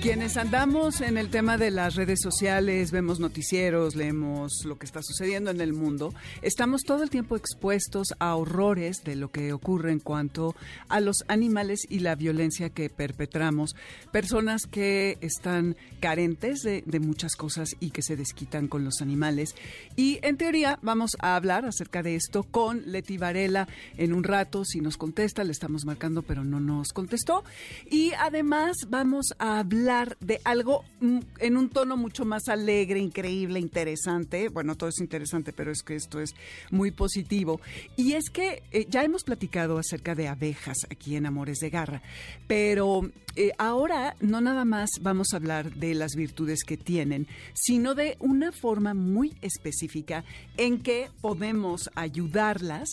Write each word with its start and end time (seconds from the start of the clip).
Quienes 0.00 0.36
andamos 0.36 1.00
en 1.00 1.16
el 1.16 1.28
tema 1.28 1.58
de 1.58 1.70
las 1.70 1.94
redes 1.94 2.20
sociales, 2.20 2.90
vemos 2.90 3.20
noticieros, 3.20 3.94
leemos 3.94 4.64
lo 4.64 4.76
que 4.76 4.86
está 4.86 5.00
sucediendo 5.02 5.50
en 5.50 5.60
el 5.60 5.72
mundo, 5.72 6.14
estamos 6.40 6.82
todo 6.82 7.04
el 7.04 7.10
tiempo 7.10 7.36
expuestos 7.36 8.08
a 8.18 8.34
horrores 8.34 9.04
de 9.04 9.14
lo 9.14 9.30
que 9.30 9.52
ocurre 9.52 9.92
en 9.92 10.00
cuanto 10.00 10.56
a 10.88 11.00
los 11.00 11.18
animales 11.28 11.80
y 11.88 12.00
la 12.00 12.16
violencia 12.16 12.70
que 12.70 12.90
perpetramos. 12.90 13.76
Personas 14.10 14.62
que 14.66 15.18
están 15.20 15.76
carentes 16.00 16.62
de, 16.62 16.82
muchas 17.00 17.36
cosas 17.36 17.70
y 17.78 17.90
que 17.90 18.02
se 18.02 18.16
desquitan 18.16 18.68
con 18.68 18.84
los 18.84 19.02
animales. 19.02 19.54
Y 19.94 20.18
en 20.22 20.36
teoría 20.36 20.78
vamos 20.82 21.12
a 21.20 21.36
hablar 21.36 21.64
acerca 21.64 22.02
de 22.02 22.16
esto 22.16 22.44
con 22.44 22.82
Leti 22.90 23.18
Varela 23.18 23.68
en 23.96 24.12
un 24.12 24.24
rato. 24.24 24.64
Si 24.64 24.80
nos 24.80 24.96
contesta, 24.96 25.44
le 25.44 25.52
estamos 25.52 25.84
marcando, 25.84 26.22
pero 26.22 26.44
no 26.44 26.60
nos 26.60 26.92
contestó. 26.92 27.44
Y 27.90 28.12
además 28.18 28.76
vamos 28.88 29.34
a 29.38 29.60
hablar 29.60 29.81
de 30.20 30.40
algo 30.44 30.84
mm, 31.00 31.18
en 31.38 31.56
un 31.56 31.68
tono 31.68 31.96
mucho 31.96 32.24
más 32.24 32.48
alegre, 32.48 33.00
increíble, 33.00 33.58
interesante. 33.58 34.48
Bueno, 34.48 34.76
todo 34.76 34.88
es 34.90 35.00
interesante, 35.00 35.52
pero 35.52 35.72
es 35.72 35.82
que 35.82 35.96
esto 35.96 36.20
es 36.20 36.34
muy 36.70 36.92
positivo. 36.92 37.60
Y 37.96 38.12
es 38.12 38.30
que 38.30 38.62
eh, 38.70 38.86
ya 38.88 39.02
hemos 39.02 39.24
platicado 39.24 39.78
acerca 39.78 40.14
de 40.14 40.28
abejas 40.28 40.78
aquí 40.90 41.16
en 41.16 41.26
Amores 41.26 41.58
de 41.58 41.70
Garra, 41.70 42.02
pero 42.46 43.10
eh, 43.34 43.50
ahora 43.58 44.14
no 44.20 44.40
nada 44.40 44.64
más 44.64 44.90
vamos 45.00 45.28
a 45.32 45.36
hablar 45.36 45.74
de 45.74 45.94
las 45.94 46.14
virtudes 46.14 46.64
que 46.64 46.76
tienen, 46.76 47.26
sino 47.54 47.94
de 47.94 48.16
una 48.20 48.52
forma 48.52 48.94
muy 48.94 49.34
específica 49.42 50.24
en 50.56 50.82
que 50.82 51.10
podemos 51.20 51.90
ayudarlas 51.94 52.90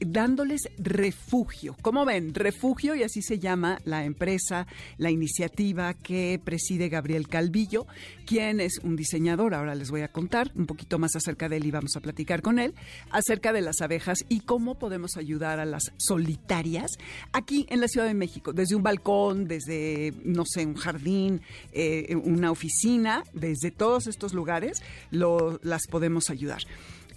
dándoles 0.00 0.62
refugio. 0.78 1.76
¿Cómo 1.82 2.04
ven? 2.04 2.34
Refugio 2.34 2.94
y 2.94 3.02
así 3.02 3.22
se 3.22 3.38
llama 3.38 3.78
la 3.84 4.04
empresa, 4.04 4.66
la 4.98 5.10
iniciativa 5.10 5.94
que 5.94 6.40
preside 6.42 6.88
Gabriel 6.88 7.28
Calvillo, 7.28 7.86
quien 8.26 8.60
es 8.60 8.78
un 8.82 8.96
diseñador. 8.96 9.54
Ahora 9.54 9.74
les 9.74 9.90
voy 9.90 10.02
a 10.02 10.08
contar 10.08 10.50
un 10.54 10.66
poquito 10.66 10.98
más 10.98 11.14
acerca 11.16 11.48
de 11.48 11.58
él 11.58 11.66
y 11.66 11.70
vamos 11.70 11.96
a 11.96 12.00
platicar 12.00 12.42
con 12.42 12.58
él 12.58 12.74
acerca 13.10 13.52
de 13.52 13.62
las 13.62 13.80
abejas 13.80 14.24
y 14.28 14.40
cómo 14.40 14.78
podemos 14.78 15.16
ayudar 15.16 15.60
a 15.60 15.64
las 15.64 15.92
solitarias 15.96 16.92
aquí 17.32 17.66
en 17.70 17.80
la 17.80 17.88
Ciudad 17.88 18.06
de 18.06 18.14
México, 18.14 18.52
desde 18.52 18.74
un 18.74 18.82
balcón, 18.82 19.46
desde, 19.46 20.12
no 20.24 20.44
sé, 20.46 20.66
un 20.66 20.74
jardín, 20.74 21.40
eh, 21.72 22.16
una 22.24 22.50
oficina, 22.50 23.24
desde 23.32 23.70
todos 23.70 24.06
estos 24.06 24.32
lugares 24.32 24.82
las 25.10 25.86
podemos 25.88 26.30
ayudar. 26.30 26.62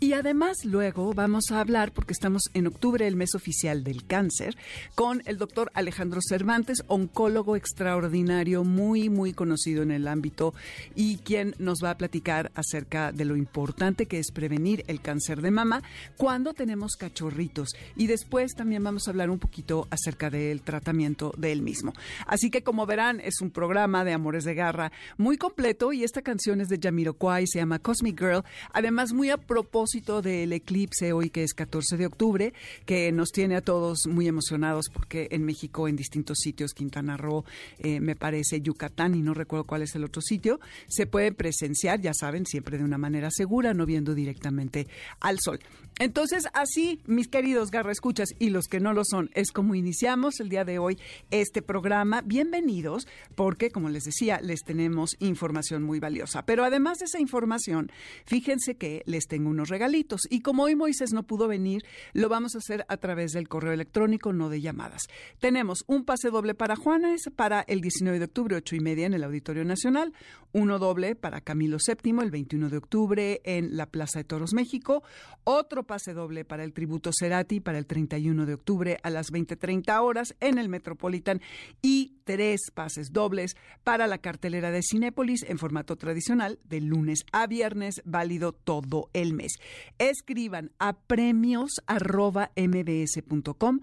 Y 0.01 0.13
además 0.13 0.63
luego 0.63 1.13
vamos 1.13 1.51
a 1.51 1.59
hablar, 1.59 1.91
porque 1.91 2.13
estamos 2.13 2.43
en 2.53 2.67
octubre, 2.67 3.05
el 3.05 3.17
mes 3.17 3.35
oficial 3.35 3.83
del 3.83 4.05
cáncer, 4.05 4.55
con 4.95 5.21
el 5.25 5.37
doctor 5.37 5.71
Alejandro 5.73 6.21
Cervantes, 6.25 6.83
oncólogo 6.87 7.57
extraordinario, 7.57 8.63
muy, 8.63 9.09
muy 9.09 9.33
conocido 9.33 9.83
en 9.83 9.91
el 9.91 10.07
ámbito 10.07 10.53
y 10.95 11.17
quien 11.17 11.53
nos 11.59 11.83
va 11.83 11.91
a 11.91 11.97
platicar 11.97 12.49
acerca 12.55 13.11
de 13.11 13.25
lo 13.25 13.35
importante 13.35 14.05
que 14.05 14.19
es 14.19 14.31
prevenir 14.31 14.85
el 14.87 15.01
cáncer 15.01 15.41
de 15.41 15.51
mama 15.51 15.83
cuando 16.15 16.53
tenemos 16.53 16.95
cachorritos. 16.95 17.71
Y 17.97 18.07
después 18.07 18.55
también 18.55 18.81
vamos 18.81 19.05
a 19.05 19.11
hablar 19.11 19.29
un 19.29 19.39
poquito 19.39 19.85
acerca 19.91 20.29
del 20.29 20.61
tratamiento 20.61 21.33
del 21.37 21.61
mismo. 21.61 21.91
Así 22.25 22.49
que 22.49 22.63
como 22.63 22.85
verán, 22.85 23.19
es 23.19 23.41
un 23.41 23.51
programa 23.51 24.05
de 24.05 24.13
Amores 24.13 24.45
de 24.45 24.55
Garra 24.55 24.93
muy 25.17 25.37
completo 25.37 25.91
y 25.91 26.05
esta 26.05 26.21
canción 26.21 26.61
es 26.61 26.69
de 26.69 26.79
Jamiroquai, 26.81 27.45
se 27.47 27.59
llama 27.59 27.79
Cosmic 27.79 28.17
Girl, 28.17 28.45
además 28.71 29.11
muy 29.11 29.29
a 29.29 29.35
propósito 29.35 29.88
del 30.21 30.53
eclipse 30.53 31.13
hoy 31.13 31.31
que 31.31 31.43
es 31.43 31.53
14 31.53 31.97
de 31.97 32.05
octubre, 32.05 32.53
que 32.85 33.11
nos 33.11 33.31
tiene 33.31 33.55
a 33.55 33.61
todos 33.61 34.05
muy 34.05 34.27
emocionados 34.27 34.85
porque 34.93 35.27
en 35.31 35.43
México, 35.43 35.87
en 35.87 35.95
distintos 35.95 36.37
sitios, 36.39 36.73
Quintana 36.73 37.17
Roo, 37.17 37.43
eh, 37.79 37.99
me 37.99 38.15
parece 38.15 38.61
Yucatán 38.61 39.15
y 39.15 39.21
no 39.23 39.33
recuerdo 39.33 39.65
cuál 39.65 39.81
es 39.81 39.95
el 39.95 40.03
otro 40.03 40.21
sitio, 40.21 40.59
se 40.87 41.07
puede 41.07 41.31
presenciar, 41.31 42.01
ya 42.01 42.13
saben, 42.13 42.45
siempre 42.45 42.77
de 42.77 42.83
una 42.83 42.99
manera 42.99 43.29
segura, 43.31 43.73
no 43.73 43.87
viendo 43.87 44.13
directamente 44.13 44.87
al 45.21 45.39
sol. 45.39 45.59
Entonces, 46.01 46.45
así, 46.53 47.01
mis 47.07 47.27
queridos 47.27 47.71
garra 47.71 47.91
escuchas 47.91 48.29
y 48.39 48.51
los 48.51 48.67
que 48.69 48.79
no 48.79 48.93
lo 48.93 49.03
son, 49.03 49.29
es 49.33 49.51
como 49.51 49.75
iniciamos 49.75 50.39
el 50.39 50.47
día 50.47 50.63
de 50.63 50.79
hoy 50.79 50.97
este 51.29 51.61
programa. 51.61 52.21
Bienvenidos, 52.21 53.05
porque 53.35 53.69
como 53.69 53.89
les 53.89 54.05
decía, 54.05 54.39
les 54.41 54.63
tenemos 54.63 55.17
información 55.19 55.83
muy 55.83 55.99
valiosa. 55.99 56.45
Pero 56.45 56.63
además 56.63 56.99
de 56.99 57.05
esa 57.05 57.19
información, 57.19 57.91
fíjense 58.25 58.77
que 58.77 59.03
les 59.07 59.27
tengo 59.27 59.49
unos 59.49 59.67
regalitos. 59.67 60.21
Y 60.29 60.39
como 60.39 60.63
hoy 60.63 60.77
Moisés 60.77 61.11
no 61.11 61.23
pudo 61.23 61.49
venir, 61.49 61.83
lo 62.13 62.29
vamos 62.29 62.55
a 62.55 62.59
hacer 62.59 62.85
a 62.87 62.95
través 62.95 63.33
del 63.33 63.49
correo 63.49 63.73
electrónico, 63.73 64.31
no 64.31 64.47
de 64.47 64.61
llamadas. 64.61 65.01
Tenemos 65.39 65.83
un 65.85 66.05
pase 66.05 66.29
doble 66.29 66.55
para 66.55 66.77
Juanes 66.77 67.23
para 67.35 67.59
el 67.67 67.81
19 67.81 68.19
de 68.19 68.25
octubre, 68.25 68.55
ocho 68.55 68.77
y 68.77 68.79
media 68.79 69.05
en 69.05 69.15
el 69.15 69.25
Auditorio 69.25 69.65
Nacional, 69.65 70.13
uno 70.53 70.79
doble 70.79 71.17
para 71.17 71.41
Camilo 71.41 71.75
VII 71.85 72.21
el 72.21 72.31
21 72.31 72.69
de 72.69 72.77
octubre 72.77 73.41
en 73.43 73.75
la 73.75 73.85
Plaza 73.85 74.19
de 74.19 74.23
Toros 74.23 74.53
México, 74.53 75.03
otro 75.43 75.88
pase 75.89 76.13
doble 76.13 76.45
para 76.45 76.63
el 76.63 76.71
tributo 76.71 77.09
Cerati 77.11 77.59
para 77.61 77.79
el 77.79 77.87
31 77.87 78.45
de 78.45 78.53
octubre 78.53 78.99
a 79.01 79.09
las 79.09 79.31
20:30 79.31 80.03
horas 80.03 80.35
en 80.39 80.59
el 80.59 80.69
Metropolitan 80.69 81.41
y 81.81 82.13
tres 82.25 82.69
pases 82.71 83.11
dobles 83.11 83.57
para 83.83 84.05
la 84.05 84.19
cartelera 84.19 84.69
de 84.69 84.83
Cinépolis 84.83 85.41
en 85.41 85.57
formato 85.57 85.95
tradicional 85.95 86.59
de 86.63 86.81
lunes 86.81 87.25
a 87.31 87.47
viernes, 87.47 88.03
válido 88.05 88.51
todo 88.51 89.09
el 89.13 89.33
mes. 89.33 89.53
Escriban 89.97 90.73
a 90.77 90.93
premios@mbs.com 90.93 93.79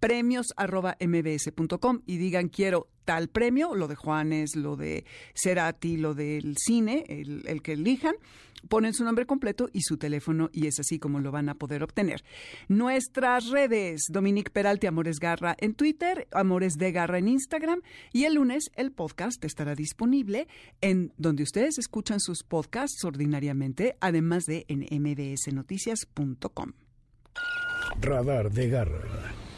premios.mbs.com 0.00 2.00
y 2.06 2.16
digan 2.16 2.48
quiero 2.48 2.88
tal 3.04 3.28
premio, 3.28 3.74
lo 3.74 3.88
de 3.88 3.96
Juanes, 3.96 4.56
lo 4.56 4.76
de 4.76 5.04
Cerati, 5.34 5.96
lo 5.96 6.14
del 6.14 6.56
cine, 6.56 7.04
el, 7.08 7.62
que 7.62 7.72
elijan, 7.72 8.14
ponen 8.68 8.94
su 8.94 9.04
nombre 9.04 9.26
completo 9.26 9.68
y 9.72 9.82
su 9.82 9.96
teléfono 9.96 10.48
y 10.52 10.68
es 10.68 10.78
así 10.78 10.98
como 10.98 11.20
lo 11.20 11.32
van 11.32 11.48
a 11.48 11.54
poder 11.54 11.82
obtener. 11.82 12.22
Nuestras 12.68 13.48
redes, 13.48 14.02
Dominique 14.08 14.50
Peralte, 14.50 14.86
Amores 14.86 15.18
Garra 15.18 15.56
en 15.58 15.74
Twitter, 15.74 16.28
Amores 16.30 16.74
de 16.74 16.92
Garra 16.92 17.18
en 17.18 17.28
Instagram 17.28 17.82
y 18.12 18.24
el 18.24 18.34
lunes 18.34 18.70
el 18.76 18.92
podcast 18.92 19.44
estará 19.44 19.74
disponible 19.74 20.46
en 20.80 21.12
donde 21.18 21.42
ustedes 21.42 21.78
escuchan 21.78 22.20
sus 22.20 22.44
podcasts 22.44 23.04
ordinariamente, 23.04 23.96
además 24.00 24.44
de 24.44 24.66
en 24.68 24.86
mbsnoticias.com. 25.02 26.72
Radar 28.00 28.52
de 28.52 28.68
Garra. 28.68 29.49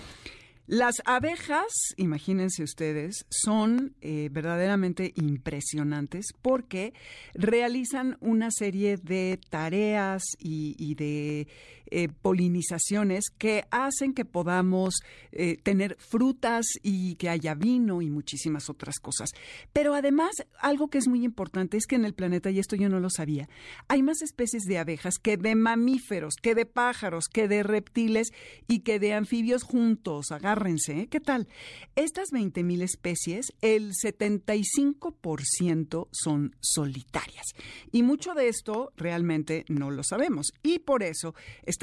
Las 0.73 1.03
abejas, 1.05 1.67
imagínense 1.99 2.63
ustedes, 2.63 3.27
son 3.29 3.95
eh, 4.01 4.31
verdaderamente 4.33 5.13
impresionantes 5.17 6.29
porque 6.41 6.95
realizan 7.35 8.17
una 8.21 8.51
serie 8.51 8.97
de 8.97 9.39
tareas 9.51 10.23
y, 10.39 10.95
de 10.95 11.47
eh, 11.95 12.09
polinizaciones 12.09 13.27
que 13.37 13.65
hacen 13.71 14.15
que 14.15 14.25
podamos 14.25 15.01
eh, 15.31 15.59
tener 15.63 15.99
frutas 15.99 16.65
y 16.83 17.17
que 17.17 17.29
haya 17.29 17.55
vino 17.55 18.01
y 18.01 18.09
muchísimas 18.09 18.71
otras 18.71 18.99
cosas. 18.99 19.29
Pero 19.75 19.95
además, 19.95 20.31
algo 20.59 20.89
que 20.89 20.97
es 20.97 21.07
muy 21.07 21.23
importante 21.23 21.77
es 21.77 21.87
que 21.87 21.97
en 21.97 22.07
el 22.07 22.15
planeta, 22.15 22.51
y 22.51 22.59
esto 22.59 22.77
yo 22.77 22.89
no 22.89 22.99
lo 22.99 23.11
sabía, 23.11 23.47
hay 23.89 24.03
más 24.03 24.23
especies 24.23 24.63
de 24.63 24.79
abejas 24.79 25.19
que 25.19 25.37
de 25.37 25.55
mamíferos, 25.55 26.37
que 26.41 26.55
de 26.55 26.65
pájaros, 26.65 27.27
que 27.29 27.47
de 27.47 27.63
reptiles 27.63 28.33
y 28.69 28.81
que 28.81 28.99
de 28.99 29.13
anfibios 29.13 29.63
juntos. 29.63 30.33
Agárrense, 30.33 31.01
¿eh? 31.01 31.09
¿qué 31.09 31.21
tal? 31.21 31.47
Estas 31.95 32.31
20.000 32.31 32.83
especies, 32.83 33.53
el 33.61 33.93
75% 33.93 36.09
son 36.11 36.57
solitarias. 36.61 37.45
Y 37.91 38.03
mucho 38.03 38.33
de 38.33 38.49
esto 38.49 38.95
realmente 38.97 39.67
no 39.69 39.91
lo 39.91 40.03
sabemos. 40.03 40.55
Y 40.63 40.79
por 40.79 41.03
eso 41.03 41.35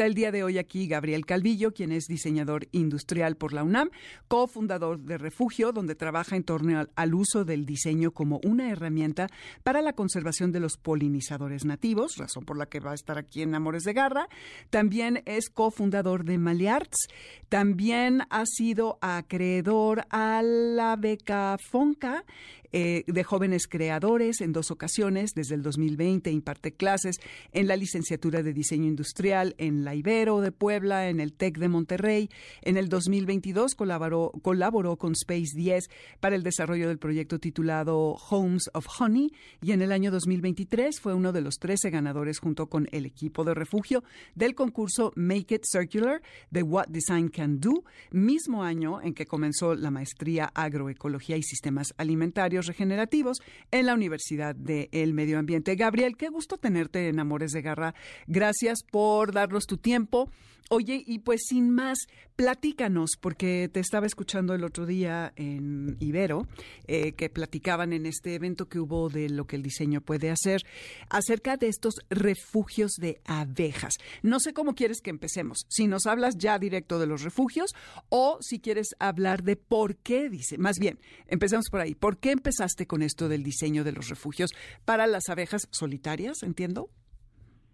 el 0.05 0.13
día 0.13 0.31
de 0.31 0.43
hoy 0.43 0.57
aquí 0.57 0.87
Gabriel 0.87 1.25
Calvillo, 1.25 1.73
quien 1.73 1.91
es 1.91 2.05
diseñador 2.05 2.67
industrial 2.71 3.35
por 3.35 3.53
la 3.53 3.63
UNAM, 3.63 3.89
cofundador 4.27 4.99
de 4.99 5.17
Refugio, 5.17 5.71
donde 5.71 5.95
trabaja 5.95 6.35
en 6.35 6.43
torno 6.43 6.85
al, 6.95 7.13
uso 7.13 7.43
del 7.43 7.65
diseño 7.65 8.11
como 8.11 8.39
una 8.43 8.69
herramienta 8.69 9.27
para 9.63 9.81
la 9.81 9.93
conservación 9.93 10.51
de 10.51 10.59
los 10.59 10.77
polinizadores 10.77 11.65
nativos, 11.65 12.17
razón 12.17 12.45
por 12.45 12.57
la 12.57 12.67
que 12.67 12.79
va 12.79 12.91
a 12.91 12.95
estar 12.95 13.17
aquí 13.17 13.41
en 13.41 13.55
Amores 13.55 13.83
de 13.83 13.93
Garra. 13.93 14.27
También 14.69 15.21
es 15.25 15.49
cofundador 15.49 16.23
de 16.23 16.37
Maliarts. 16.37 17.07
También 17.49 18.23
ha 18.29 18.45
sido 18.45 18.99
acreedor 19.01 20.05
a 20.09 20.41
la 20.43 20.95
beca 20.95 21.57
FONCA 21.57 22.23
eh, 22.71 23.03
de 23.07 23.23
jóvenes 23.23 23.67
creadores 23.67 24.41
en 24.41 24.53
dos 24.53 24.69
ocasiones. 24.69 25.33
Desde 25.33 25.55
el 25.55 25.63
2020 25.63 26.31
imparte 26.31 26.71
clases 26.71 27.17
en 27.51 27.67
la 27.67 27.75
licenciatura 27.75 28.43
de 28.43 28.53
diseño 28.53 28.87
industrial 28.87 29.55
en 29.57 29.83
la 29.83 29.88
la 29.89 29.95
Ibero 29.95 30.39
de 30.39 30.51
Puebla, 30.51 31.09
en 31.09 31.19
el 31.19 31.33
TEC 31.33 31.57
de 31.57 31.67
Monterrey. 31.67 32.29
En 32.61 32.77
el 32.77 32.89
2022 32.89 33.73
colaboró, 33.73 34.31
colaboró 34.43 34.97
con 34.97 35.13
Space 35.13 35.55
10 35.55 35.89
para 36.19 36.35
el 36.35 36.43
desarrollo 36.43 36.89
del 36.89 36.99
proyecto 36.99 37.39
titulado 37.39 38.15
Homes 38.29 38.69
of 38.73 38.85
Honey 38.99 39.31
y 39.63 39.71
en 39.71 39.81
el 39.81 39.91
año 39.91 40.11
2023 40.11 40.99
fue 40.99 41.15
uno 41.15 41.31
de 41.31 41.41
los 41.41 41.57
13 41.57 41.89
ganadores 41.89 42.37
junto 42.37 42.67
con 42.67 42.87
el 42.91 43.07
equipo 43.07 43.43
de 43.43 43.55
refugio 43.55 44.03
del 44.35 44.53
concurso 44.53 45.11
Make 45.15 45.55
It 45.55 45.63
Circular 45.65 46.21
de 46.51 46.61
What 46.61 46.89
Design 46.89 47.29
Can 47.29 47.59
Do, 47.59 47.83
mismo 48.11 48.63
año 48.63 49.01
en 49.01 49.15
que 49.15 49.25
comenzó 49.25 49.73
la 49.73 49.89
maestría 49.89 50.51
Agroecología 50.53 51.35
y 51.35 51.41
Sistemas 51.41 51.95
Alimentarios 51.97 52.67
Regenerativos 52.67 53.41
en 53.71 53.87
la 53.87 53.95
Universidad 53.95 54.53
del 54.53 55.15
Medio 55.15 55.39
Ambiente. 55.39 55.75
Gabriel, 55.75 56.15
qué 56.15 56.29
gusto 56.29 56.57
tenerte 56.57 57.07
en 57.07 57.19
Amores 57.19 57.53
de 57.53 57.63
Garra. 57.63 57.95
Gracias 58.27 58.83
por 58.83 59.33
darnos 59.33 59.65
tu 59.69 59.77
tiempo. 59.77 60.29
Oye, 60.71 61.03
y 61.03 61.17
pues 61.19 61.41
sin 61.47 61.71
más, 61.71 61.97
platícanos, 62.35 63.11
porque 63.19 63.71
te 63.73 63.79
estaba 63.79 64.05
escuchando 64.05 64.53
el 64.53 64.63
otro 64.63 64.85
día 64.85 65.33
en 65.35 65.97
Ibero, 65.99 66.47
eh, 66.85 67.13
que 67.13 67.27
platicaban 67.27 67.91
en 67.91 68.05
este 68.05 68.35
evento 68.35 68.69
que 68.69 68.79
hubo 68.79 69.09
de 69.09 69.29
lo 69.29 69.47
que 69.47 69.55
el 69.55 69.63
diseño 69.63 70.01
puede 70.01 70.29
hacer, 70.29 70.61
acerca 71.09 71.57
de 71.57 71.69
estos 71.69 71.95
refugios 72.11 72.91
de 72.99 73.19
abejas. 73.25 73.95
No 74.21 74.39
sé 74.39 74.53
cómo 74.53 74.75
quieres 74.75 75.01
que 75.01 75.09
empecemos, 75.09 75.65
si 75.69 75.87
nos 75.87 76.05
hablas 76.05 76.35
ya 76.37 76.59
directo 76.59 76.99
de 76.99 77.07
los 77.07 77.23
refugios 77.23 77.71
o 78.09 78.37
si 78.39 78.59
quieres 78.59 78.89
hablar 78.99 79.41
de 79.41 79.55
por 79.55 79.95
qué 79.95 80.29
dice, 80.29 80.59
más 80.59 80.77
bien, 80.77 80.99
empecemos 81.25 81.65
por 81.71 81.81
ahí, 81.81 81.95
¿por 81.95 82.19
qué 82.19 82.29
empezaste 82.29 82.85
con 82.85 83.01
esto 83.01 83.27
del 83.27 83.41
diseño 83.41 83.83
de 83.83 83.93
los 83.93 84.07
refugios 84.07 84.51
para 84.85 85.07
las 85.07 85.29
abejas 85.29 85.67
solitarias, 85.71 86.43
entiendo? 86.43 86.91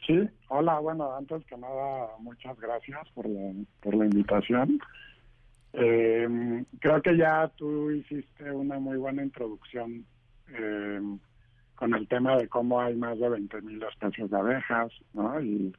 Sí, 0.05 0.29
hola, 0.49 0.79
bueno, 0.79 1.15
antes 1.15 1.43
que 1.45 1.57
nada, 1.57 2.09
muchas 2.19 2.59
gracias 2.59 3.09
por 3.15 3.27
la, 3.27 3.53
por 3.81 3.95
la 3.95 4.05
invitación. 4.05 4.79
Eh, 5.73 6.63
creo 6.79 7.01
que 7.01 7.17
ya 7.17 7.51
tú 7.55 7.89
hiciste 7.91 8.51
una 8.51 8.77
muy 8.79 8.97
buena 8.97 9.23
introducción 9.23 10.05
eh, 10.53 11.01
con 11.73 11.93
el 11.95 12.07
tema 12.07 12.37
de 12.37 12.47
cómo 12.47 12.79
hay 12.79 12.95
más 12.95 13.17
de 13.19 13.29
20.000 13.29 13.89
especies 13.89 14.29
de 14.29 14.37
abejas, 14.37 14.91
¿no? 15.13 15.41
Y, 15.41 15.73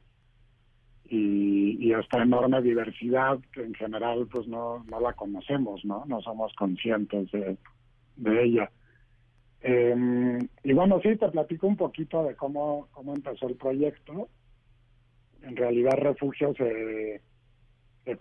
y, 1.05 1.93
esta 1.93 2.21
enorme 2.21 2.61
diversidad 2.61 3.39
que 3.53 3.63
en 3.63 3.73
general 3.73 4.27
pues 4.29 4.45
no, 4.47 4.83
no 4.83 4.99
la 4.99 5.13
conocemos, 5.13 5.83
¿no? 5.85 6.03
No 6.05 6.21
somos 6.21 6.53
conscientes 6.55 7.31
de, 7.31 7.57
de 8.17 8.43
ella. 8.43 8.69
Eh, 9.61 9.95
bueno, 10.77 10.99
sí, 11.01 11.15
te 11.15 11.27
platico 11.29 11.65
un 11.65 11.75
poquito 11.75 12.23
de 12.23 12.35
cómo, 12.35 12.87
cómo 12.91 13.15
empezó 13.15 13.47
el 13.47 13.55
proyecto. 13.55 14.29
En 15.41 15.55
realidad, 15.55 15.97
Refugio 15.97 16.53
se, 16.53 17.19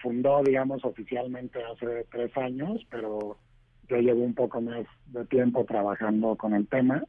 fundó, 0.00 0.42
digamos, 0.42 0.82
oficialmente 0.82 1.62
hace 1.62 2.06
tres 2.10 2.34
años, 2.38 2.80
pero 2.90 3.36
yo 3.90 3.98
llevo 3.98 4.22
un 4.22 4.34
poco 4.34 4.62
más 4.62 4.86
de 5.04 5.26
tiempo 5.26 5.66
trabajando 5.66 6.34
con 6.36 6.54
el 6.54 6.66
tema. 6.66 7.04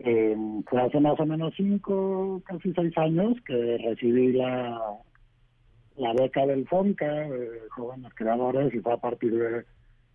Eh, 0.00 0.36
fue 0.68 0.82
hace 0.82 1.00
más 1.00 1.18
o 1.18 1.24
menos 1.24 1.54
cinco, 1.56 2.42
casi 2.44 2.74
seis 2.74 2.92
años 2.98 3.38
que 3.46 3.78
recibí 3.78 4.34
la, 4.34 4.78
la 5.96 6.12
beca 6.12 6.44
del 6.44 6.68
FONCA 6.68 7.10
de 7.10 7.60
jóvenes 7.70 8.12
creadores 8.14 8.74
y 8.74 8.80
fue 8.80 8.92
a 8.92 8.98
partir 8.98 9.32
de 9.32 9.64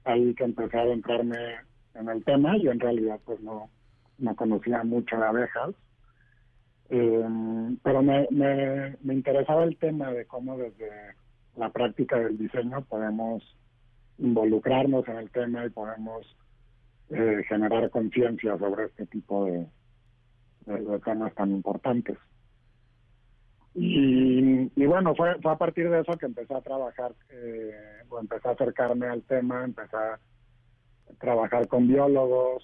ahí 0.03 0.35
que 0.35 0.43
empecé 0.43 0.77
a 0.77 0.81
adentrarme 0.81 1.39
en 1.95 2.07
el 2.07 2.23
tema. 2.23 2.55
Yo 2.57 2.71
en 2.71 2.79
realidad 2.79 3.19
pues 3.25 3.41
no, 3.41 3.71
no 4.17 4.35
conocía 4.35 4.83
mucho 4.83 5.17
de 5.17 5.25
abejas, 5.25 5.75
eh, 6.89 7.25
pero 7.83 8.01
me, 8.01 8.27
me, 8.31 9.13
interesaba 9.13 9.63
el 9.63 9.77
tema 9.77 10.11
de 10.11 10.25
cómo 10.25 10.57
desde 10.57 10.89
la 11.55 11.69
práctica 11.69 12.17
del 12.17 12.37
diseño 12.37 12.81
podemos 12.85 13.43
involucrarnos 14.19 15.07
en 15.07 15.17
el 15.17 15.29
tema 15.31 15.65
y 15.65 15.69
podemos 15.69 16.25
eh, 17.09 17.43
generar 17.47 17.89
conciencia 17.89 18.57
sobre 18.57 18.85
este 18.85 19.05
tipo 19.07 19.45
de, 19.45 19.67
temas 21.03 21.33
tan 21.35 21.51
importantes. 21.51 22.17
Y, 23.73 24.71
y, 24.75 24.85
bueno, 24.85 25.13
fue, 25.15 25.39
fue 25.41 25.51
a 25.51 25.57
partir 25.57 25.89
de 25.89 26.01
eso 26.01 26.17
que 26.17 26.25
empecé 26.25 26.53
a 26.53 26.61
trabajar, 26.61 27.13
eh, 27.29 27.71
o 28.09 28.19
empecé 28.19 28.47
a 28.47 28.51
acercarme 28.51 29.07
al 29.07 29.21
tema, 29.23 29.63
empecé 29.63 29.95
a 29.95 30.19
trabajar 31.19 31.67
con 31.67 31.87
biólogos 31.87 32.63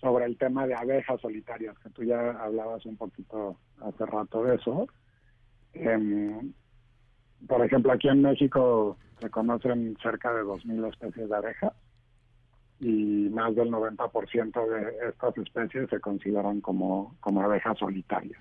sobre 0.00 0.26
el 0.26 0.36
tema 0.36 0.66
de 0.66 0.74
abejas 0.74 1.20
solitarias, 1.20 1.78
que 1.78 1.90
tú 1.90 2.04
ya 2.04 2.30
hablabas 2.32 2.84
un 2.86 2.96
poquito 2.96 3.56
hace 3.80 4.06
rato 4.06 4.42
de 4.44 4.56
eso. 4.56 4.86
Em, 5.72 6.52
por 7.46 7.64
ejemplo, 7.64 7.92
aquí 7.92 8.08
en 8.08 8.22
México 8.22 8.96
se 9.20 9.30
conocen 9.30 9.96
cerca 10.02 10.32
de 10.32 10.42
2.000 10.42 10.88
especies 10.88 11.28
de 11.28 11.36
abejas 11.36 11.72
y 12.80 13.28
más 13.30 13.54
del 13.54 13.70
90% 13.70 14.66
de 14.68 15.08
estas 15.08 15.36
especies 15.38 15.88
se 15.88 16.00
consideran 16.00 16.60
como, 16.60 17.16
como 17.20 17.42
abejas 17.42 17.78
solitarias. 17.78 18.40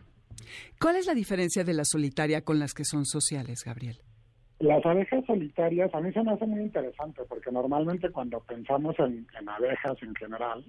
¿Cuál 0.79 0.97
es 0.97 1.07
la 1.07 1.13
diferencia 1.13 1.63
de 1.63 1.73
la 1.73 1.85
solitaria 1.85 2.41
con 2.41 2.59
las 2.59 2.73
que 2.73 2.83
son 2.83 3.05
sociales, 3.05 3.63
Gabriel? 3.65 3.97
Las 4.59 4.85
abejas 4.85 5.23
solitarias 5.25 5.93
a 5.93 6.01
mí 6.01 6.11
se 6.13 6.23
me 6.23 6.31
hace 6.31 6.45
muy 6.45 6.61
interesante 6.61 7.23
porque 7.27 7.51
normalmente 7.51 8.09
cuando 8.09 8.39
pensamos 8.41 8.95
en, 8.99 9.27
abejas 9.47 10.01
en 10.01 10.15
general, 10.15 10.65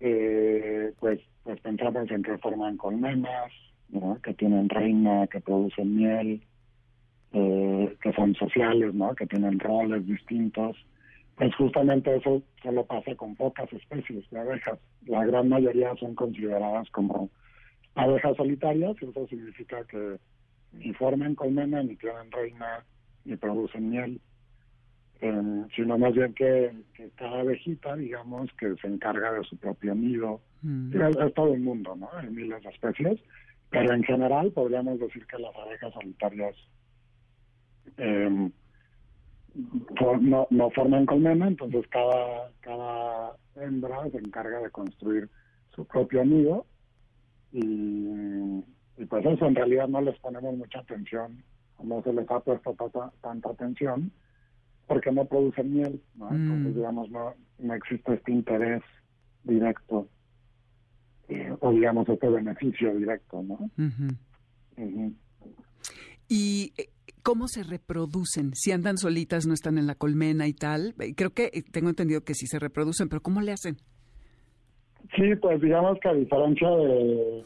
eh, 0.00 0.92
pues, 1.00 1.20
pues 1.42 1.60
pensamos 1.60 2.10
en 2.10 2.22
que 2.22 2.38
forman 2.38 2.76
colmenas, 2.76 3.52
que 4.22 4.34
tienen 4.34 4.68
reina, 4.68 5.26
que 5.28 5.40
producen 5.40 5.96
miel, 5.96 6.42
eh, 7.32 7.96
que 8.02 8.12
son 8.12 8.34
sociales, 8.34 8.94
¿no? 8.94 9.14
que 9.14 9.26
tienen 9.26 9.58
roles 9.58 10.06
distintos. 10.06 10.76
Pues 11.36 11.54
justamente 11.56 12.14
eso 12.16 12.42
solo 12.62 12.84
pasa 12.84 13.14
con 13.16 13.34
pocas 13.34 13.72
especies 13.72 14.28
de 14.30 14.38
abejas. 14.38 14.78
La 15.06 15.24
gran 15.26 15.48
mayoría 15.48 15.94
son 15.96 16.14
consideradas 16.14 16.88
como 16.90 17.30
abejas 17.94 18.36
solitarias, 18.36 18.96
y 19.00 19.06
eso 19.06 19.26
significa 19.26 19.84
que 19.84 20.18
ni 20.72 20.92
forman 20.94 21.34
colmena, 21.34 21.82
ni 21.82 21.96
tienen 21.96 22.30
reina, 22.30 22.84
ni 23.24 23.36
producen 23.36 23.90
miel, 23.90 24.20
eh, 25.24 25.64
sino 25.74 25.96
más 25.96 26.12
bien 26.12 26.34
que, 26.34 26.70
cada 27.16 27.40
abejita, 27.40 27.96
digamos, 27.96 28.52
que 28.58 28.74
se 28.76 28.86
encarga 28.86 29.32
de 29.32 29.42
su 29.44 29.56
propio 29.56 29.94
nido. 29.94 30.40
Mm. 30.60 30.94
Es, 31.00 31.34
todo 31.34 31.54
el 31.54 31.60
mundo, 31.60 31.96
¿no? 31.96 32.10
Hay 32.12 32.28
miles 32.28 32.62
de 32.62 32.68
especies, 32.68 33.20
pero 33.70 33.94
en 33.94 34.02
general 34.04 34.52
podríamos 34.52 35.00
decir 35.00 35.26
que 35.26 35.38
las 35.38 35.54
abejas 35.56 35.94
solitarias 35.94 36.54
eh, 37.96 38.50
no, 40.20 40.46
no 40.50 40.70
forman 40.70 41.06
colmena, 41.06 41.48
entonces 41.48 41.86
cada, 41.88 42.50
cada 42.60 43.36
hembra 43.56 44.10
se 44.10 44.18
encarga 44.18 44.60
de 44.60 44.70
construir 44.70 45.30
su 45.74 45.86
propio 45.86 46.24
nido 46.24 46.66
y, 47.52 48.62
y 48.98 49.04
pues 49.08 49.24
eso 49.24 49.46
en 49.46 49.54
realidad 49.54 49.88
no 49.88 50.00
les 50.02 50.18
ponemos 50.18 50.54
mucha 50.56 50.80
atención 50.80 51.42
no 51.82 52.02
se 52.02 52.12
les 52.12 52.30
ha 52.30 52.40
puesto 52.40 52.74
tanta, 53.20 53.50
atención 53.50 54.12
porque 54.86 55.10
no 55.12 55.24
producen 55.24 55.72
miel, 55.72 56.00
¿no? 56.16 56.30
Mm. 56.30 56.34
Entonces, 56.34 56.74
digamos, 56.76 57.10
no, 57.10 57.34
no 57.58 57.74
existe 57.74 58.14
este 58.14 58.32
interés 58.32 58.82
directo 59.42 60.08
eh, 61.28 61.54
o, 61.60 61.72
digamos, 61.72 62.08
este 62.08 62.28
beneficio 62.28 62.94
directo, 62.94 63.42
¿no? 63.42 63.70
¿Y 66.28 66.72
eh, 66.76 66.88
cómo 67.22 67.48
se 67.48 67.62
reproducen? 67.62 68.52
Si 68.54 68.72
andan 68.72 68.98
solitas, 68.98 69.46
no 69.46 69.54
están 69.54 69.78
en 69.78 69.86
la 69.86 69.94
colmena 69.94 70.46
y 70.46 70.52
tal. 70.52 70.94
Eh, 71.00 71.14
creo 71.14 71.30
que 71.30 71.50
tengo 71.72 71.88
entendido 71.88 72.22
que 72.22 72.34
sí 72.34 72.46
se 72.46 72.58
reproducen, 72.58 73.08
pero 73.08 73.22
¿cómo 73.22 73.40
le 73.40 73.52
hacen? 73.52 73.76
Sí, 75.16 75.34
pues 75.40 75.60
digamos 75.60 75.98
que 76.00 76.08
a 76.08 76.14
diferencia 76.14 76.68
de 76.70 77.44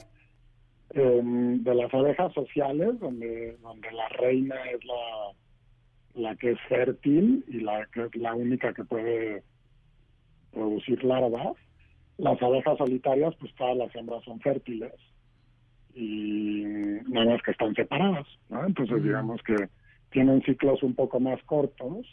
Em, 0.94 1.62
de 1.62 1.74
las 1.74 1.92
abejas 1.92 2.32
sociales, 2.32 2.98
donde, 2.98 3.58
donde 3.60 3.92
la 3.92 4.08
reina 4.08 4.54
es 4.70 4.82
la, 4.86 5.32
la 6.18 6.36
que 6.36 6.52
es 6.52 6.60
fértil 6.68 7.44
y 7.48 7.60
la 7.60 7.86
que 7.92 8.04
es 8.04 8.16
la 8.16 8.34
única 8.34 8.72
que 8.72 8.84
puede 8.84 9.42
producir 10.52 11.02
larvas. 11.04 11.56
Las 12.16 12.40
abejas 12.42 12.78
solitarias, 12.78 13.34
pues 13.38 13.54
todas 13.54 13.76
las 13.76 13.94
hembras 13.94 14.24
son 14.24 14.40
fértiles 14.40 14.92
y 15.94 16.64
nada 17.08 17.32
más 17.32 17.42
que 17.42 17.52
están 17.52 17.74
separadas, 17.74 18.26
¿no? 18.48 18.64
Entonces 18.64 19.02
digamos 19.02 19.40
que 19.42 19.68
tienen 20.10 20.42
ciclos 20.42 20.82
un 20.82 20.94
poco 20.94 21.20
más 21.20 21.42
cortos 21.44 22.06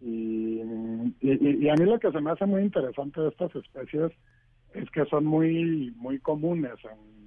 y, 0.00 0.60
y, 1.20 1.64
y, 1.64 1.68
a 1.68 1.74
mí 1.74 1.84
lo 1.84 1.98
que 1.98 2.12
se 2.12 2.20
me 2.20 2.30
hace 2.30 2.46
muy 2.46 2.62
interesante 2.62 3.20
de 3.20 3.28
estas 3.28 3.54
especies 3.56 4.12
es 4.74 4.88
que 4.90 5.04
son 5.06 5.24
muy 5.24 5.92
muy 5.96 6.18
comunes 6.20 6.76
en 6.84 7.18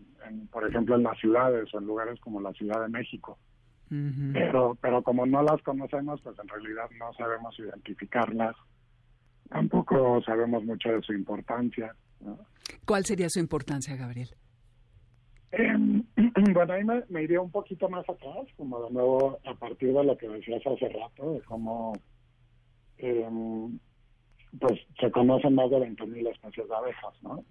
por 0.51 0.67
ejemplo, 0.67 0.95
en 0.95 1.03
las 1.03 1.17
ciudades 1.19 1.73
o 1.73 1.79
en 1.79 1.85
lugares 1.85 2.19
como 2.19 2.41
la 2.41 2.53
Ciudad 2.53 2.81
de 2.81 2.89
México. 2.89 3.37
Pero, 4.33 4.77
pero 4.81 5.03
como 5.03 5.25
no 5.25 5.43
las 5.43 5.62
conocemos, 5.63 6.21
pues 6.21 6.38
en 6.39 6.48
realidad 6.48 6.89
no 6.98 7.13
sabemos 7.13 7.57
identificarlas. 7.60 8.55
Tampoco 9.50 10.21
sabemos 10.24 10.63
mucho 10.63 10.89
de 10.89 11.01
su 11.01 11.12
importancia. 11.12 11.93
¿Cuál 12.86 13.03
sería 13.03 13.27
su 13.29 13.39
importancia, 13.39 13.95
Gabriel? 13.98 14.29
Em, 15.51 16.03
Bueno, 16.53 16.74
ahí 16.74 16.83
me, 16.83 17.03
me, 17.10 17.24
iría 17.24 17.41
un 17.41 17.51
poquito 17.51 17.89
más 17.89 18.07
atrás, 18.07 18.48
como 18.55 18.81
de 18.83 18.91
nuevo 18.91 19.39
a 19.45 19.53
partir 19.55 19.93
de 19.93 20.03
lo 20.03 20.17
que 20.17 20.29
decías 20.29 20.65
hace 20.65 20.88
rato, 20.89 21.33
de 21.33 21.41
cómo 21.41 21.93
em, 22.98 23.77
pues 24.60 24.79
se 25.00 25.12
conocen 25.12 25.55
más 25.55 25.69
de 25.69 25.77
20.000 25.77 26.29
especies 26.29 26.67
de 26.67 26.75
abejas, 26.75 27.13
¿no? 27.21 27.43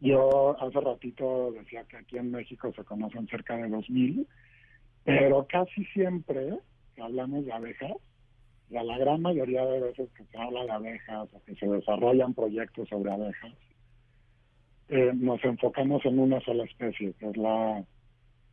Yo 0.00 0.56
hace 0.60 0.80
ratito 0.80 1.52
decía 1.52 1.84
que 1.84 1.98
aquí 1.98 2.16
en 2.16 2.30
México 2.30 2.72
se 2.74 2.84
conocen 2.84 3.26
cerca 3.28 3.56
de 3.56 3.68
2.000, 3.68 4.26
pero 5.08 5.46
casi 5.48 5.84
siempre 5.86 6.58
que 6.94 7.02
hablamos 7.02 7.46
de 7.46 7.52
abejas, 7.52 7.96
ya 8.68 8.82
la 8.82 8.98
gran 8.98 9.22
mayoría 9.22 9.64
de 9.64 9.80
veces 9.80 10.10
que 10.12 10.24
se 10.24 10.38
habla 10.38 10.64
de 10.64 10.70
abejas 10.70 11.28
o 11.32 11.42
que 11.44 11.54
se 11.54 11.66
desarrollan 11.66 12.34
proyectos 12.34 12.88
sobre 12.88 13.10
abejas, 13.10 13.54
eh, 14.88 15.12
nos 15.14 15.42
enfocamos 15.44 16.04
en 16.04 16.18
una 16.18 16.40
sola 16.40 16.64
especie, 16.64 17.14
que 17.14 17.28
es 17.28 17.36
la 17.36 17.84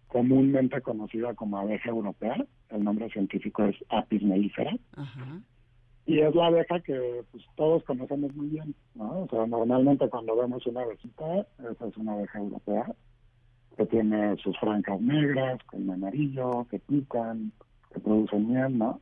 comúnmente 0.07 0.81
conocida 0.81 1.33
como 1.33 1.57
abeja 1.57 1.89
europea. 1.89 2.45
El 2.69 2.83
nombre 2.83 3.09
científico 3.09 3.65
es 3.65 3.75
Apis 3.89 4.23
mellifera. 4.23 4.75
Y 6.05 6.19
es 6.19 6.35
la 6.35 6.47
abeja 6.47 6.79
que 6.81 7.23
pues, 7.31 7.43
todos 7.55 7.83
conocemos 7.83 8.33
muy 8.35 8.47
bien, 8.47 8.75
¿no? 8.93 9.23
O 9.23 9.27
sea, 9.29 9.45
normalmente 9.47 10.07
cuando 10.07 10.35
vemos 10.35 10.65
una 10.67 10.81
abejita, 10.81 11.47
esa 11.69 11.87
es 11.87 11.97
una 11.97 12.13
abeja 12.13 12.39
europea, 12.39 12.85
que 13.75 13.85
tiene 13.85 14.37
sus 14.37 14.57
francas 14.59 14.99
negras, 15.01 15.61
con 15.65 15.89
amarillo, 15.89 16.65
que 16.69 16.79
pican, 16.79 17.51
que 17.93 17.99
producen 17.99 18.51
miel, 18.51 18.77
¿no? 18.77 19.01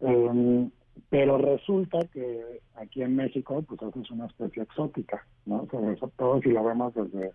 Em, 0.00 0.70
pero 1.10 1.38
resulta 1.38 1.98
que 2.12 2.60
aquí 2.76 3.02
en 3.02 3.16
México, 3.16 3.62
pues 3.62 3.80
esa 3.82 4.00
es 4.00 4.10
una 4.10 4.26
especie 4.26 4.62
exótica, 4.62 5.26
¿no? 5.44 5.66
Sobre 5.70 5.96
todo 6.16 6.40
si 6.40 6.50
lo 6.50 6.64
vemos 6.64 6.94
desde, 6.94 7.32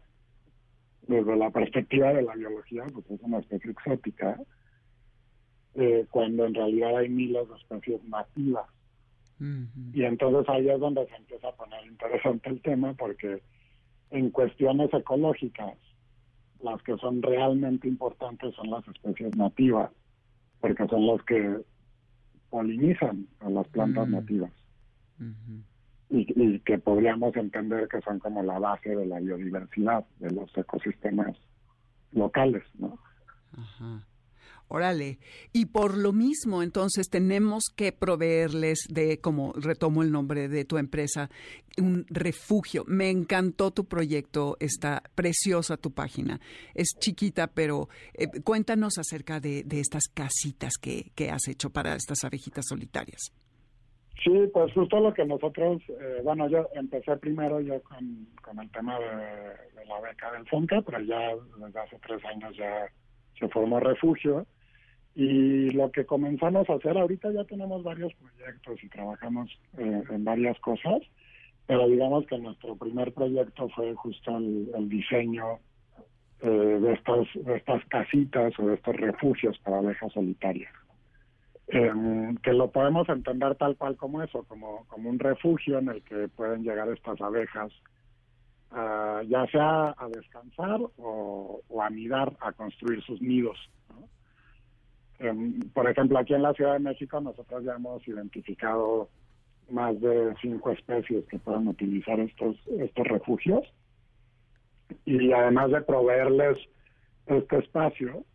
desde 1.07 1.35
la 1.35 1.49
perspectiva 1.51 2.13
de 2.13 2.23
la 2.23 2.35
biología, 2.35 2.85
pues 2.91 3.09
es 3.11 3.21
una 3.21 3.39
especie 3.39 3.71
exótica, 3.71 4.39
eh, 5.75 6.05
cuando 6.09 6.45
en 6.45 6.53
realidad 6.53 6.97
hay 6.97 7.09
miles 7.09 7.47
de 7.47 7.55
especies 7.55 8.03
nativas. 8.05 8.67
Y 9.93 10.03
entonces 10.03 10.47
ahí 10.49 10.69
es 10.69 10.79
donde 10.79 11.07
se 11.07 11.15
empieza 11.15 11.47
a 11.47 11.55
poner 11.55 11.83
interesante 11.87 12.47
el 12.47 12.61
tema, 12.61 12.93
porque 12.93 13.41
en 14.11 14.29
cuestiones 14.29 14.93
ecológicas, 14.93 15.75
las 16.63 16.81
que 16.83 16.97
son 16.97 17.21
realmente 17.21 17.87
importantes 17.87 18.53
son 18.55 18.69
las 18.69 18.87
especies 18.87 19.35
nativas, 19.35 19.91
porque 20.59 20.87
son 20.87 21.07
las 21.07 21.21
que 21.23 21.61
polinizan 22.49 23.27
a 23.39 23.49
las 23.49 23.67
plantas 23.69 24.07
nativas. 24.07 24.51
y, 26.09 26.59
que 26.59 26.77
podríamos 26.77 27.35
entender 27.35 27.87
que 27.87 28.01
son 28.01 28.19
como 28.19 28.43
la 28.43 28.59
base 28.59 28.95
de 28.95 29.05
la 29.05 29.19
biodiversidad 29.19 30.05
de 30.19 30.31
los 30.31 30.55
ecosistemas 30.57 31.37
locales, 32.11 32.63
¿no? 32.77 32.99
Ajá. 33.57 34.03
Órale. 34.73 35.19
Y 35.51 35.65
por 35.65 35.97
lo 35.97 36.13
mismo, 36.13 36.63
entonces, 36.63 37.09
tenemos 37.09 37.65
que 37.75 37.91
proveerles 37.91 38.87
de, 38.89 39.19
como 39.19 39.51
retomo 39.51 40.01
el 40.01 40.13
nombre 40.13 40.47
de 40.47 40.63
tu 40.63 40.77
empresa, 40.77 41.29
un 41.77 42.05
refugio. 42.09 42.85
Me 42.87 43.09
encantó 43.09 43.71
tu 43.71 43.83
proyecto, 43.83 44.55
está 44.61 45.03
preciosa 45.13 45.75
tu 45.75 45.91
página. 45.91 46.39
Es 46.73 46.95
chiquita, 46.97 47.47
pero 47.47 47.89
eh, 48.13 48.27
cuéntanos 48.45 48.97
acerca 48.97 49.41
de, 49.41 49.65
estas 49.71 50.03
casitas 50.07 50.75
que, 50.79 51.11
has 51.29 51.49
hecho 51.49 51.69
para 51.69 51.95
estas 51.95 52.23
abejitas 52.23 52.65
solitarias. 52.65 53.33
Sí, 54.23 54.31
pues 54.53 54.73
justo 54.73 55.01
lo 55.01 55.13
que 55.13 55.25
nosotros, 55.25 55.81
eh, 55.89 56.21
bueno, 56.23 56.47
yo 56.47 56.69
empecé 56.75 57.17
primero 57.17 57.59
yo 57.59 57.81
con, 57.83 58.57
el 58.57 58.71
tema 58.71 58.97
de, 58.99 59.85
la 59.85 59.99
beca 59.99 60.31
del 60.31 60.47
FONCA, 60.47 60.81
pero 60.83 61.01
ya 61.01 61.35
desde 61.57 61.79
hace 61.79 61.99
tres 62.07 62.23
años 62.23 62.55
ya 62.55 62.87
se 63.37 63.49
formó 63.49 63.81
refugio 63.81 64.45
y 65.15 65.69
lo 65.71 65.91
que 65.91 66.05
comenzamos 66.05 66.69
a 66.69 66.75
hacer, 66.75 66.97
ahorita 66.97 67.31
ya 67.31 67.43
tenemos 67.43 67.83
varios 67.83 68.13
proyectos 68.13 68.83
y 68.83 68.89
trabajamos 68.89 69.49
eh, 69.77 70.03
en 70.09 70.23
varias 70.23 70.57
cosas, 70.59 71.01
pero 71.67 71.87
digamos 71.87 72.25
que 72.27 72.37
nuestro 72.37 72.75
primer 72.77 73.13
proyecto 73.13 73.67
fue 73.69 73.93
justo 73.95 74.37
el, 74.37 74.87
diseño 74.87 75.59
eh, 76.41 76.47
de, 76.47 76.93
estas, 76.93 77.27
de 77.35 77.57
estas 77.57 77.85
casitas 77.85 78.57
o 78.57 78.67
de 78.67 78.75
estos 78.75 78.95
refugios 78.95 79.57
para 79.59 79.79
abejas 79.79 80.13
solitarias. 80.13 80.73
Em, 81.67 82.35
que 82.37 82.51
lo 82.51 82.71
podemos 82.71 83.07
entender 83.07 83.55
tal 83.55 83.77
cual 83.77 83.95
como 83.95 84.21
eso, 84.21 84.43
como, 84.43 84.85
como 84.87 85.09
un 85.09 85.19
refugio 85.19 85.79
en 85.79 85.89
el 85.89 86.01
que 86.03 86.27
pueden 86.29 86.63
llegar 86.63 86.89
estas 86.89 87.19
abejas, 87.21 87.71
ya 89.27 89.45
sea 89.51 89.93
a 89.97 90.07
descansar 90.13 90.79
o, 90.97 91.61
o 91.67 91.81
a 91.81 91.87
anidar, 91.87 92.33
a 92.39 92.53
construir 92.53 93.01
sus 93.03 93.21
nidos. 93.21 93.57
Em, 95.21 95.59
por 95.73 95.87
ejemplo, 95.87 96.17
aquí 96.17 96.33
en 96.33 96.41
la 96.41 96.53
Ciudad 96.53 96.73
de 96.73 96.79
México 96.79 97.21
nosotros 97.21 97.63
ya 97.63 97.75
hemos 97.75 98.05
identificado 98.07 99.07
más 99.69 99.99
de 100.01 100.33
cinco 100.41 100.71
especies 100.71 101.25
que 101.27 101.37
pueden 101.37 101.67
utilizar 101.67 102.19
estos, 102.19 102.57
estos 102.67 103.07
refugios 103.07 103.61
y 105.05 105.31
además 105.31 105.71
de 105.71 105.81
proveerles 105.81 106.57
este 107.27 107.59
espacio, 107.59 108.25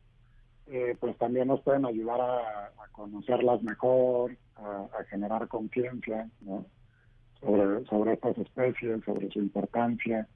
eh, 0.69 0.97
pues 1.01 1.17
también 1.19 1.49
nos 1.49 1.61
pueden 1.63 1.85
ayudar 1.85 2.21
a, 2.21 2.73
conocerlas 2.93 3.63
mejor, 3.63 4.37
a, 4.55 5.05
generar 5.11 5.49
conciencia 5.49 6.29
sobre, 7.41 7.85
sobre 7.87 8.13
estas 8.15 8.39
especies, 8.39 9.05
sobre 9.05 9.29
su 9.31 9.41
importancia. 9.41 10.27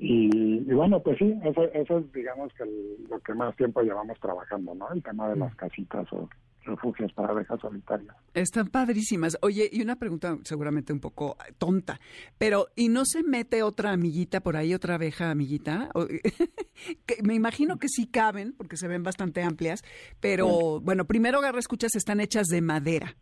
Y, 0.00 0.60
bueno, 0.72 1.00
pues 1.02 1.18
sí, 1.18 1.34
eso, 1.44 1.64
eso 1.72 1.98
es, 1.98 2.12
digamos, 2.12 2.52
que 2.54 2.64
lo 3.08 3.18
que 3.20 3.34
más 3.34 3.56
tiempo 3.56 3.82
llevamos 3.82 4.18
trabajando, 4.20 4.74
¿no? 4.74 4.92
El 4.92 5.02
tema 5.02 5.28
de 5.28 5.36
las 5.36 5.52
mm. 5.52 5.56
casitas 5.56 6.12
o 6.12 6.28
refugios 6.64 7.12
para 7.14 7.30
abejas 7.30 7.60
solitarias. 7.60 8.14
Están 8.34 8.68
padrísimas. 8.68 9.36
Oye, 9.40 9.68
y 9.72 9.82
una 9.82 9.96
pregunta 9.96 10.38
seguramente 10.44 10.92
un 10.92 11.00
poco 11.00 11.36
tonta, 11.56 11.98
pero 12.36 12.68
¿y 12.76 12.88
no 12.88 13.04
se 13.04 13.22
mete 13.22 13.62
otra 13.62 13.92
amiguita 13.92 14.40
por 14.40 14.56
ahí, 14.56 14.74
otra 14.74 14.94
abeja 14.96 15.30
amiguita? 15.30 15.90
me 17.22 17.34
imagino 17.34 17.78
que 17.78 17.88
sí 17.88 18.06
caben, 18.06 18.52
porque 18.52 18.76
se 18.76 18.86
ven 18.86 19.02
bastante 19.02 19.42
amplias, 19.42 19.82
pero 20.20 20.80
bueno, 20.80 21.06
primero 21.06 21.40
Garra 21.40 21.58
Escuchas 21.58 21.96
están 21.96 22.20
hechas 22.20 22.46
de 22.46 22.60
madera. 22.60 23.16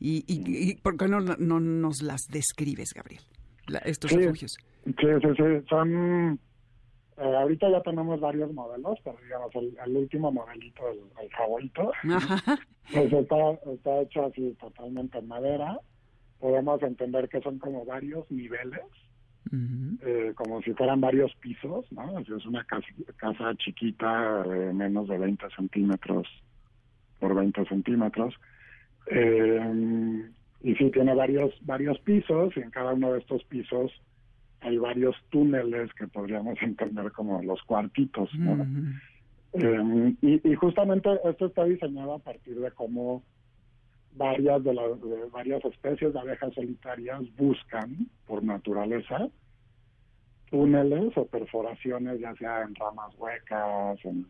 ¿Y, 0.00 0.24
y, 0.28 0.76
por 0.76 0.96
qué 0.96 1.08
no, 1.08 1.20
no 1.20 1.58
nos 1.58 2.02
las 2.02 2.20
describes, 2.30 2.90
Gabriel? 2.94 3.22
Estos 3.84 4.12
refugios. 4.12 4.58
Sí, 4.84 4.92
sí, 4.96 5.28
sí. 5.36 5.66
Son. 5.68 6.38
Eh, 7.18 7.36
ahorita 7.36 7.68
ya 7.70 7.82
tenemos 7.82 8.20
varios 8.20 8.52
modelos, 8.52 8.98
pero 9.02 9.18
digamos, 9.22 9.50
el, 9.54 9.96
último 9.96 10.30
modelito, 10.30 10.88
el, 10.88 11.00
el 11.20 11.30
favorito, 11.30 11.90
pues 12.92 13.12
está, 13.12 13.50
está 13.72 14.00
hecho 14.02 14.26
así 14.26 14.56
totalmente 14.60 15.18
en 15.18 15.26
madera. 15.26 15.80
Podemos 16.38 16.80
entender 16.82 17.28
que 17.28 17.40
son 17.40 17.58
como 17.58 17.84
varios 17.84 18.30
niveles, 18.30 18.84
eh, 20.02 20.32
como 20.36 20.62
si 20.62 20.72
fueran 20.74 21.00
varios 21.00 21.34
pisos, 21.36 21.90
¿no? 21.90 22.20
Es 22.20 22.46
una 22.46 22.62
casa, 22.64 22.86
casa 23.16 23.54
chiquita 23.56 24.44
de 24.44 24.72
menos 24.72 25.08
de 25.08 25.18
20 25.18 25.44
centímetros 25.56 26.28
por 27.18 27.34
20 27.34 27.64
centímetros. 27.64 28.34
Eh, 29.10 30.30
y 30.60 30.74
sí, 30.74 30.90
tiene 30.90 31.14
varios, 31.14 31.54
varios 31.62 31.98
pisos 32.00 32.56
y 32.56 32.60
en 32.60 32.70
cada 32.70 32.92
uno 32.92 33.12
de 33.12 33.20
estos 33.20 33.44
pisos 33.44 33.92
hay 34.60 34.76
varios 34.76 35.14
túneles 35.30 35.92
que 35.94 36.08
podríamos 36.08 36.58
entender 36.62 37.12
como 37.12 37.42
los 37.42 37.62
cuartitos. 37.62 38.28
¿no? 38.34 38.66
Em, 39.52 40.16
y, 40.20 40.54
justamente 40.54 41.08
esto 41.24 41.46
está 41.46 41.64
diseñado 41.64 42.14
a 42.14 42.18
partir 42.18 42.58
de 42.58 42.70
cómo 42.72 43.22
varias 44.14 44.62
de, 44.64 44.74
las 44.74 45.00
varias 45.30 45.64
especies 45.64 46.12
de 46.12 46.18
abejas 46.20 46.52
solitarias 46.54 47.22
buscan 47.36 48.08
por 48.26 48.42
naturaleza 48.42 49.28
túneles 50.50 51.16
o 51.16 51.26
perforaciones 51.26 52.18
ya 52.18 52.34
sea 52.34 52.62
en 52.62 52.74
ramas 52.74 53.14
huecas 53.16 53.98
en, 54.04 54.26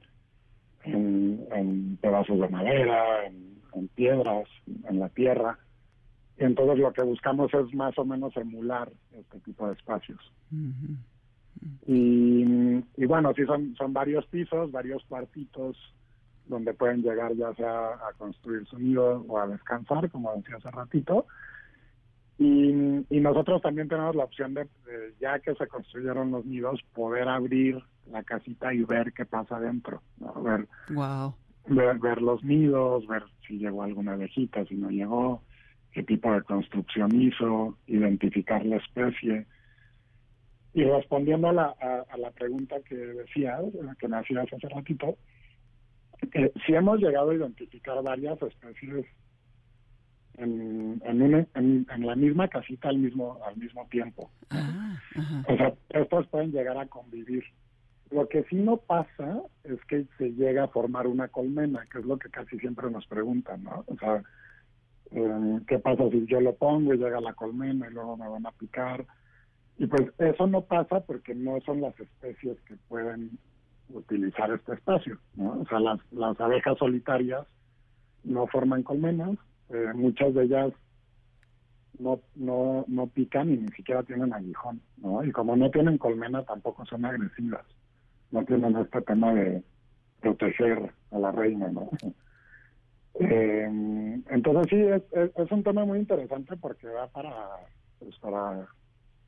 en, 0.85 1.97
pedazos 2.03 2.39
de 2.39 2.49
madera 2.49 3.27
en 3.27 3.89
piedras 3.95 4.49
en 4.89 5.01
la 5.01 5.09
tierra 5.09 5.59
entonces 6.39 6.79
lo 6.79 6.93
que 6.93 7.03
buscamos 7.03 7.53
es 7.53 7.75
más 7.75 7.99
o 7.99 8.05
menos 8.05 8.37
emular 8.37 8.91
este 9.13 9.41
tipo 9.41 9.67
de 9.67 9.75
espacios. 9.75 10.21
y, 11.87 12.45
y, 12.97 13.07
bueno, 13.07 13.33
sí 13.35 13.45
son, 13.45 13.75
son 13.77 13.93
varios 13.93 14.27
pisos, 14.27 14.71
varios 14.71 15.05
cuartitos 15.05 15.77
donde 16.47 16.73
pueden 16.75 17.03
llegar 17.03 17.35
ya 17.35 17.55
sea 17.55 17.89
a 18.09 18.13
construir 18.17 18.67
su 18.67 18.79
nido 18.79 19.25
o 19.29 19.39
a 19.39 19.47
descansar, 19.47 20.11
como 20.11 20.35
decía 20.37 20.57
hace 20.57 20.71
ratito. 20.71 21.27
Y, 22.39 22.71
y 23.11 23.21
nosotros 23.21 23.61
también 23.61 23.89
tenemos 23.89 24.15
la 24.15 24.25
opción 24.25 24.55
de, 24.55 24.69
ya 25.21 25.41
que 25.41 25.55
se 25.57 25.67
construyeron 25.67 26.31
los 26.31 26.47
nidos, 26.47 26.81
poder 26.95 27.29
abrir 27.29 27.83
la 28.11 28.23
casita 28.23 28.73
y 28.73 28.85
ver 28.85 29.13
qué 29.13 29.27
pasa 29.27 29.57
adentro. 29.57 30.03
Ver, 30.43 30.69
wow. 30.91 31.35
ver, 31.67 31.99
ver, 31.99 32.23
los 32.23 32.43
nidos, 32.45 33.07
ver 33.09 33.25
si 33.47 33.59
llegó 33.59 33.83
alguna 33.83 34.13
abejita, 34.13 34.65
si 34.67 34.77
no 34.77 34.89
llegó, 34.89 35.43
qué 35.99 36.05
tipo 36.05 36.33
de 36.33 36.43
construcción 36.43 37.21
hizo, 37.21 37.77
identificar 37.89 38.65
la 38.65 38.77
especie. 38.77 39.47
y 40.73 40.85
respondiendo 40.85 41.49
a 41.49 41.53
la, 41.53 41.75
a, 42.09 42.17
la 42.17 42.31
pregunta 42.31 42.77
que 42.89 42.95
decías, 42.95 43.61
que 43.99 44.07
me 44.07 44.19
hacías 44.19 44.47
hace 44.53 44.69
ratito, 44.69 45.17
eh, 46.35 46.53
si 46.65 46.75
hemos 46.75 47.01
llegado 47.01 47.31
a 47.31 47.35
identificar 47.35 48.01
varias 48.05 48.41
especies 48.43 49.07
en, 50.37 51.03
en, 51.05 51.49
en, 51.57 52.07
la 52.07 52.15
misma 52.15 52.47
casita 52.47 52.91
al 52.91 52.99
mismo 52.99 53.41
al 53.45 53.57
mismo 53.57 53.85
tiempo. 53.91 54.31
Ah, 54.51 55.01
o 55.49 55.57
sea, 55.57 55.75
estos 55.89 56.29
pueden 56.29 56.53
llegar 56.53 56.79
a 56.79 56.87
convivir. 56.87 57.43
Lo 58.13 58.29
que 58.29 58.45
sí 58.45 58.55
no 58.55 58.77
pasa 58.77 59.43
es 59.65 59.85
que 59.87 60.07
se 60.17 60.31
llega 60.31 60.63
a 60.63 60.69
formar 60.69 61.09
una 61.09 61.27
colmena, 61.27 61.85
que 61.91 61.99
es 61.99 62.05
lo 62.05 62.19
que 62.19 62.31
casi 62.31 62.57
siempre 62.61 62.89
nos 62.89 63.05
preguntan, 63.09 63.65
¿no? 63.65 63.85
O 63.89 63.97
sea, 63.97 64.23
em, 65.11 65.65
¿qué 65.67 65.79
pasa 65.79 66.09
si 66.11 66.27
yo 66.27 66.41
lo 66.41 66.55
pongo 66.55 66.95
y 66.95 66.99
llega 66.99 67.21
la 67.21 67.35
colmena 67.35 67.89
y 67.89 67.93
luego 67.93 68.17
me 68.17 68.29
van 68.29 68.47
a 68.47 68.53
picar? 68.53 69.07
Y 69.79 69.87
pues 69.87 70.11
eso 70.19 70.47
no 70.47 70.63
pasa 70.63 71.01
porque 71.01 71.35
no 71.35 71.61
son 71.61 71.81
las 71.81 71.99
especies 72.01 72.59
que 72.63 72.77
pueden 72.89 73.39
utilizar 73.91 74.51
este 74.51 74.75
espacio, 74.75 75.19
¿no? 75.37 75.61
O 75.61 75.67
sea, 75.67 75.81
las, 75.81 76.01
las 76.13 76.39
abejas 76.41 76.77
solitarias 76.79 77.47
no 78.25 78.47
forman 78.47 78.83
colmenas, 78.83 79.39
eh, 79.71 79.93
muchas 79.95 80.35
de 80.35 80.45
ellas 80.45 80.73
no, 81.99 82.21
no, 82.35 82.85
no 82.89 83.07
pican 83.07 83.51
y 83.51 83.57
ni 83.57 83.69
siquiera 83.69 84.03
tienen 84.03 84.33
aguijón, 84.33 84.81
¿no? 84.99 85.25
Y 85.25 85.33
como 85.33 85.57
no 85.57 85.71
tienen 85.71 85.99
colmena, 85.99 86.43
tampoco 86.45 86.85
son 86.87 87.05
agresivas. 87.05 87.65
No 88.31 88.45
tienen 88.45 88.77
este 88.77 89.01
tema 89.03 89.33
de 89.35 89.63
proteger 90.21 90.93
a 91.11 91.19
la 91.19 91.33
reina, 91.33 91.69
¿no? 91.69 91.89
Eh, 93.21 93.69
entonces 94.31 94.67
sí, 94.71 94.77
es, 94.77 95.31
es, 95.37 95.51
un 95.51 95.63
tema 95.63 95.85
muy 95.85 95.99
interesante 95.99 96.57
porque 96.57 96.87
va 96.89 97.09
para, 97.09 97.33
pues 97.99 98.17
para 98.21 98.69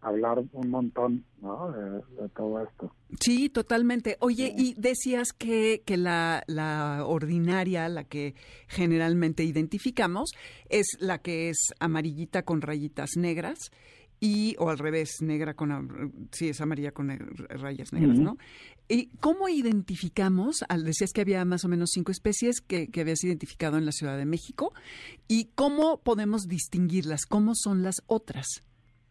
hablar 0.00 0.42
un 0.52 0.70
montón 0.70 1.24
¿no? 1.40 1.72
de, 1.72 2.28
todo 2.30 2.62
esto. 2.62 2.92
Sí, 3.20 3.48
totalmente. 3.48 4.16
Oye, 4.20 4.54
y 4.56 4.74
decías 4.74 5.32
que, 5.32 5.82
que 5.84 5.96
la, 5.96 6.42
la 6.46 7.04
ordinaria, 7.04 7.88
la 7.88 8.04
que 8.04 8.34
generalmente 8.68 9.44
identificamos, 9.44 10.30
es 10.68 10.86
la 11.00 11.18
que 11.18 11.50
es 11.50 11.58
amarillita 11.80 12.42
con 12.42 12.62
rayitas 12.62 13.10
negras 13.16 13.58
y 14.20 14.54
o 14.58 14.68
al 14.68 14.78
revés, 14.78 15.22
negra 15.22 15.54
con 15.54 16.28
sí 16.30 16.50
es 16.50 16.60
amarilla 16.60 16.92
con 16.92 17.08
rayas 17.48 17.92
negras, 17.92 18.18
¿no? 18.18 18.36
¿Y 18.88 19.08
cómo 19.18 19.48
identificamos? 19.48 20.64
Al 20.68 20.84
decías 20.84 21.12
que 21.12 21.22
había 21.22 21.44
más 21.44 21.64
o 21.64 21.68
menos 21.68 21.90
cinco 21.92 22.12
especies 22.12 22.60
que, 22.60 22.88
que 22.88 23.00
habías 23.00 23.24
identificado 23.24 23.78
en 23.78 23.86
la 23.86 23.92
Ciudad 23.92 24.18
de 24.18 24.26
México 24.26 24.72
y 25.26 25.50
cómo 25.54 26.02
podemos 26.02 26.48
distinguirlas, 26.48 27.24
cómo 27.26 27.52
son 27.54 27.82
las 27.82 28.02
otras. 28.06 28.62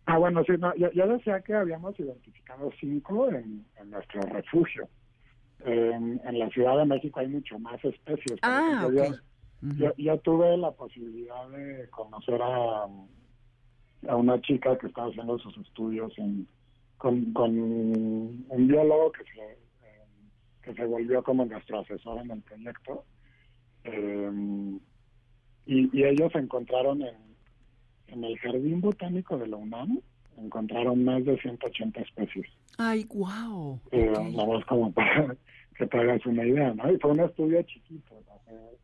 Ah, 0.10 0.18
bueno, 0.18 0.44
sí, 0.44 0.54
no, 0.58 0.74
yo, 0.75 1.08
decía 1.08 1.39
que 1.42 1.54
habíamos 1.54 2.00
identificado 2.00 2.72
cinco 2.80 3.30
en, 3.30 3.63
nuestro 3.92 4.22
refugio. 4.22 4.89
En, 5.63 6.20
la 6.39 6.50
Ciudad 6.50 6.80
de 6.80 6.86
México 6.86 7.20
hay 7.20 7.28
mucho 7.28 7.60
más 7.60 7.84
especies. 7.86 8.39
Ah, 8.42 8.88
yo, 9.98 10.18
tuve 10.22 10.58
la 10.58 10.72
posibilidad 10.72 11.48
de 11.50 11.88
conocer 11.92 12.42
a, 12.42 12.88
a 14.08 14.15
una 14.15 14.39
chica 14.41 14.77
que 14.77 14.88
estaba 14.88 15.10
haciendo 15.10 15.38
sus 15.39 15.58
estudios 15.58 16.13
con, 16.98 17.34
con 17.34 17.60
un 17.60 18.68
biólogo 18.68 19.12
que 19.12 19.24
se, 19.24 19.58
que 20.62 20.74
se 20.74 20.86
volvió 20.86 21.24
como 21.24 21.46
nuestro 21.46 21.79
asesor 21.79 22.20
en 22.22 22.32
el 22.32 22.41
proyecto. 22.41 23.03
Eh, 23.84 24.79
y, 25.65 25.98
y 25.98 26.03
ellos 26.03 26.34
encontraron 26.36 27.01
en 27.01 27.29
en 28.12 28.24
el 28.24 28.38
Jardín 28.39 28.82
Botánico 28.82 29.38
de 29.38 29.48
la 29.48 29.58
UNAM 29.58 30.00
encontraron 30.38 31.03
más 31.03 31.24
de 31.25 31.38
180 31.38 32.00
especies. 32.01 32.48
¡Ay, 32.77 33.06
wow! 33.13 33.79
Eh, 33.91 34.10
Nada 34.10 34.63
como 34.68 34.91
para 34.94 35.36
que 35.77 35.86
te 35.86 35.98
hagas 35.98 36.25
una 36.25 36.46
idea, 36.46 36.74
¿no? 36.74 36.91
Y 36.91 36.98
fue 36.98 37.12
un 37.12 37.20
estudio 37.20 37.62
chiquito, 37.63 38.15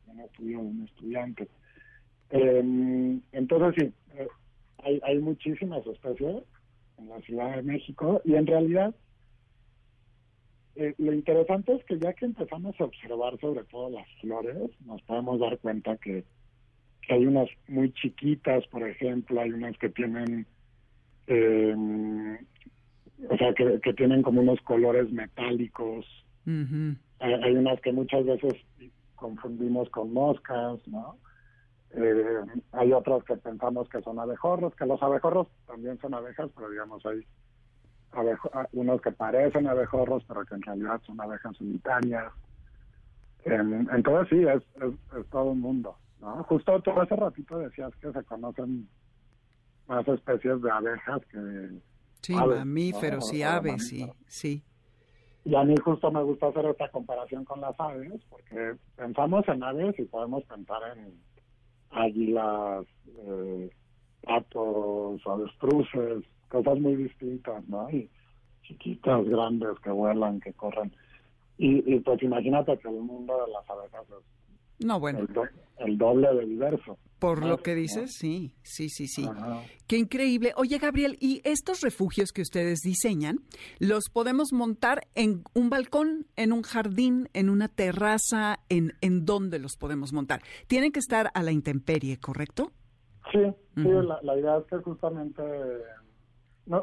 un 0.08 0.20
estudio 0.20 0.60
de 0.60 0.66
un 0.66 0.84
estudiante. 0.84 1.48
Em, 2.30 3.22
entonces, 3.32 3.74
sí, 3.78 3.94
eh, 4.18 4.28
hay, 4.86 5.02
hay 5.04 5.20
muchísimas 5.20 5.86
especies 5.86 6.44
en 6.98 7.10
la 7.10 7.20
Ciudad 7.22 7.56
de 7.58 7.64
México 7.64 8.22
y 8.24 8.36
en 8.36 8.48
realidad 8.48 8.96
eh, 10.76 10.94
lo 10.98 11.14
interesante 11.14 11.74
es 11.74 11.84
que 11.86 11.98
ya 12.00 12.14
que 12.14 12.26
empezamos 12.26 12.80
a 12.80 12.86
observar 12.86 13.38
sobre 13.40 13.64
todo 13.66 13.90
las 13.90 14.08
flores, 14.22 14.70
nos 14.86 15.02
podemos 15.04 15.40
dar 15.40 15.58
cuenta 15.60 15.98
que 15.98 16.24
hay 17.10 17.26
unas 17.26 17.50
muy 17.68 17.92
chiquitas, 17.94 18.66
por 18.68 18.88
ejemplo, 18.88 19.40
hay 19.40 19.52
unas 19.52 19.78
que 19.78 19.90
tienen, 19.90 20.46
eh, 21.28 21.76
o 23.30 23.38
sea, 23.38 23.54
que, 23.54 23.94
tienen 23.94 24.22
como 24.22 24.42
unos 24.42 24.60
colores 24.62 25.12
metálicos. 25.12 26.06
hay, 27.20 27.56
unas 27.56 27.80
que 27.82 27.92
muchas 27.92 28.26
veces 28.26 28.54
confundimos 29.16 29.90
con 29.90 30.14
moscas, 30.14 30.80
¿no? 30.88 31.18
Eh, 31.98 32.44
hay 32.74 32.92
otras 32.92 33.24
que 33.24 33.38
pensamos 33.38 33.88
que 33.90 34.02
son 34.02 34.20
abejorros, 34.20 34.76
que 34.76 34.86
los 34.86 35.02
abejorros 35.02 35.48
también 35.66 35.98
son 36.00 36.14
abejas, 36.14 36.50
pero 36.56 36.70
digamos 36.70 37.06
hay 37.06 37.26
unos 38.74 39.02
que 39.02 39.12
parecen 39.12 39.68
abejorros, 39.68 40.24
pero 40.28 40.46
que 40.46 40.56
en 40.56 40.62
realidad 40.62 41.02
son 41.06 41.20
abejas 41.20 41.56
solitarias. 41.58 42.32
entonces 43.46 44.28
sí, 44.30 44.46
es, 44.46 44.64
es 45.18 45.30
todo 45.30 45.52
un 45.52 45.62
mundo. 45.62 45.98
Justo 46.48 46.82
todo 46.82 47.04
ese 47.04 47.16
ratito 47.16 47.60
decías 47.60 47.96
que 47.98 48.12
se 48.12 48.24
conocen 48.24 48.90
más 49.88 50.08
especies 50.08 50.62
de 50.62 50.72
abejas 50.72 51.22
que 51.28 51.70
sí, 52.22 52.34
mamíferos 52.34 53.32
y 53.32 53.44
aves, 53.44 53.88
sí, 53.88 54.12
sí. 54.28 54.64
Y 55.44 55.54
a 55.54 55.64
mí 55.64 55.76
justo 55.78 56.10
me 56.10 56.24
gusta 56.24 56.48
hacer 56.48 56.66
esta 56.66 56.90
comparación 56.90 57.46
con 57.46 57.62
las 57.62 57.80
aves, 57.80 58.20
porque 58.30 58.76
pensamos 58.96 59.48
en 59.48 59.62
aves 59.62 59.98
y 60.00 60.06
podemos 60.06 60.44
pensar 60.46 60.82
en 60.98 61.14
águilas, 61.92 62.86
eh, 63.28 63.70
patos, 64.22 65.22
avestruces, 65.26 66.24
cosas 66.50 66.80
muy 66.80 66.96
distintas, 66.96 67.68
¿no? 67.68 67.90
Y 67.90 68.10
chiquitas, 68.64 69.26
grandes, 69.26 69.80
que 69.84 69.92
vuelan, 69.92 70.40
que 70.40 70.54
corren. 70.54 70.92
Y, 71.58 71.94
y 71.94 72.00
pues 72.00 72.22
imagínate 72.22 72.78
que 72.80 72.90
el 72.90 73.02
mundo 73.02 73.34
de 73.46 73.52
las 73.54 73.70
abejas 73.70 74.06
es 74.10 74.36
no, 74.80 75.00
bueno. 75.00 75.20
El, 75.78 75.98
doble 75.98 76.34
de 76.34 76.46
diverso. 76.46 76.98
Por 77.20 77.46
lo 77.46 77.58
que 77.58 77.76
dices, 77.76 78.16
sí, 78.18 78.54
sí, 78.62 78.90
sí, 78.90 79.08
sí. 79.08 79.28
Qué 79.88 79.98
increíble. 79.98 80.54
Oye, 80.58 80.78
Gabriel, 80.78 81.18
¿y 81.20 81.42
estos 81.44 81.82
refugios 81.82 82.32
que 82.32 82.42
ustedes 82.42 82.80
diseñan, 82.80 83.40
los 83.80 84.10
podemos 84.12 84.52
montar 84.52 85.08
en 85.16 85.44
un 85.54 85.70
balcón, 85.70 86.28
en 86.36 86.52
un 86.52 86.62
jardín, 86.62 87.30
en 87.34 87.50
una 87.50 87.70
terraza? 87.70 88.60
¿En, 88.70 88.94
en 89.02 89.26
dónde 89.26 89.60
los 89.60 89.78
podemos 89.78 90.12
montar? 90.12 90.42
Tienen 90.68 90.92
que 90.92 91.00
estar 91.00 91.32
a 91.34 91.42
la 91.42 91.52
intemperie, 91.52 92.20
¿correcto? 92.20 92.72
Sí, 93.32 93.40
sí, 93.76 93.90
la, 94.22 94.38
idea 94.38 94.58
es 94.58 94.66
que 94.66 94.78
justamente 94.78 95.42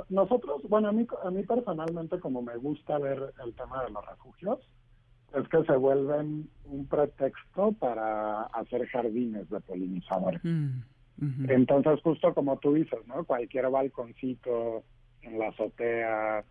nosotros, 0.08 0.62
bueno, 0.68 0.88
a 0.88 0.92
mí, 0.92 1.06
a 1.24 1.30
mí 1.30 1.42
personalmente 1.44 2.18
como 2.20 2.42
me 2.42 2.56
gusta 2.56 2.98
ver 2.98 3.32
el 3.44 3.54
tema 3.54 3.84
de 3.84 3.90
los 3.90 4.04
refugios, 4.06 4.58
es 5.34 5.48
que 5.48 5.64
se 5.64 5.76
vuelven 5.76 6.48
un 6.64 6.86
pretexto 6.86 7.72
para 7.72 8.42
hacer 8.44 8.86
jardines 8.88 9.48
de 9.48 9.60
polinizadores. 9.60 10.40
Mm, 10.44 11.48
Entonces, 11.48 12.00
justo 12.02 12.34
como 12.34 12.58
tú 12.58 12.74
dices, 12.74 12.98
¿no? 13.06 13.24
Cualquier 13.24 13.70
balconcito 13.70 14.82
en 15.22 15.38
la 15.38 15.48
azotea, 15.48 16.44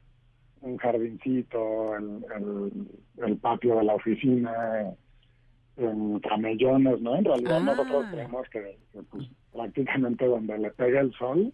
un 0.62 0.78
jardincito, 0.78 1.96
el, 1.98 2.88
el, 3.17 3.38
patio 3.38 3.78
de 3.78 3.84
la 3.84 3.96
oficina, 3.96 4.94
en 5.78 6.20
camellones, 6.20 7.02
¿no? 7.02 7.15
En 7.15 7.26
realidad 7.26 7.58
ah. 7.58 7.63
nosotros 7.63 8.06
creemos 8.12 8.50
que, 8.50 8.78
pues, 9.10 9.28
prácticamente 9.52 10.26
donde 10.26 10.58
le 10.58 10.72
pegue 10.72 11.00
el 11.00 11.12
sol 11.13 11.54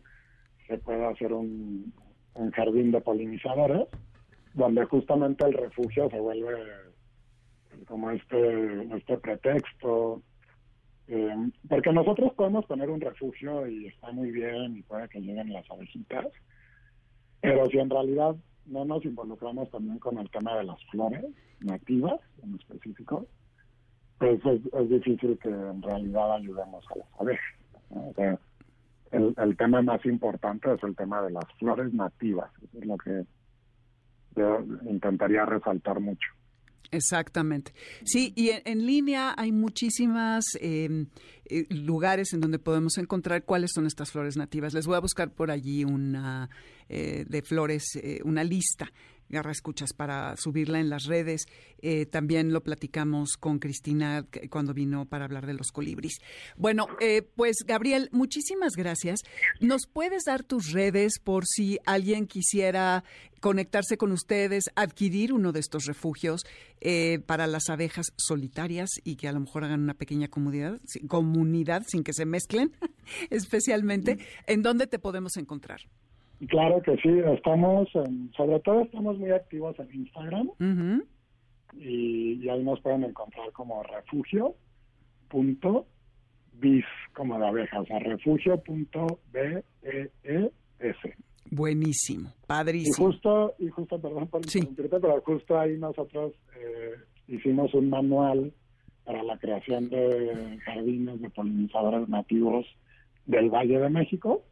se 0.67 0.77
puede 0.79 1.05
hacer 1.05 1.31
un, 1.31 1.93
un 2.35 2.51
jardín 2.51 2.91
de 2.91 3.01
polinizadores, 3.01 3.87
donde 4.53 4.83
justamente 4.85 5.45
el 5.45 5.53
refugio 5.53 6.09
se 6.09 6.19
vuelve 6.19 6.55
como 7.85 8.11
este, 8.11 8.95
este 8.95 9.17
pretexto. 9.17 10.21
Eh, 11.07 11.35
porque 11.69 11.93
nosotros 11.93 12.33
podemos 12.33 12.65
poner 12.65 12.89
un 12.89 12.99
refugio 12.99 13.65
y 13.67 13.87
está 13.87 14.11
muy 14.11 14.29
bien 14.31 14.75
y 14.75 14.81
puede 14.83 15.07
que 15.07 15.21
lleguen 15.21 15.53
las 15.53 15.69
abejitas, 15.71 16.25
pero 17.39 17.65
si 17.67 17.77
en 17.77 17.89
realidad 17.89 18.35
no 18.65 18.83
nos 18.83 19.05
involucramos 19.05 19.71
también 19.71 19.99
con 19.99 20.17
el 20.17 20.29
tema 20.29 20.57
de 20.57 20.65
las 20.65 20.83
flores 20.91 21.23
nativas 21.61 22.19
en 22.43 22.55
específico, 22.55 23.25
pues 24.17 24.41
es, 24.45 24.89
difícil 24.89 25.39
que 25.39 25.47
en 25.47 25.81
realidad 25.81 26.33
ayudemos 26.33 26.83
a 26.91 26.97
las 26.97 27.07
abejas. 27.19 28.39
el, 29.11 29.33
el 29.37 29.57
tema 29.57 29.81
más 29.81 30.05
importante 30.05 30.73
es 30.73 30.83
el 30.83 30.95
tema 30.95 31.21
de 31.21 31.31
las 31.31 31.45
flores 31.57 31.93
nativas, 31.93 32.51
eso 32.63 32.79
es 32.79 32.85
lo 32.85 32.97
que 32.97 33.23
yo 34.35 34.59
intentaría 34.89 35.45
resaltar 35.45 35.99
mucho. 35.99 36.36
Exactamente. 36.91 37.73
Sí, 38.05 38.33
y 38.35 38.51
en, 38.65 38.85
línea 38.85 39.33
hay 39.37 39.51
muchísimas 39.51 40.45
em, 40.61 41.07
eh, 41.45 41.65
lugares 41.69 42.33
en 42.33 42.39
donde 42.39 42.59
podemos 42.59 42.97
encontrar 42.97 43.43
cuáles 43.43 43.71
son 43.73 43.85
estas 43.85 44.11
flores 44.11 44.37
nativas. 44.37 44.73
Les 44.73 44.87
voy 44.87 44.95
a 44.95 44.99
buscar 44.99 45.33
por 45.33 45.51
allí 45.51 45.83
una 45.83 46.49
eh, 46.89 47.25
de 47.27 47.41
flores, 47.41 47.83
eh, 47.95 48.21
una 48.23 48.43
lista 48.43 48.91
Garra 49.29 49.51
Escuchas 49.51 49.93
para 49.93 50.35
subirla 50.37 50.79
en 50.79 50.89
las 50.89 51.05
redes. 51.05 51.45
Eh, 51.79 52.05
también 52.05 52.53
lo 52.53 52.63
platicamos 52.63 53.37
con 53.37 53.59
Cristina 53.59 54.25
cuando 54.49 54.73
vino 54.73 55.05
para 55.05 55.25
hablar 55.25 55.45
de 55.45 55.53
los 55.53 55.71
colibris. 55.71 56.19
Bueno, 56.55 56.87
eh, 56.99 57.21
pues 57.21 57.57
Gabriel, 57.65 58.09
muchísimas 58.11 58.73
gracias. 58.75 59.21
¿Nos 59.59 59.87
puedes 59.87 60.23
dar 60.23 60.43
tus 60.43 60.71
redes 60.71 61.19
por 61.19 61.45
si 61.45 61.77
alguien 61.85 62.27
quisiera 62.27 63.03
conectarse 63.39 63.97
con 63.97 64.11
ustedes, 64.11 64.65
adquirir 64.75 65.33
uno 65.33 65.51
de 65.51 65.59
estos 65.59 65.85
refugios 65.85 66.41
eh, 66.81 67.19
para 67.25 67.47
las 67.47 67.69
abejas 67.69 68.07
solitarias 68.17 68.89
y 69.03 69.15
que 69.15 69.27
a 69.27 69.31
lo 69.31 69.39
mejor 69.39 69.63
hagan 69.63 69.81
una 69.81 69.93
pequeña 69.93 70.27
comunidad, 70.27 70.79
comunidad 71.07 71.83
sin 71.87 72.03
que 72.03 72.13
se 72.13 72.25
mezclen, 72.25 72.71
especialmente? 73.29 74.17
¿En 74.47 74.63
dónde 74.63 74.87
te 74.87 74.99
podemos 74.99 75.37
encontrar? 75.37 75.81
Claro 76.45 76.81
que 76.83 76.95
sí, 76.97 77.09
estamos, 77.33 77.89
sobre 78.35 78.59
todo 78.59 78.81
estamos 78.81 79.17
muy 79.17 79.31
activos 79.31 79.75
en 79.79 80.01
Instagram 80.01 80.51
y, 81.73 82.47
ahí 82.47 82.63
nos 82.63 82.79
pueden 82.81 83.03
encontrar 83.03 83.51
como 83.53 83.81
refugio 83.83 84.55
punto 85.29 85.87
bis 86.53 86.85
como 87.13 87.39
de 87.39 87.47
abejas, 87.47 87.81
o 87.81 87.85
sea, 87.85 87.99
refugio 87.99 88.61
punto 88.61 89.19
b 89.31 89.63
e 89.81 90.11
e 90.23 90.51
s. 90.79 91.15
Buenísimo, 91.49 92.33
padrísimo. 92.45 93.09
Y 93.09 93.11
justo, 93.11 93.55
y 93.57 93.67
justo, 93.69 93.99
perdón 93.99 94.27
por 94.27 94.45
sí. 94.45 94.59
pero 94.75 95.21
justo 95.21 95.59
ahí 95.59 95.77
nosotros 95.77 96.33
eh, 96.55 96.91
hicimos 97.27 97.73
un 97.73 97.89
manual 97.89 98.53
para 99.05 99.23
la 99.23 99.37
creación 99.37 99.89
de 99.89 100.59
jardines 100.65 101.21
de 101.21 101.29
polinizadores 101.29 102.07
nativos 102.09 102.65
del 103.25 103.49
Valle 103.49 103.79
de 103.79 103.89
México 103.89 104.43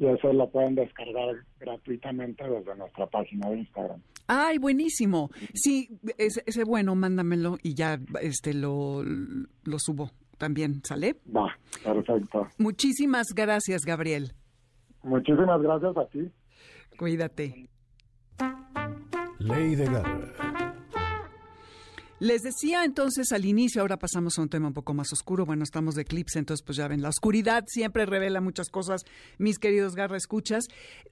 y 0.00 0.06
eso 0.06 0.32
lo 0.32 0.48
pueden 0.48 0.74
descargar 0.74 1.36
gratuitamente 1.60 2.42
desde 2.48 2.74
nuestra 2.74 3.06
página 3.06 3.50
de 3.50 3.58
Instagram. 3.58 4.00
Ay, 4.26 4.56
buenísimo. 4.56 5.28
Sí, 5.52 5.90
ese, 6.16 6.42
ese 6.46 6.64
bueno, 6.64 6.94
mándamelo 6.94 7.58
y 7.62 7.74
ya 7.74 8.00
este 8.22 8.54
lo, 8.54 9.04
lo 9.04 9.78
subo 9.78 10.10
también, 10.38 10.80
¿sale? 10.84 11.16
Va, 11.36 11.54
perfecto. 11.84 12.48
Muchísimas 12.56 13.26
gracias, 13.36 13.82
Gabriel. 13.84 14.32
Muchísimas 15.02 15.60
gracias 15.60 15.94
a 15.94 16.06
ti. 16.06 16.30
Cuídate. 16.98 17.68
Ley 19.38 19.74
de 19.74 19.84
Garra. 19.84 20.59
Les 22.20 22.42
decía 22.42 22.84
entonces 22.84 23.32
al 23.32 23.46
inicio, 23.46 23.80
ahora 23.80 23.98
pasamos 23.98 24.38
a 24.38 24.42
un 24.42 24.50
tema 24.50 24.68
un 24.68 24.74
poco 24.74 24.92
más 24.92 25.10
oscuro. 25.10 25.46
Bueno, 25.46 25.64
estamos 25.64 25.94
de 25.94 26.02
eclipse, 26.02 26.38
entonces 26.38 26.62
pues 26.62 26.76
ya 26.76 26.86
ven, 26.86 27.00
la 27.00 27.08
oscuridad 27.08 27.64
siempre 27.66 28.04
revela 28.04 28.42
muchas 28.42 28.68
cosas, 28.68 29.06
mis 29.38 29.58
queridos 29.58 29.94
garra 29.94 30.18
escuchas, 30.18 30.66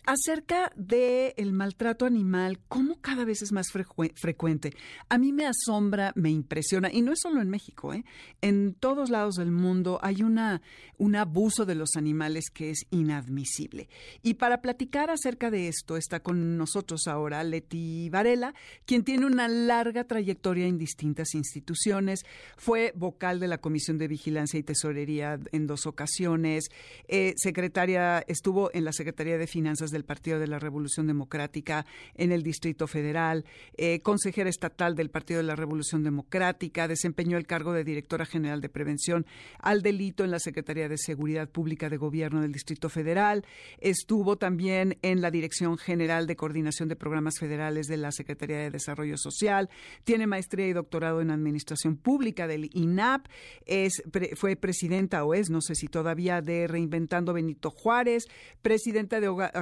acerca 0.05 0.71
del 0.77 1.33
el 1.39 1.55
maltrato 1.55 2.05
animal, 2.05 2.61
cómo 2.69 3.01
cada 3.01 3.25
vez 3.25 3.41
es 3.41 3.53
más 3.53 3.69
frecuente. 3.71 4.75
A 5.09 5.17
mí 5.17 5.33
me 5.33 5.47
asombra, 5.47 6.13
me 6.15 6.29
impresiona, 6.29 6.93
y 6.93 7.01
no 7.01 7.13
es 7.15 7.21
solo 7.23 7.41
en 7.41 7.49
México, 7.49 7.95
¿eh? 7.95 8.05
en 8.43 8.75
todos 8.75 9.09
lados 9.09 9.37
del 9.37 9.51
mundo 9.51 9.99
hay 10.03 10.23
una, 10.23 10.61
un 10.99 11.17
abuso 11.17 11.65
de 11.65 11.75
los 11.75 11.97
animales 11.97 12.51
que 12.53 12.69
es 12.69 12.87
inadmisible. 12.91 13.89
Y 14.23 14.35
para 14.35 14.61
platicar 14.61 15.09
acerca 15.09 15.51
de 15.51 15.69
esto 15.69 15.97
está 15.97 16.21
con 16.21 16.59
nosotros 16.59 17.07
ahora 17.07 17.43
Leti 17.45 18.11
Varela, 18.11 18.53
quien 18.85 19.05
tiene 19.05 19.25
una 19.25 19.49
larga 19.49 20.05
trayectoria 20.05 20.67
en 20.67 20.77
distintas 20.99 21.35
instituciones, 21.35 22.27
fue 22.57 22.93
vocal 22.97 23.39
de 23.39 23.47
la 23.47 23.59
Comisión 23.59 23.99
de 23.99 24.09
Vigilancia 24.09 24.59
y 24.59 24.65
Tesorería 24.65 25.39
en 25.53 25.69
dos 25.69 25.87
ocasiones, 25.87 26.71
eh, 27.07 27.35
secretaria, 27.37 28.25
estuvo 28.27 28.71
en 28.75 28.85
la 28.85 28.93
Secretaría 28.93 29.39
de 29.39 29.47
Finanzas 29.47 29.91
del 29.91 30.05
Partido 30.05 30.41
de 30.41 30.49
la 30.49 30.59
Revolución 30.59 31.07
Democrática 31.07 31.87
en 32.17 32.33
el 32.33 32.43
Distrito 32.43 32.89
Federal, 32.89 33.45
eh, 33.77 34.01
consejera 34.01 34.51
estatal 34.51 34.97
del 34.97 35.09
Partido 35.09 35.39
de 35.39 35.45
la 35.45 35.55
Revolución 35.55 36.03
Democrática, 36.03 36.89
desempeñó 36.89 37.39
el 37.39 37.47
cargo 37.47 37.73
de 37.73 37.85
directora 37.85 38.27
general 38.27 38.61
de 38.61 38.69
prevención 38.69 39.25
al 39.61 39.83
delito 39.83 40.25
en 40.25 40.33
la 40.33 40.41
Secretaría 40.41 40.89
de 40.89 40.99
Seguridad 40.99 41.49
Pública 41.49 41.89
de 41.89 41.97
Gobierno 41.97 42.41
del 42.41 42.51
Distrito 42.51 42.89
Federal, 42.89 43.47
estuvo 43.79 44.37
también 44.37 44.99
en 45.03 45.21
la 45.21 45.31
Dirección 45.31 45.79
General 45.79 46.27
de 46.27 46.35
Coordinación 46.35 46.89
de 46.89 46.97
Programas 46.97 47.39
Federales 47.39 47.87
de 47.87 47.99
la 47.99 48.11
Secretaría 48.11 48.59
de 48.59 48.71
Desarrollo 48.71 49.17
Social, 49.17 49.71
tiene 50.03 50.27
maestría 50.27 50.67
y 50.67 50.73
doctorado 50.73 50.88
doctorado 50.89 51.21
en 51.21 51.31
Administración 51.31 51.97
Pública 51.97 52.47
del 52.47 52.71
INAP, 52.73 53.27
es, 53.67 54.03
fue 54.37 54.57
presidenta 54.57 55.23
o 55.25 55.35
es, 55.35 55.51
no 55.51 55.61
sé 55.61 55.75
si 55.75 55.87
todavía, 55.87 56.41
de 56.41 56.67
Reinventando 56.67 57.35
Benito 57.35 57.71
Juárez, 57.71 58.25
presidenta 58.63 59.21
de 59.21 59.29
Hogar 59.29 59.53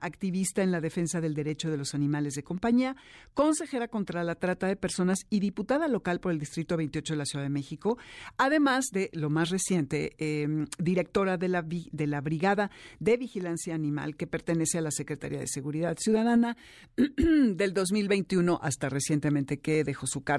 activista 0.00 0.62
en 0.62 0.72
la 0.72 0.80
defensa 0.80 1.20
del 1.20 1.34
derecho 1.34 1.70
de 1.70 1.76
los 1.76 1.94
animales 1.94 2.34
de 2.34 2.42
compañía, 2.42 2.96
consejera 3.34 3.86
contra 3.86 4.24
la 4.24 4.34
trata 4.34 4.66
de 4.66 4.74
personas 4.74 5.20
y 5.30 5.38
diputada 5.38 5.86
local 5.86 6.18
por 6.18 6.32
el 6.32 6.40
Distrito 6.40 6.76
28 6.76 7.14
de 7.14 7.18
la 7.18 7.24
Ciudad 7.24 7.44
de 7.44 7.50
México, 7.50 7.98
además 8.36 8.86
de, 8.92 9.10
lo 9.12 9.30
más 9.30 9.50
reciente, 9.50 10.14
em, 10.18 10.66
directora 10.78 11.36
de 11.36 11.48
la, 11.48 11.62
de 11.62 12.06
la 12.08 12.20
Brigada 12.20 12.70
de 12.98 13.16
Vigilancia 13.16 13.76
Animal 13.76 14.16
que 14.16 14.26
pertenece 14.26 14.78
a 14.78 14.82
la 14.82 14.90
Secretaría 14.90 15.38
de 15.38 15.46
Seguridad 15.46 15.96
Ciudadana 15.98 16.56
del 16.96 17.72
2021 17.72 18.58
hasta 18.60 18.88
recientemente 18.88 19.60
que 19.60 19.84
dejó 19.84 20.08
su 20.08 20.22
cargo. 20.22 20.31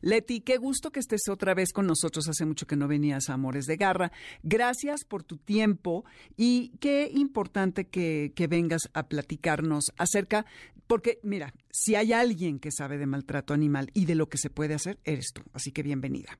Leti, 0.00 0.40
qué 0.40 0.56
gusto 0.56 0.90
que 0.90 1.00
estés 1.00 1.28
otra 1.28 1.54
vez 1.54 1.72
con 1.72 1.86
nosotros. 1.86 2.28
Hace 2.28 2.44
mucho 2.44 2.66
que 2.66 2.76
no 2.76 2.88
venías 2.88 3.28
a 3.28 3.34
Amores 3.34 3.66
de 3.66 3.76
Garra. 3.76 4.12
Gracias 4.42 5.04
por 5.04 5.22
tu 5.22 5.38
tiempo 5.38 6.04
y 6.36 6.72
qué 6.80 7.10
importante 7.12 7.88
que, 7.88 8.32
que 8.34 8.46
vengas 8.46 8.90
a 8.94 9.08
platicarnos 9.08 9.92
acerca, 9.96 10.46
porque 10.86 11.18
mira, 11.22 11.54
si 11.70 11.94
hay 11.94 12.12
alguien 12.12 12.58
que 12.58 12.70
sabe 12.70 12.98
de 12.98 13.06
maltrato 13.06 13.54
animal 13.54 13.90
y 13.94 14.04
de 14.04 14.14
lo 14.14 14.28
que 14.28 14.38
se 14.38 14.50
puede 14.50 14.74
hacer, 14.74 14.98
eres 15.04 15.32
tú. 15.32 15.42
Así 15.52 15.72
que 15.72 15.82
bienvenida. 15.82 16.38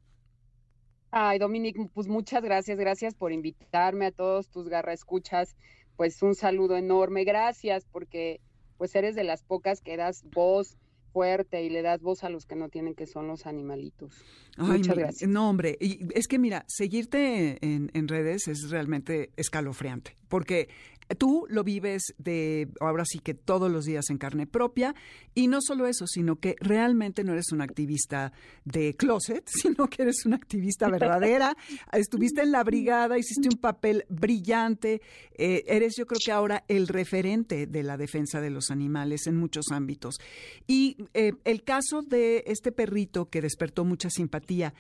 Ay, 1.15 1.38
Dominic, 1.38 1.77
pues 1.93 2.09
muchas 2.09 2.43
gracias, 2.43 2.79
gracias 2.79 3.15
por 3.15 3.33
invitarme 3.33 4.07
a 4.07 4.12
todos 4.12 4.49
tus 4.49 4.69
garra 4.71 4.95
escuchas. 4.95 5.57
Pues 5.97 6.23
un 6.23 6.35
saludo 6.35 6.79
enorme, 6.79 7.25
gracias 7.25 7.85
porque 7.93 8.41
pues 8.79 8.95
eres 8.95 9.15
de 9.15 9.23
las 9.23 9.43
pocas 9.43 9.83
que 9.83 9.99
das 9.99 10.25
voz 10.33 10.79
fuerte 11.12 11.62
y 11.62 11.70
le 11.70 11.83
das 11.83 12.01
voz 12.01 12.25
a 12.25 12.31
los 12.31 12.46
que 12.46 12.57
no 12.57 12.68
tienen, 12.68 12.94
que 12.94 13.07
son 13.07 13.27
los 13.27 13.46
animalitos. 13.46 14.14
Muchas 14.57 14.96
gracias. 14.96 15.31
No, 15.31 15.48
hombre, 15.48 15.77
y 15.81 16.01
es 16.14 16.27
que 16.27 16.38
mira, 16.38 16.64
seguirte 16.68 17.59
en, 17.64 17.90
en 17.94 18.09
redes 18.09 18.48
es 18.48 18.70
realmente 18.70 19.31
escalofriante, 19.37 20.16
porque 20.29 20.68
tú 21.14 21.46
lo 21.48 21.64
vives 21.64 22.14
de 22.18 22.68
ahora 22.81 23.05
sí 23.05 23.18
que 23.18 23.35
todos 23.35 23.70
los 23.70 23.85
días 23.85 24.11
en 24.11 24.18
carne 24.18 24.46
propia 24.46 24.94
y 25.35 25.48
no 25.48 25.61
solo 25.61 25.87
eso, 25.87 26.07
sino 26.07 26.37
que 26.37 26.57
realmente 26.61 27.25
no 27.25 27.33
eres 27.33 27.53
una 27.53 27.64
activista 27.64 28.33
de 28.64 28.94
closet, 28.94 29.44
sino 29.46 29.88
que 29.88 30.03
eres 30.03 30.25
una 30.27 30.37
activista 30.37 30.88
verdadera. 30.88 31.57
Estuviste 31.92 32.42
en 32.42 32.53
la 32.53 32.64
brigada, 32.64 33.18
hiciste 33.18 33.48
un 33.48 33.59
papel 33.59 34.05
brillante, 34.09 35.03
eh, 35.35 35.64
eres 35.66 35.94
yo 35.96 36.07
creo 36.07 36.20
que 36.25 36.33
ahora 36.33 36.64
el 36.68 36.88
referente 36.88 37.66
de 37.66 37.83
la 37.83 37.96
defensa 37.96 38.40
de 38.40 38.51
los 38.51 38.70
animales 38.70 39.27
en 39.27 39.37
muchos 39.37 39.66
ámbitos. 39.70 40.16
Y 40.66 40.96
eh, 41.14 41.33
el 41.44 41.62
caso 41.62 42.03
de 42.03 42.44
este 42.46 42.72
perrito 42.72 43.29
que 43.29 43.42
despertó 43.42 43.85
mucha 43.85 44.11
simpatía, 44.11 44.75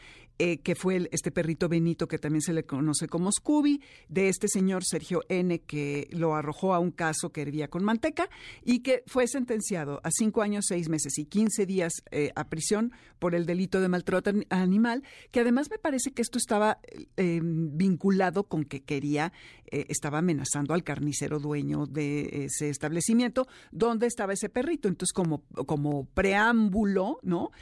eh, 0.44 0.58
que 0.58 0.74
fue 0.74 1.08
este 1.12 1.30
perrito 1.30 1.68
Benito 1.68 2.08
que 2.08 2.18
también 2.18 2.42
se 2.42 2.52
le 2.52 2.64
conoce 2.64 3.06
como 3.06 3.30
Scooby, 3.30 3.80
de 4.08 4.28
este 4.28 4.48
señor 4.48 4.82
Sergio 4.84 5.22
N 5.28 5.60
que 5.60 6.08
lo 6.10 6.34
arrojó 6.34 6.74
a 6.74 6.80
un 6.80 6.90
caso 6.90 7.30
que 7.30 7.42
hervía 7.42 7.68
con 7.68 7.84
manteca 7.84 8.28
y 8.64 8.80
que 8.80 9.04
fue 9.06 9.28
sentenciado 9.28 10.00
a 10.02 10.10
cinco 10.10 10.42
años, 10.42 10.64
seis 10.66 10.88
meses 10.88 11.16
y 11.16 11.26
quince 11.26 11.64
días 11.64 11.92
eh, 12.10 12.32
a 12.34 12.48
prisión 12.48 12.90
por 13.20 13.36
el 13.36 13.46
delito 13.46 13.80
de 13.80 13.86
maltrato 13.86 14.32
animal, 14.50 15.04
que 15.30 15.38
además 15.38 15.70
me 15.70 15.78
parece 15.78 16.10
que 16.10 16.22
esto 16.22 16.38
estaba 16.38 16.80
eh, 17.16 17.38
vinculado 17.40 18.42
con 18.48 18.64
que 18.64 18.82
quería, 18.82 19.32
estaba 19.70 20.18
amenazando 20.18 20.74
al 20.74 20.84
carnicero 20.84 21.38
dueño 21.38 21.86
de 21.86 22.44
ese 22.44 22.68
establecimiento 22.68 23.46
donde 23.70 24.06
estaba 24.06 24.34
ese 24.34 24.50
perrito. 24.50 24.86
Entonces, 24.86 25.14
como, 25.14 25.44
como 25.66 26.04
preámbulo, 26.06 27.20
¿no? 27.22 27.52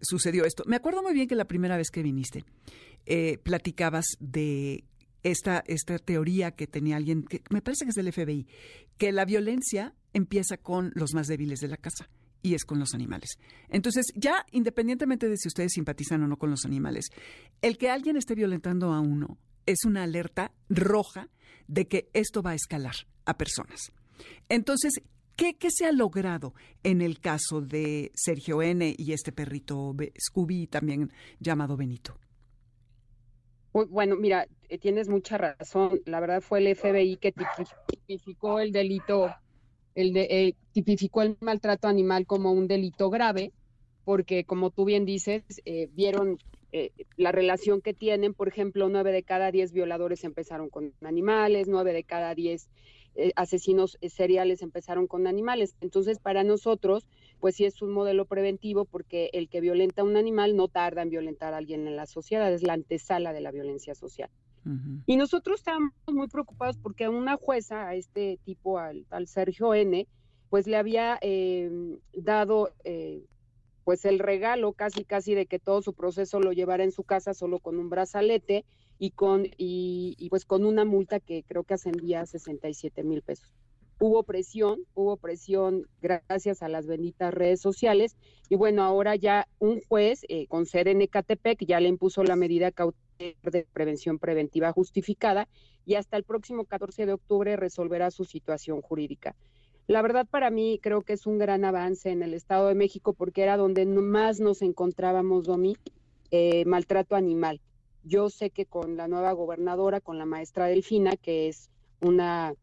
sucedió 0.00 0.46
esto. 0.46 0.62
Me 0.66 0.76
acuerdo 0.76 1.02
muy 1.02 1.12
bien 1.12 1.28
que 1.28 1.34
la 1.34 1.44
primera 1.44 1.76
vez 1.80 1.90
que 1.90 2.02
viniste, 2.02 2.44
platicabas 3.42 4.06
de 4.20 4.84
esta, 5.22 5.62
esta 5.66 5.98
teoría 5.98 6.52
que 6.52 6.66
tenía 6.66 6.96
alguien, 6.96 7.24
que 7.24 7.42
me 7.50 7.62
parece 7.62 7.84
que 7.84 7.90
es 7.90 7.94
del 7.94 8.12
FBI, 8.12 8.46
que 8.96 9.12
la 9.12 9.24
violencia 9.24 9.94
empieza 10.12 10.56
con 10.56 10.92
los 10.94 11.14
más 11.14 11.26
débiles 11.26 11.60
de 11.60 11.68
la 11.68 11.76
casa 11.76 12.08
y 12.42 12.54
es 12.54 12.64
con 12.64 12.78
los 12.78 12.94
animales. 12.94 13.38
Entonces, 13.68 14.06
ya 14.14 14.46
independientemente 14.50 15.28
de 15.28 15.36
si 15.36 15.48
ustedes 15.48 15.72
simpatizan 15.72 16.22
o 16.22 16.28
no 16.28 16.38
con 16.38 16.50
los 16.50 16.64
animales, 16.64 17.06
el 17.60 17.76
que 17.76 17.90
alguien 17.90 18.16
esté 18.16 18.34
violentando 18.34 18.92
a 18.92 19.00
uno 19.00 19.38
es 19.66 19.84
una 19.84 20.04
alerta 20.04 20.52
roja 20.68 21.28
de 21.68 21.86
que 21.86 22.08
esto 22.12 22.42
va 22.42 22.52
a 22.52 22.54
escalar 22.54 22.94
a 23.26 23.36
personas. 23.36 23.92
Entonces, 24.48 25.02
¿Qué, 25.40 25.54
¿Qué, 25.54 25.70
se 25.70 25.86
ha 25.86 25.92
logrado 25.92 26.52
en 26.82 27.00
el 27.00 27.18
caso 27.18 27.62
de 27.62 28.12
Sergio 28.14 28.60
N. 28.60 28.94
y 28.98 29.12
este 29.14 29.32
perrito 29.32 29.96
Scooby, 30.18 30.66
también 30.66 31.10
llamado 31.38 31.78
Benito? 31.78 32.18
Bueno, 33.72 34.16
mira, 34.16 34.46
eh, 34.68 34.76
tienes 34.76 35.08
mucha 35.08 35.38
razón. 35.38 36.02
La 36.04 36.20
verdad 36.20 36.42
fue 36.42 36.58
el 36.58 36.76
FBI 36.76 37.16
que 37.16 37.32
tipificó 37.86 38.60
el 38.60 38.70
delito, 38.70 39.34
el 39.94 40.12
de, 40.12 40.26
eh, 40.28 40.56
tipificó 40.72 41.22
el 41.22 41.38
maltrato 41.40 41.88
animal 41.88 42.26
como 42.26 42.52
un 42.52 42.68
delito 42.68 43.08
grave, 43.08 43.54
porque 44.04 44.44
como 44.44 44.68
tú 44.68 44.84
bien 44.84 45.06
dices, 45.06 45.42
eh, 45.64 45.88
vieron 45.94 46.36
la 47.16 47.32
relación 47.32 47.80
que 47.80 47.94
tienen. 47.94 48.34
Por 48.34 48.46
ejemplo, 48.46 48.90
nueve 48.90 49.10
de 49.10 49.22
cada 49.22 49.50
diez 49.50 49.72
violadores 49.72 50.22
empezaron 50.22 50.68
con 50.68 50.92
animales, 51.00 51.66
nueve 51.66 51.94
de 51.94 52.04
cada 52.04 52.34
diez 52.34 52.68
eh, 53.14 53.32
asesinos 53.36 53.98
eh, 54.00 54.08
seriales 54.08 54.62
empezaron 54.62 55.06
con 55.06 55.26
animales. 55.26 55.74
Entonces, 55.80 56.18
para 56.18 56.44
nosotros, 56.44 57.06
pues 57.40 57.56
sí 57.56 57.64
es 57.64 57.82
un 57.82 57.90
modelo 57.90 58.24
preventivo 58.24 58.84
porque 58.84 59.30
el 59.32 59.48
que 59.48 59.60
violenta 59.60 60.02
a 60.02 60.04
un 60.04 60.16
animal 60.16 60.56
no 60.56 60.68
tarda 60.68 61.02
en 61.02 61.10
violentar 61.10 61.54
a 61.54 61.58
alguien 61.58 61.86
en 61.86 61.96
la 61.96 62.06
sociedad, 62.06 62.52
es 62.52 62.62
la 62.62 62.74
antesala 62.74 63.32
de 63.32 63.40
la 63.40 63.50
violencia 63.50 63.94
social. 63.94 64.30
Y 65.06 65.16
nosotros 65.16 65.60
estábamos 65.60 65.94
muy 66.06 66.28
preocupados 66.28 66.76
porque 66.76 67.04
a 67.04 67.10
una 67.10 67.38
jueza, 67.38 67.88
a 67.88 67.94
este 67.94 68.38
tipo, 68.44 68.78
al, 68.78 69.06
Sergio 69.26 69.72
N., 69.72 70.06
pues 70.50 70.66
le 70.66 70.76
había 70.76 71.18
em, 71.22 71.98
dado 72.12 72.70
eh, 72.84 73.24
pues 73.84 74.04
el 74.04 74.18
regalo 74.18 74.72
casi 74.72 75.04
casi 75.04 75.34
de 75.34 75.46
que 75.46 75.58
todo 75.58 75.80
su 75.82 75.94
proceso 75.94 76.40
lo 76.40 76.52
llevara 76.52 76.84
en 76.84 76.92
su 76.92 77.04
casa 77.04 77.34
solo 77.34 77.58
con 77.58 77.78
un 77.78 77.88
brazalete 77.88 78.64
y 79.00 79.12
con 79.12 79.46
y, 79.56 80.28
pues 80.28 80.44
con 80.44 80.64
una 80.66 80.84
multa 80.84 81.20
que 81.20 81.42
creo 81.42 81.64
que 81.64 81.74
ascendía 81.74 82.20
a 82.20 82.26
67 82.26 83.02
mil 83.02 83.22
pesos. 83.22 83.50
Hubo 83.98 84.22
presión, 84.22 84.84
hubo 84.94 85.16
presión 85.16 85.86
gracias 86.02 86.62
a 86.62 86.68
las 86.68 86.86
benditas 86.86 87.32
redes 87.32 87.60
sociales 87.60 88.14
y 88.50 88.56
bueno, 88.56 88.82
ahora 88.82 89.16
ya 89.16 89.48
un 89.58 89.80
juez 89.80 90.20
eh, 90.28 90.46
con 90.48 90.66
sede 90.66 90.90
en 90.90 91.00
Ecatepec 91.00 91.64
ya 91.66 91.80
le 91.80 91.88
impuso 91.88 92.22
la 92.24 92.36
medida 92.36 92.70
cautelar 92.70 93.34
de 93.42 93.66
prevención 93.72 94.18
preventiva 94.18 94.72
justificada 94.72 95.48
y 95.86 95.94
hasta 95.94 96.18
el 96.18 96.24
próximo 96.24 96.64
14 96.66 97.06
de 97.06 97.12
octubre 97.14 97.56
resolverá 97.56 98.10
su 98.10 98.24
situación 98.24 98.82
jurídica. 98.82 99.34
La 99.86 100.02
verdad 100.02 100.26
para 100.30 100.50
mí 100.50 100.78
creo 100.82 101.02
que 101.02 101.14
es 101.14 101.26
un 101.26 101.38
gran 101.38 101.64
avance 101.64 102.10
en 102.10 102.22
el 102.22 102.34
Estado 102.34 102.68
de 102.68 102.74
México 102.74 103.14
porque 103.14 103.42
era 103.42 103.56
donde 103.56 103.86
más 103.86 104.40
nos 104.40 104.60
encontrábamos, 104.60 105.46
Domi, 105.46 105.76
eh, 106.30 106.64
maltrato 106.66 107.16
animal. 107.16 107.60
Yo 108.02 108.30
sé 108.30 108.50
que 108.50 108.66
con 108.66 108.96
la 108.96 109.08
nueva 109.08 109.32
gobernadora, 109.32 110.00
con 110.00 110.18
la 110.18 110.24
maestra 110.24 110.66
Delfina, 110.66 111.16
que 111.16 111.48
es 111.48 111.70
una 112.00 112.54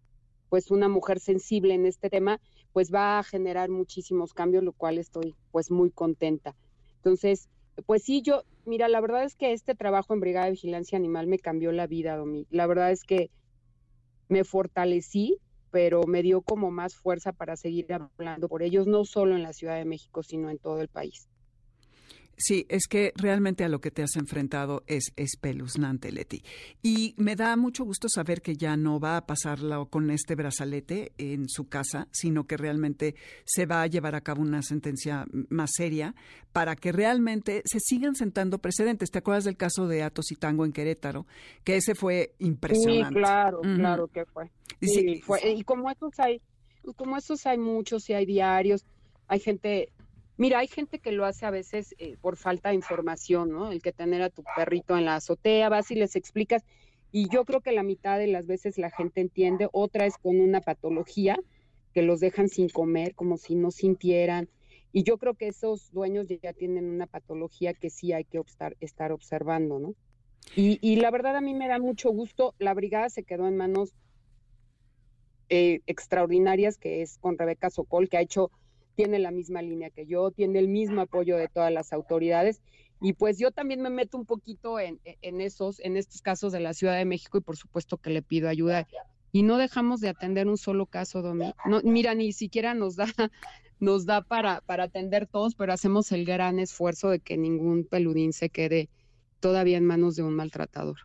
pues 0.49 0.71
una 0.71 0.87
mujer 0.87 1.19
sensible 1.19 1.73
en 1.73 1.85
este 1.85 2.09
tema, 2.09 2.39
pues 2.73 2.93
va 2.93 3.19
a 3.19 3.23
generar 3.23 3.69
muchísimos 3.69 4.33
cambios, 4.33 4.63
lo 4.63 4.73
cual 4.73 4.97
estoy 4.97 5.35
pues 5.51 5.71
muy 5.71 5.91
contenta. 5.91 6.55
Entonces, 6.95 7.49
pues 7.85 8.03
sí, 8.03 8.21
yo, 8.21 8.43
mira, 8.65 8.87
la 8.87 9.01
verdad 9.01 9.23
es 9.23 9.35
que 9.35 9.53
este 9.53 9.75
trabajo 9.75 10.13
en 10.13 10.19
Brigada 10.19 10.45
de 10.45 10.51
Vigilancia 10.51 10.97
Animal 10.97 11.27
me 11.27 11.39
cambió 11.39 11.71
la 11.71 11.87
vida, 11.87 12.15
Domi. 12.15 12.47
La 12.49 12.67
verdad 12.67 12.91
es 12.91 13.03
que 13.03 13.29
me 14.29 14.43
fortalecí, 14.43 15.37
pero 15.71 16.03
me 16.03 16.21
dio 16.23 16.41
como 16.41 16.71
más 16.71 16.95
fuerza 16.95 17.33
para 17.33 17.55
seguir 17.55 17.91
hablando 17.93 18.47
por 18.47 18.63
ellos, 18.63 18.87
no 18.87 19.05
solo 19.05 19.35
en 19.35 19.43
la 19.43 19.53
Ciudad 19.53 19.77
de 19.77 19.85
México, 19.85 20.23
sino 20.23 20.49
en 20.49 20.57
todo 20.57 20.81
el 20.81 20.87
país. 20.87 21.27
Sí, 22.39 22.67
es 22.69 22.87
que 22.87 23.13
realmente 23.15 23.63
a 23.63 23.69
lo 23.69 23.81
que 23.81 23.89
te 23.89 24.03
has 24.03 24.15
enfrentado 24.15 24.83
es 24.85 25.11
espeluznante, 25.15 26.11
Leti. 26.11 26.43
Y 26.83 27.15
me 27.17 27.35
da 27.35 27.55
mucho 27.55 27.83
gusto 27.83 28.07
saber 28.09 28.43
que 28.43 28.55
ya 28.55 28.77
no 28.77 28.99
va 28.99 29.17
a 29.17 29.25
pasarlo 29.25 29.87
con 29.87 30.11
este 30.11 30.35
brazalete 30.35 31.13
en 31.17 31.49
su 31.49 31.67
casa, 31.67 32.07
sino 32.11 32.45
que 32.45 32.55
realmente 32.55 33.15
se 33.43 33.65
va 33.65 33.81
a 33.81 33.87
llevar 33.87 34.13
a 34.13 34.21
cabo 34.21 34.43
una 34.43 34.61
sentencia 34.61 35.25
más 35.49 35.71
seria 35.73 36.13
para 36.51 36.75
que 36.75 36.91
realmente 36.91 37.63
se 37.65 37.79
sigan 37.79 38.13
sentando 38.13 38.59
precedentes. 38.59 39.09
¿Te 39.09 39.17
acuerdas 39.17 39.45
del 39.45 39.57
caso 39.57 39.87
de 39.87 40.03
Atos 40.03 40.31
y 40.31 40.35
Tango 40.35 40.63
en 40.63 40.73
Querétaro? 40.73 41.25
Que 41.63 41.77
ese 41.77 41.95
fue 41.95 42.35
impresionante. 42.37 43.15
Sí, 43.15 43.15
claro, 43.15 43.61
claro 43.61 44.07
que 44.09 44.25
fue. 44.25 44.51
Sí, 44.79 45.21
fue. 45.21 45.39
Y 45.53 45.63
como 45.63 45.89
estos 45.89 46.13
hay, 46.19 46.39
como 46.97 47.17
estos 47.17 47.47
hay 47.47 47.57
muchos 47.57 48.07
y 48.11 48.13
hay 48.13 48.27
diarios, 48.27 48.85
hay 49.27 49.39
gente 49.39 49.89
Mira, 50.37 50.59
hay 50.59 50.67
gente 50.67 50.99
que 50.99 51.11
lo 51.11 51.25
hace 51.25 51.45
a 51.45 51.51
veces 51.51 51.95
eh, 51.97 52.15
por 52.21 52.37
falta 52.37 52.69
de 52.69 52.75
información, 52.75 53.51
¿no? 53.51 53.71
El 53.71 53.81
que 53.81 53.91
tener 53.91 54.21
a 54.21 54.29
tu 54.29 54.43
perrito 54.55 54.95
en 54.97 55.05
la 55.05 55.15
azotea, 55.15 55.69
vas 55.69 55.89
y 55.89 55.95
les 55.95 56.15
explicas. 56.15 56.63
Y 57.11 57.27
yo 57.29 57.43
creo 57.43 57.61
que 57.61 57.71
la 57.71 57.83
mitad 57.83 58.19
de 58.19 58.27
las 58.27 58.45
veces 58.45 58.77
la 58.77 58.91
gente 58.91 59.21
entiende, 59.21 59.67
otra 59.71 60.05
es 60.05 60.17
con 60.17 60.39
una 60.39 60.61
patología 60.61 61.39
que 61.93 62.03
los 62.03 62.19
dejan 62.19 62.49
sin 62.49 62.69
comer, 62.69 63.15
como 63.15 63.37
si 63.37 63.55
no 63.55 63.71
sintieran. 63.71 64.49
Y 64.91 65.03
yo 65.03 65.17
creo 65.17 65.33
que 65.33 65.47
esos 65.47 65.91
dueños 65.91 66.27
ya 66.27 66.53
tienen 66.53 66.89
una 66.89 67.07
patología 67.07 67.73
que 67.73 67.89
sí 67.89 68.13
hay 68.13 68.23
que 68.23 68.41
estar 68.79 69.11
observando, 69.11 69.79
¿no? 69.79 69.95
Y, 70.55 70.79
y, 70.81 70.97
la 70.97 71.11
verdad 71.11 71.35
a 71.35 71.41
mí 71.41 71.53
me 71.53 71.67
da 71.67 71.77
mucho 71.77 72.09
gusto, 72.09 72.55
la 72.57 72.73
brigada 72.73 73.09
se 73.09 73.23
quedó 73.23 73.47
en 73.47 73.57
manos 73.57 73.93
eh, 75.49 75.81
extraordinarias, 75.87 76.77
que 76.77 77.01
es 77.01 77.17
con 77.17 77.37
Rebeca 77.37 77.69
Sokol, 77.69 78.09
que 78.09 78.17
ha 78.17 78.21
hecho 78.21 78.51
tiene 78.97 79.19
la 79.19 79.29
misma 79.29 79.61
línea 79.61 79.91
que 79.91 80.07
yo, 80.07 80.31
tiene 80.31 80.57
el 80.57 80.67
mismo 80.67 81.01
apoyo 81.01 81.37
de 81.37 81.47
todas 81.47 81.71
las 81.71 81.93
autoridades. 81.93 82.61
Y 82.99 83.13
pues 83.13 83.37
yo 83.37 83.51
también 83.51 83.79
me 83.79 83.91
meto 83.91 84.17
un 84.17 84.25
poquito 84.25 84.79
en, 84.79 84.99
en 85.05 85.39
esos, 85.39 85.79
en 85.81 85.97
estos 85.97 86.23
casos 86.23 86.51
de 86.51 86.59
la 86.59 86.73
Ciudad 86.73 86.97
de 86.97 87.05
México 87.05 87.37
y 87.37 87.41
por 87.41 87.55
supuesto 87.55 87.97
que 87.97 88.09
le 88.09 88.23
pido 88.23 88.49
ayuda. 88.49 88.87
Y 89.31 89.43
no 89.43 89.59
dejamos 89.59 90.01
de 90.01 90.09
atender 90.09 90.47
un 90.47 90.57
solo 90.57 90.87
caso, 90.87 91.21
Domi. 91.21 91.53
No, 91.65 91.79
mira, 91.83 92.15
ni 92.15 92.33
siquiera 92.33 92.73
nos 92.73 92.95
da, 92.95 93.05
nos 93.79 94.07
da 94.07 94.23
para, 94.23 94.61
para 94.61 94.85
atender 94.85 95.27
todos, 95.27 95.53
pero 95.53 95.73
hacemos 95.73 96.11
el 96.11 96.25
gran 96.25 96.57
esfuerzo 96.57 97.11
de 97.11 97.19
que 97.19 97.37
ningún 97.37 97.85
peludín 97.85 98.33
se 98.33 98.49
quede 98.49 98.89
todavía 99.39 99.77
en 99.77 99.85
manos 99.85 100.15
de 100.15 100.23
un 100.23 100.33
maltratador. 100.33 100.97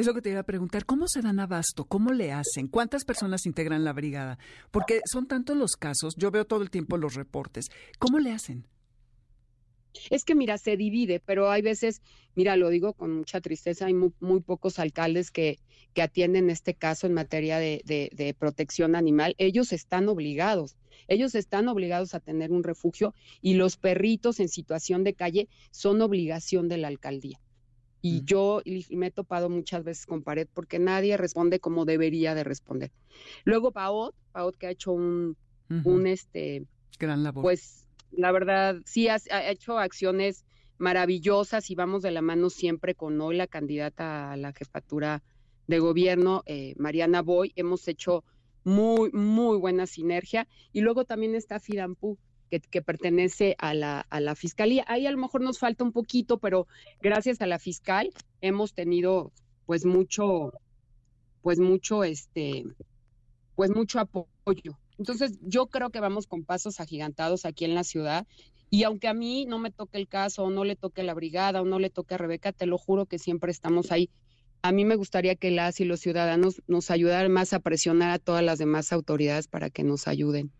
Es 0.00 0.06
lo 0.06 0.14
que 0.14 0.22
te 0.22 0.30
iba 0.30 0.40
a 0.40 0.44
preguntar, 0.44 0.86
¿cómo 0.86 1.08
se 1.08 1.20
dan 1.20 1.40
abasto? 1.40 1.84
¿Cómo 1.84 2.14
le 2.14 2.32
hacen? 2.32 2.68
¿Cuántas 2.68 3.04
personas 3.04 3.44
integran 3.44 3.84
la 3.84 3.92
brigada? 3.92 4.38
Porque 4.70 5.02
son 5.04 5.26
tantos 5.26 5.58
los 5.58 5.72
casos, 5.72 6.14
yo 6.16 6.30
veo 6.30 6.46
todo 6.46 6.62
el 6.62 6.70
tiempo 6.70 6.96
los 6.96 7.16
reportes. 7.16 7.66
¿Cómo 7.98 8.18
le 8.18 8.32
hacen? 8.32 8.66
Es 10.08 10.24
que, 10.24 10.34
mira, 10.34 10.56
se 10.56 10.78
divide, 10.78 11.20
pero 11.20 11.50
hay 11.50 11.60
veces, 11.60 12.00
mira, 12.34 12.56
lo 12.56 12.70
digo 12.70 12.94
con 12.94 13.14
mucha 13.14 13.42
tristeza, 13.42 13.84
hay 13.84 13.92
muy, 13.92 14.40
pocos 14.40 14.78
alcaldes 14.78 15.30
que, 15.30 15.58
que, 15.92 16.00
atienden 16.00 16.48
este 16.48 16.72
caso 16.72 17.06
en 17.06 17.12
materia 17.12 17.58
de, 17.58 17.82
de, 17.84 18.32
protección 18.32 18.96
animal. 18.96 19.34
Ellos 19.36 19.70
están 19.70 20.08
obligados, 20.08 20.78
ellos 21.08 21.34
están 21.34 21.68
obligados 21.68 22.14
a 22.14 22.20
tener 22.20 22.52
un 22.52 22.62
refugio 22.62 23.12
y 23.42 23.52
los 23.52 23.76
perritos 23.76 24.40
en 24.40 24.48
situación 24.48 25.04
de 25.04 25.12
calle 25.12 25.46
son 25.72 26.00
obligación 26.00 26.68
de 26.68 26.78
la 26.78 26.88
alcaldía. 26.88 27.38
Y 28.02 28.24
yo 28.24 28.62
me 28.90 29.08
he 29.08 29.10
topado 29.10 29.50
muchas 29.50 29.84
veces 29.84 30.06
con 30.06 30.22
pared 30.22 30.48
porque 30.52 30.78
nadie 30.78 31.16
responde 31.16 31.60
como 31.60 31.84
debería 31.84 32.34
de 32.34 32.44
responder. 32.44 32.90
Luego 33.44 33.72
Paot, 33.72 34.14
Paot 34.32 34.56
que 34.56 34.66
ha 34.66 34.70
hecho 34.70 34.92
un, 34.92 35.36
un 35.84 36.06
este... 36.06 36.64
Gran 36.98 37.22
labor. 37.22 37.42
Pues 37.42 37.86
la 38.10 38.32
verdad, 38.32 38.76
sí 38.84 39.08
ha, 39.08 39.18
hecho 39.50 39.78
acciones 39.78 40.44
maravillosas 40.78 41.70
y 41.70 41.74
vamos 41.74 42.02
de 42.02 42.10
la 42.10 42.22
mano 42.22 42.50
siempre 42.50 42.94
con 42.94 43.20
hoy 43.20 43.36
la 43.36 43.46
candidata 43.46 44.32
a 44.32 44.36
la 44.36 44.52
jefatura 44.52 45.22
de 45.66 45.78
gobierno, 45.78 46.42
eh, 46.46 46.74
Mariana 46.78 47.22
Boy. 47.22 47.52
Hemos 47.54 47.86
hecho 47.86 48.24
muy, 48.64 49.10
muy 49.12 49.58
buena 49.58 49.86
sinergia. 49.86 50.48
Y 50.72 50.80
luego 50.80 51.04
también 51.04 51.34
está 51.34 51.60
Fidampú, 51.60 52.18
que, 52.50 52.82
pertenece 52.82 53.54
a 53.58 53.74
la, 53.74 54.00
a 54.10 54.20
la 54.20 54.34
fiscalía. 54.34 54.84
Ahí 54.88 55.06
a 55.06 55.10
lo 55.10 55.18
mejor 55.18 55.40
nos 55.40 55.58
falta 55.58 55.84
un 55.84 55.92
poquito, 55.92 56.38
pero 56.38 56.66
gracias 57.00 57.40
a 57.40 57.46
la 57.46 57.58
fiscal 57.58 58.10
hemos 58.40 58.74
tenido 58.74 59.32
pues 59.66 59.84
mucho, 59.84 60.52
pues 61.42 61.60
mucho, 61.60 62.02
este, 62.02 62.64
pues 63.54 63.70
mucho 63.70 64.00
apoyo. 64.00 64.78
Entonces 64.98 65.38
yo 65.42 65.66
creo 65.66 65.90
que 65.90 66.00
vamos 66.00 66.26
con 66.26 66.44
pasos 66.44 66.80
agigantados 66.80 67.44
aquí 67.44 67.64
en 67.64 67.74
la 67.74 67.84
ciudad. 67.84 68.26
Y 68.68 68.84
aunque 68.84 69.08
a 69.08 69.14
mí 69.14 69.46
no 69.46 69.58
me 69.58 69.70
toque 69.70 69.98
el 69.98 70.08
caso, 70.08 70.44
o 70.44 70.50
no 70.50 70.64
le 70.64 70.76
toque 70.76 71.02
la 71.02 71.14
brigada, 71.14 71.62
o 71.62 71.64
no 71.64 71.78
le 71.78 71.90
toque 71.90 72.14
a 72.14 72.18
Rebeca, 72.18 72.52
te 72.52 72.66
lo 72.66 72.78
juro 72.78 73.06
que 73.06 73.18
siempre 73.18 73.50
estamos 73.50 73.92
ahí. 73.92 74.10
A 74.62 74.72
mí 74.72 74.84
me 74.84 74.96
gustaría 74.96 75.36
que 75.36 75.50
las 75.50 75.80
y 75.80 75.84
los 75.84 76.00
ciudadanos 76.00 76.62
nos 76.66 76.90
ayudaran 76.90 77.32
más 77.32 77.52
a 77.52 77.60
presionar 77.60 78.10
a 78.10 78.18
todas 78.18 78.44
las 78.44 78.58
demás 78.58 78.92
autoridades 78.92 79.48
para 79.48 79.70
que 79.70 79.84
nos 79.84 80.06
ayuden. 80.06 80.52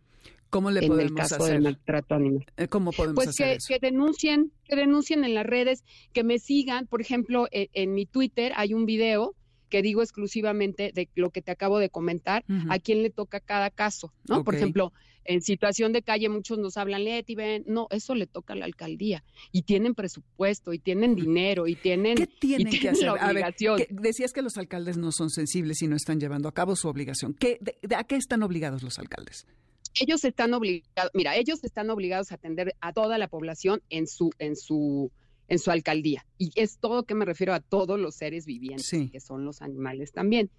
¿Cómo 0.50 0.70
le 0.70 0.80
podemos 0.80 0.98
en 0.98 1.06
el 1.06 1.14
caso 1.14 1.36
hacer? 1.36 1.54
del 1.54 1.62
maltrato 1.62 2.14
animal. 2.14 2.44
Eh, 2.56 2.68
¿Cómo 2.68 2.90
podemos 2.90 3.14
pues 3.14 3.28
hacer 3.28 3.58
que, 3.58 3.74
que 3.74 3.86
denuncien, 3.86 4.52
que 4.64 4.76
denuncien 4.76 5.24
en 5.24 5.34
las 5.34 5.46
redes, 5.46 5.84
que 6.12 6.24
me 6.24 6.38
sigan. 6.38 6.86
Por 6.86 7.00
ejemplo, 7.00 7.46
e, 7.52 7.70
en, 7.72 7.94
mi 7.94 8.04
Twitter 8.04 8.52
hay 8.56 8.74
un 8.74 8.84
video 8.84 9.34
que 9.68 9.82
digo 9.82 10.02
exclusivamente 10.02 10.90
de 10.92 11.08
lo 11.14 11.30
que 11.30 11.42
te 11.42 11.52
acabo 11.52 11.78
de 11.78 11.90
comentar, 11.90 12.44
a 12.68 12.80
quién 12.80 13.04
le 13.04 13.10
toca 13.10 13.38
cada 13.38 13.70
caso, 13.70 14.12
¿no? 14.28 14.42
Por 14.42 14.56
ejemplo, 14.56 14.92
en 15.24 15.42
situación 15.42 15.92
de 15.92 16.02
calle 16.02 16.28
muchos 16.28 16.58
nos 16.58 16.76
hablan, 16.76 17.04
Leti, 17.04 17.36
ven, 17.36 17.62
no, 17.68 17.86
eso 17.90 18.16
le 18.16 18.26
toca 18.26 18.54
a 18.54 18.56
la 18.56 18.64
alcaldía 18.64 19.22
y 19.52 19.62
tienen 19.62 19.94
presupuesto 19.94 20.72
y 20.72 20.80
tienen 20.80 21.14
dinero 21.14 21.68
y 21.68 21.76
tienen, 21.76 22.16
¿Qué 22.16 22.26
tienen, 22.26 22.80
que 22.80 22.88
hacer? 22.88 23.10
A 23.10 23.32
ver, 23.32 23.54
decías 23.90 24.32
que 24.32 24.42
los 24.42 24.56
alcaldes 24.56 24.96
no 24.96 25.12
son 25.12 25.30
sensibles 25.30 25.82
y 25.82 25.86
no 25.86 25.94
están 25.94 26.18
llevando 26.18 26.48
a 26.48 26.52
cabo 26.52 26.74
su 26.74 26.88
obligación. 26.88 27.34
¿Qué, 27.34 27.60
¿A 27.96 28.02
qué 28.02 28.16
están 28.16 28.42
obligados 28.42 28.82
los 28.82 28.98
alcaldes? 28.98 29.46
Ellos 29.94 30.24
están 30.24 30.55
obligados, 30.55 31.11
mira, 31.14 31.37
ellos 31.37 31.64
están 31.64 31.90
obligados 31.90 32.33
a 32.33 32.37
atender 32.37 32.74
a 32.81 32.92
toda 32.92 33.18
la 33.18 33.29
población 33.29 33.83
en 33.90 34.07
su, 34.07 34.31
en 34.38 34.57
su, 34.57 35.11
en 35.48 35.59
su 35.59 35.70
alcaldía. 35.70 36.26
Y 36.38 36.53
es 36.55 36.79
todo 36.79 37.05
que 37.05 37.14
me 37.14 37.24
refiero 37.24 37.53
a 37.53 37.61
todos 37.61 37.98
los 37.98 38.14
seres 38.14 38.46
vivientes, 38.46 39.11
que 39.11 39.20
son 39.20 39.44
los 39.44 39.62
animales 39.62 40.12
también. 40.12 40.50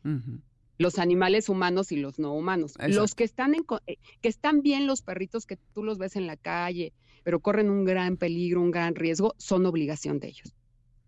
Los 0.77 0.97
animales 0.99 1.47
humanos 1.47 1.91
y 1.91 1.97
los 1.97 2.19
no 2.19 2.33
humanos. 2.33 2.73
Los 2.87 3.13
que 3.15 3.23
están 3.23 3.53
en, 3.53 3.63
eh, 3.85 3.97
que 4.21 4.29
están 4.29 4.61
bien 4.61 4.87
los 4.87 5.01
perritos 5.01 5.45
que 5.45 5.57
tú 5.73 5.83
los 5.83 5.97
ves 5.97 6.15
en 6.15 6.25
la 6.25 6.37
calle, 6.37 6.91
pero 7.23 7.39
corren 7.39 7.69
un 7.69 7.85
gran 7.85 8.17
peligro, 8.17 8.61
un 8.61 8.71
gran 8.71 8.95
riesgo, 8.95 9.35
son 9.37 9.65
obligación 9.65 10.19
de 10.19 10.29
ellos, 10.29 10.55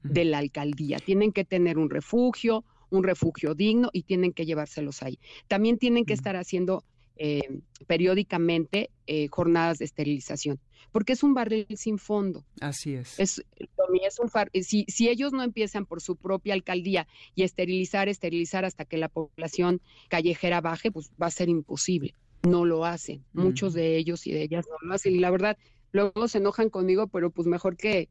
de 0.04 0.26
la 0.26 0.38
alcaldía. 0.38 1.00
Tienen 1.00 1.32
que 1.32 1.44
tener 1.44 1.80
un 1.80 1.90
refugio, 1.90 2.64
un 2.92 3.04
refugio 3.04 3.56
digno 3.56 3.90
y 3.92 4.04
tienen 4.04 4.32
que 4.32 4.46
llevárselos 4.46 5.02
ahí. 5.02 5.20
También 5.48 5.80
tienen 5.80 6.06
que 6.06 6.14
estar 6.14 6.36
haciendo 6.36 6.86
eh, 7.16 7.60
periódicamente 7.86 8.90
eh, 9.06 9.28
jornadas 9.30 9.78
de 9.78 9.86
esterilización, 9.86 10.60
porque 10.92 11.14
es 11.14 11.22
un 11.22 11.34
barril 11.34 11.68
sin 11.76 11.98
fondo. 11.98 12.44
Así 12.60 12.96
es. 12.96 13.20
es, 13.20 13.44
es 13.58 14.20
un 14.20 14.30
si, 14.64 14.86
si 14.88 15.10
ellos 15.10 15.32
no 15.32 15.44
empiezan 15.44 15.86
por 15.86 16.02
su 16.02 16.16
propia 16.16 16.54
alcaldía 16.54 17.08
y 17.36 17.44
esterilizar, 17.44 18.10
esterilizar 18.10 18.66
hasta 18.66 18.86
que 18.86 18.98
la 18.98 19.10
población 19.10 19.82
callejera 20.10 20.62
baje, 20.62 20.92
pues 20.92 21.12
va 21.22 21.28
a 21.28 21.32
ser 21.32 21.50
imposible. 21.50 22.16
No 22.44 22.66
lo 22.66 22.84
hacen. 22.84 23.24
Muchos 23.32 23.74
de 23.74 23.98
ellos 23.98 24.28
y 24.28 24.34
de 24.34 24.44
ellas 24.44 24.66
no 24.70 24.76
lo 24.88 24.94
hacen. 24.94 25.16
Y 25.16 25.20
la 25.20 25.32
verdad, 25.32 25.58
luego 25.92 26.28
se 26.28 26.40
enojan 26.40 26.70
conmigo, 26.70 27.08
pero 27.08 27.30
pues 27.30 27.48
mejor 27.48 27.78
que, 27.78 28.10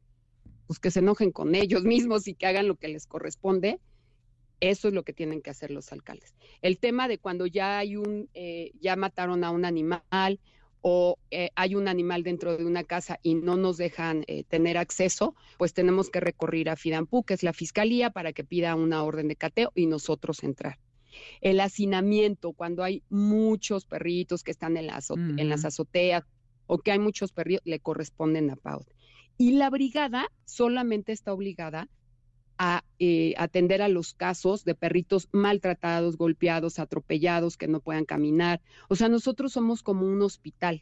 pues 0.65 0.79
que 0.79 0.91
se 0.91 0.99
enojen 0.99 1.31
con 1.31 1.53
ellos 1.55 1.83
mismos 1.83 2.27
y 2.27 2.33
que 2.33 2.47
hagan 2.47 2.67
lo 2.67 2.75
que 2.75 2.87
les 2.87 3.05
corresponde 3.05 3.79
eso 4.63 4.87
es 4.87 4.93
lo 4.93 5.03
que 5.03 5.11
tienen 5.11 5.41
que 5.41 5.49
hacer 5.49 5.71
los 5.71 5.91
alcaldes. 5.91 6.35
El 6.61 6.77
tema 6.77 7.09
de 7.09 7.17
cuando 7.17 7.45
ya 7.45 7.79
hay 7.79 7.97
un, 7.97 8.29
eh, 8.33 8.71
ya 8.79 8.95
mataron 8.95 9.43
a 9.43 9.51
un 9.51 9.65
animal 9.65 10.39
o 10.79 11.17
eh, 11.31 11.49
hay 11.55 11.75
un 11.75 11.89
animal 11.89 12.23
dentro 12.23 12.55
de 12.55 12.65
una 12.65 12.85
casa 12.85 13.19
y 13.23 13.35
no 13.35 13.57
nos 13.57 13.75
dejan 13.75 14.23
eh, 14.27 14.45
tener 14.45 14.77
acceso, 14.77 15.35
pues 15.57 15.73
tenemos 15.73 16.09
que 16.09 16.21
recurrir 16.21 16.69
a 16.69 16.77
Fidanpu, 16.77 17.25
que 17.25 17.33
es 17.33 17.43
la 17.43 17.51
fiscalía, 17.51 18.09
para 18.09 18.31
que 18.31 18.45
pida 18.45 18.75
una 18.75 19.03
orden 19.03 19.27
de 19.27 19.35
cateo 19.35 19.73
y 19.75 19.85
nosotros 19.85 20.43
entrar. 20.43 20.79
El 21.41 21.59
hacinamiento, 21.59 22.53
cuando 22.53 22.83
hay 22.83 23.03
muchos 23.09 23.85
perritos 23.85 24.43
que 24.43 24.51
están 24.51 24.77
en, 24.77 24.89
en 24.89 25.49
las 25.49 25.65
azoteas 25.65 26.23
o 26.67 26.77
que 26.77 26.91
hay 26.91 26.99
muchos 26.99 27.33
perritos, 27.33 27.65
le 27.65 27.81
corresponden 27.81 28.49
a 28.49 28.55
PAUD. 28.55 28.85
Y 29.37 29.51
la 29.51 29.69
brigada 29.69 30.29
solamente 30.45 31.11
está 31.11 31.33
obligada 31.33 31.89
a 32.65 32.85
eh, 32.97 33.33
atender 33.37 33.81
a 33.81 33.89
los 33.89 34.13
casos 34.13 34.63
de 34.63 34.73
perritos 34.73 35.27
maltratados, 35.33 36.15
golpeados, 36.15 36.79
atropellados, 36.79 37.57
que 37.57 37.67
no 37.67 37.81
puedan 37.81 38.05
caminar. 38.05 38.61
O 38.87 38.95
sea, 38.95 39.09
nosotros 39.09 39.51
somos 39.51 39.83
como 39.83 40.05
un 40.05 40.21
hospital. 40.21 40.81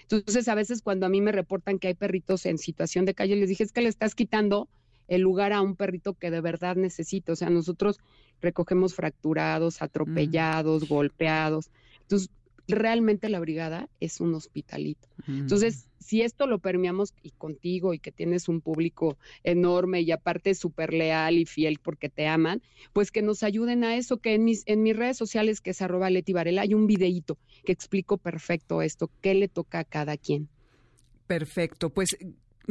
Entonces, 0.00 0.48
a 0.48 0.54
veces 0.54 0.80
cuando 0.80 1.04
a 1.04 1.10
mí 1.10 1.20
me 1.20 1.30
reportan 1.30 1.78
que 1.78 1.88
hay 1.88 1.94
perritos 1.94 2.46
en 2.46 2.56
situación 2.56 3.04
de 3.04 3.12
calle, 3.12 3.36
les 3.36 3.50
dije, 3.50 3.62
es 3.62 3.72
que 3.72 3.82
le 3.82 3.90
estás 3.90 4.14
quitando 4.14 4.70
el 5.06 5.20
lugar 5.20 5.52
a 5.52 5.60
un 5.60 5.76
perrito 5.76 6.14
que 6.14 6.30
de 6.30 6.40
verdad 6.40 6.76
necesita. 6.76 7.32
O 7.32 7.36
sea, 7.36 7.50
nosotros 7.50 7.98
recogemos 8.40 8.94
fracturados, 8.94 9.82
atropellados, 9.82 10.88
golpeados. 10.88 11.70
Entonces, 12.00 12.30
realmente 12.68 13.28
la 13.28 13.40
brigada 13.40 13.88
es 14.00 14.20
un 14.20 14.34
hospitalito. 14.34 15.08
Entonces, 15.26 15.88
si 15.98 16.22
esto 16.22 16.46
lo 16.46 16.58
permeamos 16.58 17.12
y 17.22 17.30
contigo 17.32 17.92
y 17.92 17.98
que 17.98 18.12
tienes 18.12 18.48
un 18.48 18.60
público 18.60 19.18
enorme 19.42 20.00
y 20.02 20.10
aparte 20.10 20.54
súper 20.54 20.94
leal 20.94 21.38
y 21.38 21.44
fiel 21.44 21.78
porque 21.82 22.08
te 22.08 22.26
aman, 22.26 22.62
pues 22.92 23.10
que 23.10 23.22
nos 23.22 23.42
ayuden 23.42 23.84
a 23.84 23.96
eso, 23.96 24.18
que 24.18 24.34
en 24.34 24.44
mis, 24.44 24.62
en 24.66 24.82
mis 24.82 24.96
redes 24.96 25.16
sociales, 25.16 25.60
que 25.60 25.70
es 25.70 25.82
arroba 25.82 26.10
Leti 26.10 26.32
Varela, 26.32 26.62
hay 26.62 26.74
un 26.74 26.86
videíto 26.86 27.38
que 27.64 27.72
explico 27.72 28.16
perfecto 28.16 28.82
esto, 28.82 29.10
qué 29.20 29.34
le 29.34 29.48
toca 29.48 29.80
a 29.80 29.84
cada 29.84 30.16
quien. 30.16 30.48
Perfecto, 31.26 31.90
pues 31.90 32.16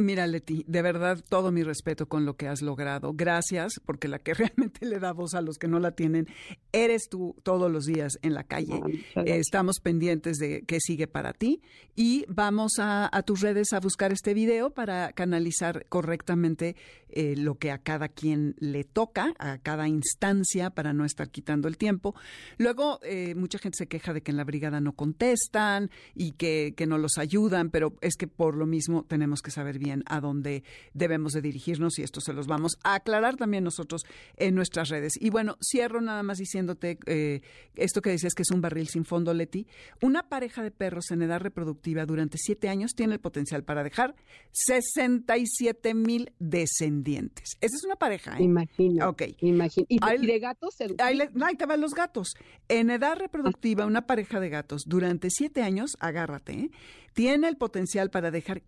Mira, 0.00 0.28
Leti, 0.28 0.64
de 0.68 0.80
verdad 0.80 1.24
todo 1.28 1.50
mi 1.50 1.64
respeto 1.64 2.06
con 2.06 2.24
lo 2.24 2.36
que 2.36 2.46
has 2.46 2.62
logrado. 2.62 3.14
Gracias, 3.14 3.80
porque 3.84 4.06
la 4.06 4.20
que 4.20 4.32
realmente 4.34 4.86
le 4.86 5.00
da 5.00 5.12
voz 5.12 5.34
a 5.34 5.40
los 5.40 5.58
que 5.58 5.66
no 5.66 5.80
la 5.80 5.90
tienen, 5.90 6.28
eres 6.70 7.08
tú 7.08 7.34
todos 7.42 7.68
los 7.68 7.84
días 7.84 8.16
en 8.22 8.32
la 8.32 8.44
calle. 8.44 8.80
estamos 9.26 9.80
pendientes 9.80 10.38
de 10.38 10.62
qué 10.68 10.78
sigue 10.78 11.08
para 11.08 11.32
ti 11.32 11.62
y 11.96 12.24
vamos 12.28 12.74
a, 12.78 13.10
tus 13.26 13.40
redes 13.40 13.72
a 13.72 13.80
buscar 13.80 14.12
este 14.12 14.34
video 14.34 14.70
para 14.70 15.12
canalizar 15.14 15.84
correctamente 15.88 16.76
eh, 17.08 17.34
lo 17.36 17.56
que 17.56 17.72
a 17.72 17.78
cada 17.78 18.06
quien 18.08 18.54
le 18.60 18.84
toca, 18.84 19.34
a 19.40 19.58
cada 19.58 19.88
instancia, 19.88 20.70
para 20.70 20.92
no 20.92 21.04
estar 21.04 21.28
quitando 21.28 21.66
el 21.66 21.76
tiempo. 21.76 22.14
Luego, 22.56 23.00
eh, 23.02 23.34
mucha 23.34 23.58
gente 23.58 23.78
se 23.78 23.88
queja 23.88 24.12
de 24.12 24.20
que 24.20 24.30
en 24.30 24.36
la 24.36 24.44
brigada 24.44 24.80
no 24.80 24.92
contestan 24.92 25.90
y 26.14 26.32
que, 26.32 26.74
que 26.76 26.86
no 26.86 26.98
los 26.98 27.18
ayudan, 27.18 27.70
pero 27.70 27.96
es 28.00 28.14
que 28.14 28.28
por 28.28 28.54
lo 28.54 28.66
mismo 28.66 29.04
tenemos 29.08 29.42
que 29.42 29.50
saber 29.50 29.80
bien 29.80 29.87
a 30.06 30.20
dónde 30.20 30.62
debemos 30.94 31.32
de 31.32 31.42
dirigirnos 31.42 31.98
y 31.98 32.02
esto 32.02 32.20
se 32.20 32.32
los 32.32 32.46
vamos 32.46 32.78
a 32.84 32.94
aclarar 32.94 33.36
también 33.36 33.64
nosotros 33.64 34.02
en 34.36 34.54
nuestras 34.54 34.88
redes. 34.88 35.14
Y 35.20 35.30
bueno, 35.30 35.56
cierro 35.62 36.00
nada 36.00 36.22
más 36.22 36.38
diciéndote 36.38 36.98
eh, 37.06 37.40
esto 37.74 38.02
que 38.02 38.10
decías 38.10 38.34
que 38.34 38.42
es 38.42 38.50
un 38.50 38.60
barril 38.60 38.88
sin 38.88 39.04
fondo, 39.04 39.34
Leti. 39.34 39.66
Una 40.02 40.28
pareja 40.28 40.62
de 40.62 40.70
perros 40.70 41.10
en 41.10 41.22
edad 41.22 41.40
reproductiva 41.40 42.06
durante 42.06 42.38
siete 42.38 42.68
años 42.68 42.92
tiene 42.94 43.14
el 43.14 43.20
potencial 43.20 43.64
para 43.64 43.82
dejar 43.82 44.14
67 44.52 45.94
mil 45.94 46.32
descendientes. 46.38 47.56
Esa 47.60 47.76
es 47.76 47.84
una 47.84 47.96
pareja. 47.96 48.36
¿eh? 48.38 48.42
Imagina. 48.42 49.08
Ok. 49.08 49.22
Imagina. 49.40 49.86
¿Y, 49.88 50.26
de 50.26 50.38
gatos? 50.38 50.74
Ahí, 50.98 51.18
ahí 51.20 51.56
te 51.56 51.66
van 51.66 51.80
los 51.80 51.94
gatos. 51.94 52.34
En 52.68 52.90
edad 52.90 53.16
reproductiva, 53.16 53.86
una 53.86 54.06
pareja 54.06 54.40
de 54.40 54.48
gatos 54.48 54.82
durante 54.86 55.30
siete 55.30 55.62
años, 55.62 55.96
agárrate, 56.00 56.52
¿eh? 56.52 56.70
tiene 57.18 57.48
el 57.48 57.56
potencial 57.56 58.10
para 58.10 58.30
dejar 58.30 58.62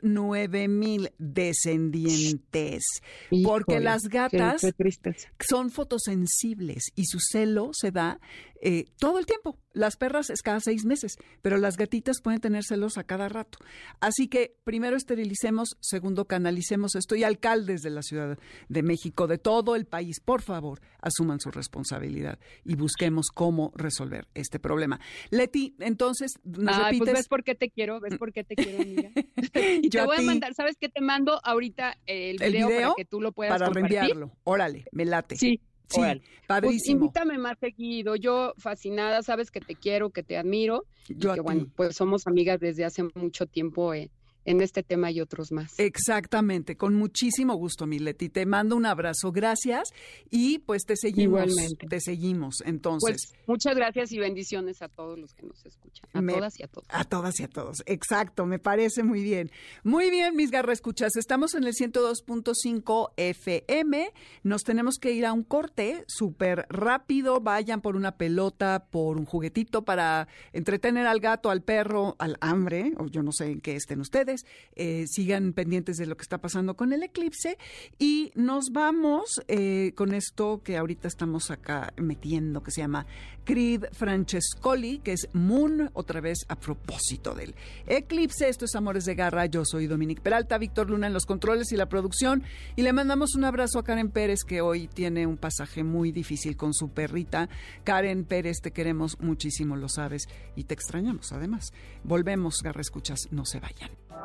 509 0.00 0.68
mil 0.68 1.10
descendientes. 1.18 2.82
porque 3.44 3.80
las 3.80 4.02
gatas 4.02 4.62
son 5.40 5.70
fotosensibles 5.70 6.92
y 6.94 7.04
su 7.06 7.18
celo 7.20 7.70
se 7.72 7.90
da 7.90 8.20
eh, 8.60 8.86
todo 8.98 9.18
el 9.18 9.26
tiempo. 9.26 9.58
Las 9.72 9.96
perras 9.96 10.30
es 10.30 10.40
cada 10.40 10.60
seis 10.60 10.84
meses, 10.84 11.18
pero 11.42 11.58
las 11.58 11.76
gatitas 11.76 12.20
pueden 12.22 12.40
tener 12.40 12.64
celos 12.64 12.96
a 12.96 13.04
cada 13.04 13.28
rato. 13.28 13.58
Así 14.00 14.28
que 14.28 14.56
primero 14.64 14.96
esterilicemos, 14.96 15.76
segundo 15.80 16.26
canalicemos 16.26 16.94
esto 16.94 17.14
y 17.14 17.24
alcaldes 17.24 17.82
de 17.82 17.90
la 17.90 18.02
Ciudad 18.02 18.38
de 18.68 18.82
México, 18.82 19.26
de 19.26 19.38
todo 19.38 19.76
el 19.76 19.84
país, 19.84 20.20
por 20.20 20.40
favor, 20.40 20.80
asuman 21.00 21.40
su 21.40 21.50
responsabilidad 21.50 22.38
y 22.64 22.74
busquemos 22.74 23.26
cómo 23.34 23.72
resolver 23.74 24.28
este 24.34 24.58
problema. 24.58 24.98
Leti, 25.30 25.76
entonces, 25.78 26.32
¿nos 26.44 26.76
pues, 26.76 26.84
repites? 26.84 27.14
¿Ves 27.14 27.28
por 27.28 27.44
qué 27.44 27.54
te 27.54 27.70
quiero? 27.70 28.00
¿Ves 28.00 28.16
por 28.16 28.32
qué 28.32 28.44
te 28.44 28.54
quiero, 28.54 28.80
amiga? 28.82 29.10
y 29.82 29.90
te 29.90 30.04
voy 30.04 30.16
a, 30.16 30.22
mandar, 30.22 30.54
¿sabes 30.54 30.76
qué? 30.80 30.88
Te 30.88 31.02
mando 31.02 31.38
ahorita 31.44 31.98
el 32.06 32.38
video, 32.38 32.68
para 32.68 32.94
que 32.96 33.04
tú 33.04 33.20
lo 33.20 33.32
puedas 33.32 33.58
Para 33.58 33.70
reenviarlo. 33.70 34.32
Órale, 34.44 34.86
me 34.92 35.04
late. 35.04 35.36
Sí, 35.36 35.60
Sí, 35.88 36.00
pues, 36.00 36.20
padrísimo. 36.46 37.04
invítame 37.04 37.38
más 37.38 37.58
seguido. 37.58 38.16
Yo 38.16 38.54
fascinada, 38.58 39.22
sabes 39.22 39.50
que 39.50 39.60
te 39.60 39.74
quiero, 39.76 40.10
que 40.10 40.22
te 40.22 40.36
admiro. 40.36 40.84
Yo 41.08 41.34
que, 41.34 41.40
bueno, 41.40 41.66
pues 41.76 41.96
somos 41.96 42.26
amigas 42.26 42.58
desde 42.58 42.84
hace 42.84 43.04
mucho 43.14 43.46
tiempo. 43.46 43.94
Eh, 43.94 44.10
en 44.46 44.60
este 44.62 44.82
tema 44.82 45.10
y 45.10 45.20
otros 45.20 45.52
más. 45.52 45.78
Exactamente, 45.78 46.76
con 46.76 46.94
muchísimo 46.94 47.54
gusto, 47.56 47.86
Mileti. 47.86 48.28
Te 48.28 48.46
mando 48.46 48.76
un 48.76 48.86
abrazo, 48.86 49.32
gracias 49.32 49.88
y 50.30 50.60
pues 50.60 50.84
te 50.86 50.96
seguimos. 50.96 51.42
Igualmente. 51.42 51.86
Te 51.88 52.00
seguimos, 52.00 52.62
entonces. 52.64 53.32
Pues 53.34 53.46
muchas 53.46 53.74
gracias 53.74 54.12
y 54.12 54.18
bendiciones 54.18 54.80
a 54.82 54.88
todos 54.88 55.18
los 55.18 55.34
que 55.34 55.44
nos 55.44 55.66
escuchan, 55.66 56.08
a 56.14 56.32
todas 56.32 56.58
y 56.58 56.62
a 56.62 56.68
todos. 56.68 56.86
A 56.88 57.04
todas 57.04 57.40
y 57.40 57.42
a 57.42 57.48
todos, 57.48 57.82
exacto, 57.86 58.46
me 58.46 58.58
parece 58.58 59.02
muy 59.02 59.22
bien. 59.22 59.50
Muy 59.82 60.10
bien, 60.10 60.36
mis 60.36 60.50
garra 60.50 60.72
escuchas, 60.72 61.16
estamos 61.16 61.54
en 61.54 61.64
el 61.64 61.74
102.5 61.74 63.10
FM, 63.16 64.12
nos 64.44 64.62
tenemos 64.62 64.98
que 64.98 65.12
ir 65.12 65.26
a 65.26 65.32
un 65.32 65.42
corte 65.42 66.04
súper 66.06 66.66
rápido, 66.70 67.40
vayan 67.40 67.80
por 67.80 67.96
una 67.96 68.16
pelota, 68.16 68.86
por 68.90 69.18
un 69.18 69.24
juguetito 69.24 69.84
para 69.84 70.28
entretener 70.52 71.06
al 71.08 71.18
gato, 71.18 71.50
al 71.50 71.62
perro, 71.62 72.14
al 72.20 72.36
hambre, 72.40 72.92
o 72.98 73.06
yo 73.06 73.22
no 73.22 73.32
sé 73.32 73.50
en 73.50 73.60
qué 73.60 73.74
estén 73.74 74.00
ustedes 74.00 74.35
eh, 74.74 75.04
sigan 75.06 75.52
pendientes 75.52 75.96
de 75.96 76.06
lo 76.06 76.16
que 76.16 76.22
está 76.22 76.38
pasando 76.38 76.76
con 76.76 76.92
el 76.92 77.02
eclipse 77.02 77.56
y 77.98 78.32
nos 78.34 78.70
vamos 78.72 79.40
eh, 79.48 79.92
con 79.94 80.12
esto 80.12 80.60
que 80.62 80.76
ahorita 80.76 81.08
estamos 81.08 81.50
acá 81.50 81.92
metiendo, 81.96 82.62
que 82.62 82.70
se 82.70 82.80
llama 82.80 83.06
Creed 83.44 83.84
Francescoli, 83.92 84.98
que 84.98 85.12
es 85.12 85.28
Moon, 85.32 85.90
otra 85.94 86.20
vez 86.20 86.40
a 86.48 86.56
propósito 86.56 87.34
del 87.34 87.54
eclipse. 87.86 88.48
Esto 88.48 88.64
es 88.64 88.74
Amores 88.74 89.04
de 89.04 89.14
Garra. 89.14 89.46
Yo 89.46 89.64
soy 89.64 89.86
Dominique 89.86 90.20
Peralta, 90.20 90.58
Víctor 90.58 90.90
Luna 90.90 91.06
en 91.06 91.12
los 91.12 91.26
controles 91.26 91.70
y 91.72 91.76
la 91.76 91.88
producción. 91.88 92.42
Y 92.74 92.82
le 92.82 92.92
mandamos 92.92 93.36
un 93.36 93.44
abrazo 93.44 93.78
a 93.78 93.84
Karen 93.84 94.10
Pérez, 94.10 94.40
que 94.44 94.60
hoy 94.60 94.88
tiene 94.88 95.26
un 95.26 95.36
pasaje 95.36 95.84
muy 95.84 96.10
difícil 96.10 96.56
con 96.56 96.74
su 96.74 96.90
perrita. 96.90 97.48
Karen 97.84 98.24
Pérez, 98.24 98.60
te 98.60 98.72
queremos 98.72 99.20
muchísimo, 99.20 99.76
lo 99.76 99.88
sabes, 99.88 100.28
y 100.56 100.64
te 100.64 100.74
extrañamos 100.74 101.32
además. 101.32 101.72
Volvemos, 102.02 102.62
Garra 102.62 102.80
Escuchas, 102.80 103.28
no 103.30 103.44
se 103.44 103.60
vayan. 103.60 103.90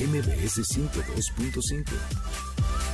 MBS 0.00 0.58
102.5. 0.58 2.89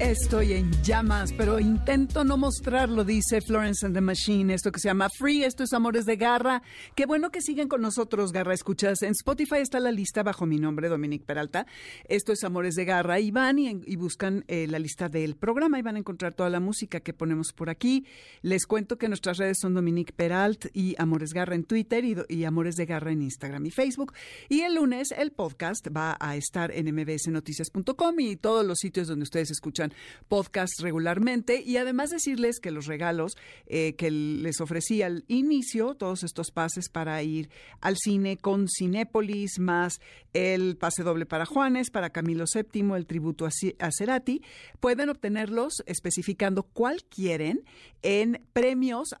Estoy 0.00 0.54
en 0.54 0.72
llamas, 0.82 1.30
pero 1.30 1.60
intento 1.60 2.24
no 2.24 2.38
mostrarlo, 2.38 3.04
dice 3.04 3.42
Florence 3.42 3.84
and 3.84 3.94
the 3.94 4.00
Machine. 4.00 4.54
Esto 4.54 4.72
que 4.72 4.80
se 4.80 4.88
llama 4.88 5.10
Free, 5.10 5.44
esto 5.44 5.62
es 5.62 5.74
Amores 5.74 6.06
de 6.06 6.16
Garra. 6.16 6.62
Qué 6.94 7.04
bueno 7.04 7.30
que 7.30 7.42
siguen 7.42 7.68
con 7.68 7.82
nosotros, 7.82 8.32
Garra 8.32 8.54
Escuchas. 8.54 9.02
En 9.02 9.10
Spotify 9.10 9.56
está 9.56 9.78
la 9.78 9.92
lista 9.92 10.22
bajo 10.22 10.46
mi 10.46 10.56
nombre, 10.56 10.88
Dominique 10.88 11.26
Peralta. 11.26 11.66
Esto 12.08 12.32
es 12.32 12.44
Amores 12.44 12.76
de 12.76 12.86
Garra. 12.86 13.20
Y 13.20 13.30
van 13.30 13.58
y, 13.58 13.96
buscan 13.96 14.42
eh, 14.48 14.66
la 14.68 14.78
lista 14.78 15.10
del 15.10 15.36
programa 15.36 15.78
y 15.78 15.82
van 15.82 15.96
a 15.96 15.98
encontrar 15.98 16.32
toda 16.32 16.48
la 16.48 16.60
música 16.60 17.00
que 17.00 17.12
ponemos 17.12 17.52
por 17.52 17.68
aquí. 17.68 18.06
Les 18.40 18.64
cuento 18.64 18.96
que 18.96 19.06
nuestras 19.06 19.36
redes 19.36 19.58
son 19.60 19.74
Dominique 19.74 20.14
Peralt 20.14 20.68
y 20.72 20.94
Amores 20.96 21.34
Garra 21.34 21.54
en 21.54 21.64
Twitter 21.64 22.06
y, 22.06 22.16
y 22.30 22.44
Amores 22.44 22.76
de 22.76 22.86
Garra 22.86 23.12
en 23.12 23.20
Instagram 23.20 23.66
y 23.66 23.70
Facebook. 23.70 24.14
Y 24.48 24.62
el 24.62 24.76
lunes 24.76 25.12
el 25.12 25.32
podcast 25.32 25.88
va 25.94 26.16
a 26.18 26.36
estar 26.36 26.70
en 26.72 26.86
mbsnoticias.com 26.86 28.18
y 28.18 28.36
todos 28.36 28.64
los 28.64 28.78
sitios 28.78 29.06
donde 29.06 29.24
ustedes 29.24 29.50
escuchan 29.50 29.89
podcast 30.28 30.80
regularmente 30.80 31.62
y 31.62 31.76
además 31.76 32.10
decirles 32.10 32.60
que 32.60 32.70
los 32.70 32.86
regalos 32.86 33.36
eh, 33.66 33.94
que 33.96 34.10
les 34.10 34.60
ofrecí 34.60 35.02
al 35.02 35.24
inicio, 35.28 35.94
todos 35.94 36.22
estos 36.22 36.50
pases 36.50 36.88
para 36.88 37.22
ir 37.22 37.50
al 37.80 37.96
cine 37.96 38.36
con 38.36 38.66
Cinépolis, 38.68 39.58
más 39.58 40.00
el 40.32 40.76
pase 40.76 41.02
doble 41.02 41.26
para 41.26 41.46
Juanes, 41.46 41.90
para 41.90 42.10
Camilo 42.10 42.44
VII, 42.52 42.94
el 42.96 43.06
tributo 43.06 43.46
a 43.46 43.90
Cerati, 43.90 44.42
pueden 44.80 45.08
obtenerlos 45.08 45.82
especificando 45.86 46.62
cuál 46.62 47.04
quieren 47.04 47.64
en 48.02 48.42
premios 48.52 49.14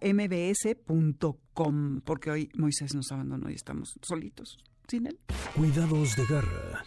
mbs.com, 0.00 2.00
porque 2.02 2.30
hoy 2.30 2.50
Moisés 2.54 2.94
nos 2.94 3.12
abandonó 3.12 3.50
y 3.50 3.54
estamos 3.54 3.98
solitos 4.02 4.58
sin 4.88 5.06
él. 5.06 5.18
Cuidados 5.54 6.16
de 6.16 6.24
garra. 6.26 6.84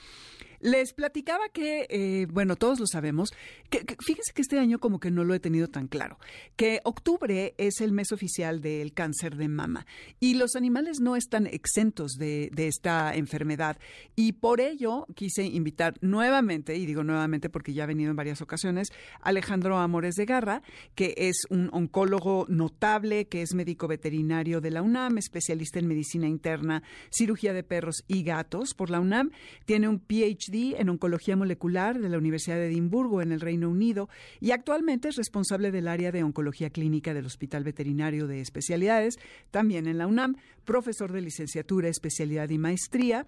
Les 0.60 0.94
platicaba 0.94 1.50
que, 1.50 1.88
eh, 1.90 2.28
bueno, 2.30 2.56
todos 2.56 2.80
lo 2.80 2.88
sabemos, 2.88 3.32
que, 3.70 3.86
fíjense 4.06 4.34
que 4.34 4.42
este 4.42 4.60
año 4.60 4.80
como 4.80 5.00
que 5.00 5.12
no 5.12 5.24
lo 5.24 5.34
he 5.34 5.40
tenido 5.40 5.68
tan 5.68 5.88
claro, 5.88 6.20
que 6.56 6.82
octubre 6.84 7.54
es 7.58 7.82
el 7.82 7.92
mes 7.92 8.12
oficial 8.12 8.62
del 8.62 8.94
cáncer 8.94 9.38
de 9.38 9.48
mama 9.48 9.86
y 10.20 10.34
los 10.34 10.56
animales 10.56 11.00
no 11.00 11.16
están 11.16 11.48
exentos 11.48 12.14
de, 12.14 12.50
de 12.54 12.68
esta 12.68 13.16
enfermedad 13.16 13.78
y 14.16 14.34
por 14.34 14.60
ello 14.60 15.06
quise 15.16 15.44
invitar 15.46 15.96
nuevamente, 16.02 16.76
y 16.76 16.86
digo 16.86 17.04
nuevamente 17.04 17.50
porque 17.50 17.74
ya 17.74 17.84
ha 17.84 17.88
venido 17.88 18.12
en 18.12 18.18
varias 18.18 18.42
ocasiones, 18.42 18.90
Alejandro 19.22 19.78
Amores 19.78 20.16
de 20.16 20.26
Garra, 20.26 20.62
que 20.96 21.14
es 21.18 21.44
un 21.50 21.70
oncólogo 21.72 22.46
notable, 22.50 23.28
que 23.28 23.42
es 23.42 23.54
médico 23.54 23.88
veterinario 23.88 24.62
de 24.62 24.72
la 24.72 24.82
UNAM, 24.82 25.18
especialista 25.18 25.80
en 25.80 25.88
medicina 25.88 26.28
interna, 26.28 26.84
cirugía 27.12 27.54
de 27.54 27.64
perros 27.64 28.04
y 28.08 28.24
gatos 28.24 28.74
por 28.74 28.90
la 28.90 29.00
UNAM, 29.00 29.32
tiene 29.66 29.88
un 29.88 30.00
PhD 30.00 30.49
en 30.52 30.90
Oncología 30.90 31.36
Molecular 31.36 32.00
de 32.00 32.10
la 32.10 32.18
Universidad 32.18 32.58
de 32.58 32.68
Edimburgo, 32.68 33.22
en 33.22 33.32
el 33.32 33.40
Reino 33.40 33.70
Unido, 33.70 34.10
y 34.40 34.52
actualmente 34.52 35.10
es 35.10 35.16
responsable 35.16 35.72
del 35.72 35.88
área 35.88 36.12
de 36.12 36.24
Oncología 36.24 36.70
Clínica 36.70 37.14
del 37.14 37.26
Hospital 37.26 37.64
Veterinario 37.64 38.28
de 38.28 38.42
Especialidades, 38.42 39.20
también 39.52 39.88
en 39.88 39.98
la 39.98 40.08
UNAM, 40.08 40.38
profesor 40.70 41.12
de 41.12 41.22
licenciatura, 41.22 41.90
especialidad 41.90 42.50
y 42.50 42.58
maestría, 42.58 43.28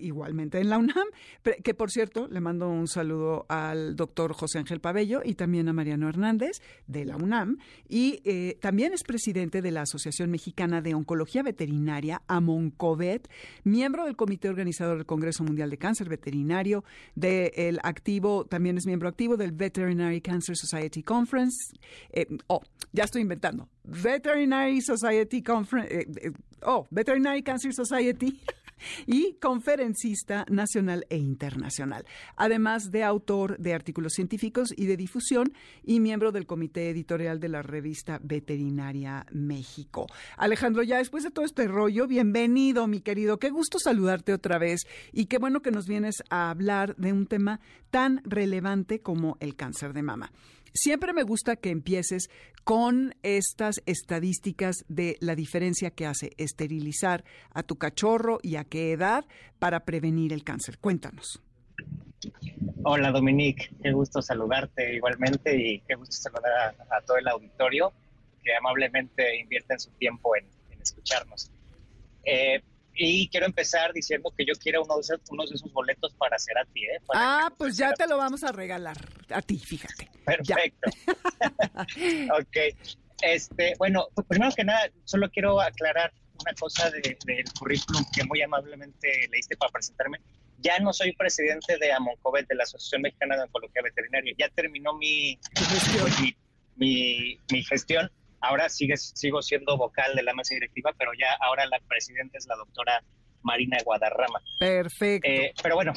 igualmente 0.00 0.60
en 0.60 0.68
la 0.68 0.78
UNAM, 0.78 1.06
que 1.64 1.72
por 1.72 1.90
cierto, 1.90 2.28
le 2.28 2.40
mando 2.40 2.68
un 2.68 2.86
saludo 2.86 3.46
al 3.48 3.96
doctor 3.96 4.32
José 4.34 4.58
Ángel 4.58 4.80
Pabello 4.80 5.22
y 5.24 5.34
también 5.34 5.68
a 5.68 5.72
Mariano 5.72 6.08
Hernández 6.08 6.60
de 6.86 7.04
la 7.04 7.16
UNAM, 7.16 7.58
y 7.88 8.20
eh, 8.24 8.58
también 8.60 8.92
es 8.92 9.02
presidente 9.02 9.62
de 9.62 9.70
la 9.70 9.82
Asociación 9.82 10.30
Mexicana 10.30 10.82
de 10.82 10.94
Oncología 10.94 11.42
Veterinaria, 11.42 12.22
AMONCOVET, 12.26 13.28
miembro 13.64 14.04
del 14.04 14.16
Comité 14.16 14.48
Organizador 14.48 14.96
del 14.96 15.06
Congreso 15.06 15.44
Mundial 15.44 15.70
de 15.70 15.78
Cáncer 15.78 16.08
Veterinario, 16.08 16.18
veterinario 16.18 16.84
del 17.14 17.78
activo, 17.82 18.44
también 18.44 18.76
es 18.76 18.86
miembro 18.86 19.08
activo 19.08 19.36
del 19.36 19.52
Veterinary 19.52 20.20
Cancer 20.20 20.56
Society 20.56 21.02
Conference. 21.02 21.74
Eh, 22.10 22.26
oh, 22.48 22.60
ya 22.92 23.04
estoy 23.04 23.22
inventando. 23.22 23.68
Veterinary 23.88 24.80
Society 24.80 25.42
Conference. 25.42 25.94
Eh, 25.94 26.06
eh, 26.22 26.32
oh, 26.62 26.86
Veterinary 26.90 27.42
Cancer 27.42 27.72
Society. 27.72 28.40
y 29.06 29.36
conferencista 29.40 30.44
nacional 30.48 31.06
e 31.10 31.16
internacional, 31.16 32.04
además 32.36 32.90
de 32.90 33.04
autor 33.04 33.58
de 33.58 33.74
artículos 33.74 34.12
científicos 34.14 34.72
y 34.76 34.86
de 34.86 34.96
difusión 34.96 35.52
y 35.82 36.00
miembro 36.00 36.32
del 36.32 36.46
comité 36.46 36.90
editorial 36.90 37.40
de 37.40 37.48
la 37.48 37.62
revista 37.62 38.20
Veterinaria 38.22 39.26
México. 39.32 40.06
Alejandro, 40.36 40.82
ya 40.82 40.98
después 40.98 41.24
de 41.24 41.30
todo 41.30 41.44
este 41.44 41.66
rollo, 41.66 42.06
bienvenido, 42.06 42.86
mi 42.86 43.00
querido. 43.00 43.38
Qué 43.38 43.50
gusto 43.50 43.78
saludarte 43.78 44.32
otra 44.32 44.58
vez 44.58 44.82
y 45.12 45.26
qué 45.26 45.38
bueno 45.38 45.60
que 45.60 45.70
nos 45.70 45.86
vienes 45.86 46.22
a 46.30 46.50
hablar 46.50 46.96
de 46.96 47.12
un 47.12 47.26
tema 47.26 47.60
tan 47.90 48.20
relevante 48.24 49.00
como 49.00 49.36
el 49.40 49.56
cáncer 49.56 49.92
de 49.92 50.02
mama. 50.02 50.32
Siempre 50.72 51.12
me 51.12 51.22
gusta 51.22 51.56
que 51.56 51.70
empieces 51.70 52.30
con 52.64 53.14
estas 53.22 53.82
estadísticas 53.86 54.84
de 54.88 55.16
la 55.20 55.34
diferencia 55.34 55.90
que 55.90 56.06
hace 56.06 56.32
esterilizar 56.36 57.24
a 57.50 57.62
tu 57.62 57.76
cachorro 57.76 58.38
y 58.42 58.56
a 58.56 58.64
qué 58.64 58.92
edad 58.92 59.24
para 59.58 59.84
prevenir 59.84 60.32
el 60.32 60.44
cáncer. 60.44 60.78
Cuéntanos. 60.78 61.42
Hola 62.84 63.10
Dominique, 63.10 63.70
qué 63.82 63.92
gusto 63.92 64.22
saludarte 64.22 64.94
igualmente 64.94 65.56
y 65.56 65.80
qué 65.80 65.94
gusto 65.94 66.16
saludar 66.16 66.74
a, 66.90 67.00
todo 67.02 67.16
el 67.16 67.28
auditorio 67.28 67.92
que 68.42 68.54
amablemente 68.54 69.38
invierte 69.38 69.74
en 69.74 69.80
su 69.80 69.90
tiempo 69.92 70.36
en, 70.36 70.46
escucharnos. 70.80 71.50
Eh, 72.24 72.62
y 73.00 73.28
quiero 73.28 73.46
empezar 73.46 73.92
diciendo 73.92 74.32
que 74.36 74.44
yo 74.44 74.54
quiero 74.54 74.82
uno 74.82 74.96
de 74.96 75.02
esos, 75.02 75.20
de 75.24 75.54
esos 75.54 75.72
boletos 75.72 76.12
para 76.14 76.34
hacer 76.34 76.58
a 76.58 76.64
ti. 76.64 76.84
¿eh? 76.84 76.98
ah, 77.14 77.50
pues 77.56 77.76
ya 77.76 77.92
te 77.94 78.08
lo 78.08 78.18
vamos 78.18 78.42
a 78.42 78.50
regalar 78.50 78.96
a 79.30 79.40
ti, 79.40 79.56
fíjate. 79.56 80.10
Perfecto. 80.24 80.90
ok. 82.40 82.56
Este, 83.22 83.74
bueno, 83.78 84.08
pues 84.14 84.26
primero 84.26 84.52
que 84.54 84.64
nada, 84.64 84.90
solo 85.04 85.30
quiero 85.30 85.60
aclarar 85.60 86.12
una 86.40 86.52
cosa 86.54 86.90
del 86.90 87.44
currículum 87.56 88.04
que 88.12 88.24
muy 88.24 88.42
amablemente 88.42 89.28
leíste 89.30 89.56
para 89.56 89.70
presentarme. 89.70 90.18
Ya 90.58 90.80
no 90.80 90.92
soy 90.92 91.12
presidente 91.12 91.78
de 91.78 91.92
AMONCOVET, 91.92 92.48
de 92.48 92.56
la 92.56 92.64
Asociación 92.64 93.02
Mexicana 93.02 93.36
de 93.36 93.42
Oncología 93.44 93.82
Veterinaria. 93.82 94.34
Ya 94.36 94.48
terminó 94.48 94.94
mi, 94.94 95.38
mi, 96.74 97.38
mi 97.48 97.62
gestión 97.62 98.10
Ahora 98.40 98.68
sigue, 98.68 98.96
sigo 98.96 99.42
siendo 99.42 99.76
vocal 99.76 100.14
de 100.14 100.22
la 100.22 100.34
mesa 100.34 100.54
directiva, 100.54 100.94
pero 100.96 101.12
ya 101.18 101.32
ahora 101.40 101.66
la 101.66 101.80
presidenta 101.88 102.38
es 102.38 102.46
la 102.46 102.56
doctora 102.56 103.02
Marina 103.42 103.78
Guadarrama. 103.84 104.40
Perfecto. 104.58 105.28
Eh, 105.28 105.52
pero 105.62 105.74
bueno, 105.74 105.92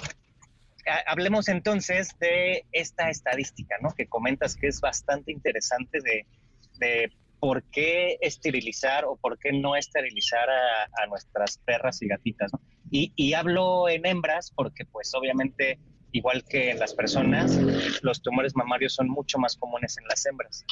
hablemos 1.05 1.47
entonces 1.47 2.17
de 2.19 2.65
esta 2.71 3.09
estadística, 3.09 3.75
¿no? 3.81 3.89
Que 3.91 4.07
comentas 4.07 4.55
que 4.55 4.67
es 4.67 4.81
bastante 4.81 5.31
interesante 5.31 5.99
de, 6.01 7.11
por 7.39 7.63
qué 7.63 8.17
esterilizar 8.21 9.05
o 9.05 9.15
por 9.15 9.37
qué 9.37 9.51
no 9.51 9.75
esterilizar 9.75 10.49
a, 10.49 11.05
nuestras 11.07 11.57
perras 11.59 12.01
y 12.01 12.07
gatitas, 12.07 12.51
¿no? 12.53 12.59
Y, 12.89 13.13
y, 13.15 13.33
hablo 13.33 13.87
en 13.87 14.05
hembras 14.05 14.51
porque 14.53 14.85
pues 14.85 15.13
obviamente, 15.13 15.79
igual 16.11 16.43
que 16.43 16.71
en 16.71 16.79
las 16.79 16.93
personas, 16.93 17.55
los 18.01 18.21
tumores 18.21 18.55
mamarios 18.55 18.93
son 18.93 19.09
mucho 19.09 19.37
más 19.37 19.55
comunes 19.55 19.97
en 19.97 20.07
las 20.07 20.25
hembras 20.25 20.65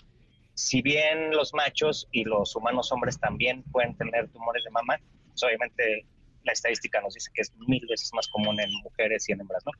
si 0.59 0.81
bien 0.81 1.31
los 1.31 1.53
machos 1.53 2.05
y 2.11 2.25
los 2.25 2.53
humanos 2.53 2.91
hombres 2.91 3.17
también 3.17 3.63
pueden 3.71 3.95
tener 3.95 4.27
tumores 4.27 4.61
de 4.65 4.69
mama, 4.71 4.99
pues 5.29 5.41
obviamente 5.41 6.05
la 6.43 6.51
estadística 6.51 6.99
nos 6.99 7.13
dice 7.13 7.31
que 7.33 7.43
es 7.43 7.53
mil 7.65 7.87
veces 7.89 8.11
más 8.13 8.27
común 8.27 8.59
en 8.59 8.69
mujeres 8.83 9.29
y 9.29 9.31
en 9.31 9.39
hembras, 9.39 9.63
¿no? 9.65 9.71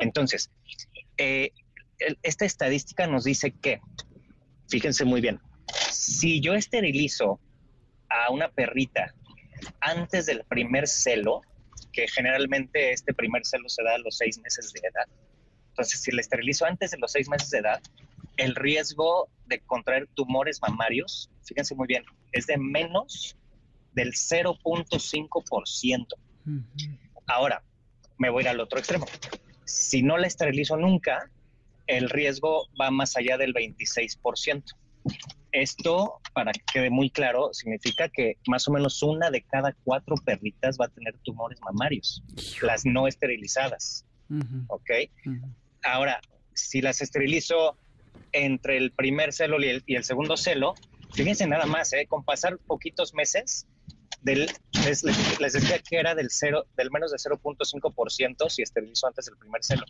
Entonces, 0.00 0.50
eh, 1.18 1.52
esta 2.24 2.44
estadística 2.46 3.06
nos 3.06 3.22
dice 3.22 3.52
que, 3.52 3.80
fíjense 4.68 5.04
muy 5.04 5.20
bien, 5.20 5.38
si 5.92 6.40
yo 6.40 6.54
esterilizo 6.54 7.38
a 8.08 8.32
una 8.32 8.48
perrita 8.48 9.14
antes 9.78 10.26
del 10.26 10.42
primer 10.42 10.88
celo, 10.88 11.42
que 11.92 12.08
generalmente 12.08 12.90
este 12.90 13.14
primer 13.14 13.46
celo 13.46 13.68
se 13.68 13.84
da 13.84 13.94
a 13.94 13.98
los 13.98 14.16
seis 14.16 14.40
meses 14.40 14.72
de 14.72 14.80
edad, 14.80 15.06
entonces 15.68 16.00
si 16.00 16.10
la 16.10 16.22
esterilizo 16.22 16.66
antes 16.66 16.90
de 16.90 16.98
los 16.98 17.12
seis 17.12 17.28
meses 17.28 17.50
de 17.50 17.58
edad, 17.58 17.80
el 18.36 18.54
riesgo 18.54 19.28
de 19.46 19.60
contraer 19.60 20.08
tumores 20.14 20.60
mamarios, 20.62 21.30
fíjense 21.44 21.74
muy 21.74 21.86
bien, 21.86 22.04
es 22.32 22.46
de 22.46 22.58
menos 22.58 23.36
del 23.92 24.12
0.5%. 24.12 26.06
Ahora, 27.26 27.62
me 28.18 28.30
voy 28.30 28.46
al 28.46 28.60
otro 28.60 28.78
extremo. 28.78 29.06
Si 29.64 30.02
no 30.02 30.18
la 30.18 30.26
esterilizo 30.26 30.76
nunca, 30.76 31.30
el 31.86 32.10
riesgo 32.10 32.68
va 32.80 32.90
más 32.90 33.16
allá 33.16 33.38
del 33.38 33.54
26%. 33.54 34.64
esto, 35.52 36.20
para 36.32 36.52
que 36.52 36.60
quede 36.72 36.90
muy 36.90 37.10
claro, 37.10 37.50
significa 37.52 38.08
que 38.08 38.38
más 38.46 38.66
o 38.68 38.72
menos 38.72 39.02
una 39.02 39.30
de 39.30 39.42
cada 39.42 39.74
cuatro 39.84 40.16
perritas 40.16 40.76
va 40.80 40.86
a 40.86 40.88
tener 40.88 41.16
tumores 41.22 41.60
mamarios, 41.60 42.22
las 42.62 42.84
no 42.84 43.06
esterilizadas. 43.06 44.04
¿Ok? 44.68 44.90
Ahora, 45.82 46.20
si 46.54 46.80
las 46.80 47.00
esterilizo 47.00 47.78
entre 48.34 48.76
el 48.76 48.92
primer 48.92 49.32
celo 49.32 49.56
y 49.62 49.94
el, 49.94 50.04
segundo 50.04 50.36
celo, 50.36 50.74
fíjense 51.12 51.46
nada 51.46 51.66
más, 51.66 51.92
¿eh? 51.92 52.06
con 52.06 52.24
pasar 52.24 52.58
poquitos 52.58 53.14
meses, 53.14 53.66
del, 54.22 54.50
les, 54.84 55.02
decía 55.52 55.78
que 55.78 55.96
era 55.96 56.14
del, 56.14 56.30
cero, 56.30 56.64
del 56.76 56.90
menos 56.90 57.12
de 57.12 57.18
0.5% 57.18 58.48
si 58.48 58.62
esterilizo 58.62 59.06
antes 59.06 59.26
del 59.26 59.36
primer 59.36 59.62
celo. 59.62 59.84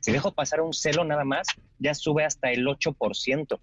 Si 0.00 0.12
dejo 0.12 0.32
pasar 0.32 0.60
un 0.60 0.72
celo 0.72 1.04
nada 1.04 1.24
más, 1.24 1.46
ya 1.78 1.94
sube 1.94 2.24
hasta 2.24 2.50
el 2.50 2.66
8%. 2.66 3.60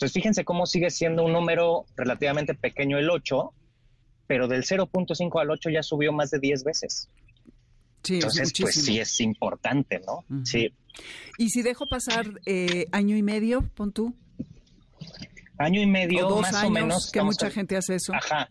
Entonces, 0.00 0.12
fíjense 0.12 0.44
cómo 0.44 0.66
sigue 0.66 0.90
siendo 0.90 1.24
un 1.24 1.32
número 1.32 1.84
relativamente 1.96 2.54
pequeño 2.54 2.98
el 2.98 3.10
8, 3.10 3.52
pero 4.26 4.46
del 4.46 4.64
0.5 4.64 5.40
al 5.40 5.50
8 5.50 5.70
ya 5.70 5.82
subió 5.82 6.12
más 6.12 6.30
de 6.30 6.38
10 6.38 6.64
veces. 6.64 7.08
Sí, 8.02 8.14
Entonces, 8.14 8.52
pues 8.58 8.74
sí 8.74 8.98
es 8.98 9.20
importante, 9.20 10.00
¿no? 10.06 10.24
Sí. 10.44 10.72
¿Y 11.38 11.50
si 11.50 11.62
dejo 11.62 11.86
pasar 11.86 12.26
eh, 12.46 12.86
año 12.92 13.16
y 13.16 13.22
medio, 13.22 13.62
pon 13.74 13.92
tú? 13.92 14.14
Año 15.58 15.80
y 15.80 15.86
medio, 15.86 16.26
o 16.26 16.30
dos 16.30 16.42
más 16.42 16.54
años, 16.54 16.66
o 16.66 16.70
menos. 16.70 17.10
Que 17.12 17.22
mucha 17.22 17.50
gente 17.50 17.76
hace 17.76 17.96
eso. 17.96 18.14
Ajá. 18.14 18.48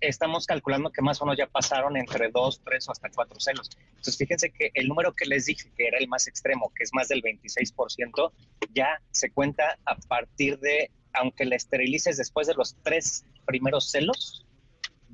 Estamos 0.00 0.46
calculando 0.46 0.90
que 0.90 1.02
más 1.02 1.20
o 1.20 1.24
menos 1.24 1.38
ya 1.38 1.46
pasaron 1.46 1.96
entre 1.96 2.30
dos, 2.30 2.60
tres 2.64 2.88
o 2.88 2.92
hasta 2.92 3.10
cuatro 3.10 3.40
celos. 3.40 3.70
Entonces, 3.88 4.16
fíjense 4.16 4.50
que 4.50 4.70
el 4.74 4.86
número 4.86 5.12
que 5.12 5.24
les 5.24 5.46
dije, 5.46 5.72
que 5.76 5.86
era 5.86 5.98
el 5.98 6.08
más 6.08 6.28
extremo, 6.28 6.70
que 6.76 6.84
es 6.84 6.90
más 6.92 7.08
del 7.08 7.22
26%, 7.22 8.32
ya 8.74 9.00
se 9.10 9.30
cuenta 9.30 9.78
a 9.86 9.96
partir 9.96 10.58
de, 10.60 10.90
aunque 11.14 11.46
la 11.46 11.56
esterilices 11.56 12.16
después 12.16 12.46
de 12.46 12.54
los 12.54 12.76
tres 12.82 13.24
primeros 13.46 13.90
celos, 13.90 14.46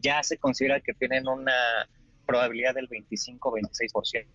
ya 0.03 0.23
se 0.23 0.39
considera 0.39 0.81
que 0.81 0.93
tienen 0.95 1.29
una 1.29 1.89
probabilidad 2.31 2.75
del 2.75 2.89
25-26%. 2.89 4.27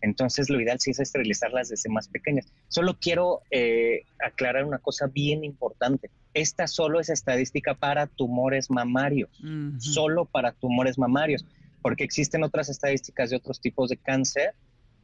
Entonces, 0.00 0.48
lo 0.48 0.60
ideal 0.60 0.78
sí 0.78 0.92
es 0.92 1.00
esterilizarlas 1.00 1.68
desde 1.68 1.90
más 1.90 2.06
pequeñas. 2.06 2.46
Solo 2.68 2.96
quiero 3.00 3.40
eh, 3.50 4.02
aclarar 4.24 4.64
una 4.64 4.78
cosa 4.78 5.08
bien 5.08 5.42
importante. 5.42 6.10
Esta 6.32 6.68
solo 6.68 7.00
es 7.00 7.08
estadística 7.08 7.74
para 7.74 8.06
tumores 8.06 8.70
mamarios, 8.70 9.30
solo 9.78 10.26
para 10.26 10.52
tumores 10.52 10.96
mamarios, 10.98 11.44
porque 11.82 12.04
existen 12.04 12.44
otras 12.44 12.68
estadísticas 12.68 13.30
de 13.30 13.36
otros 13.36 13.60
tipos 13.60 13.88
de 13.90 13.96
cáncer, 13.96 14.54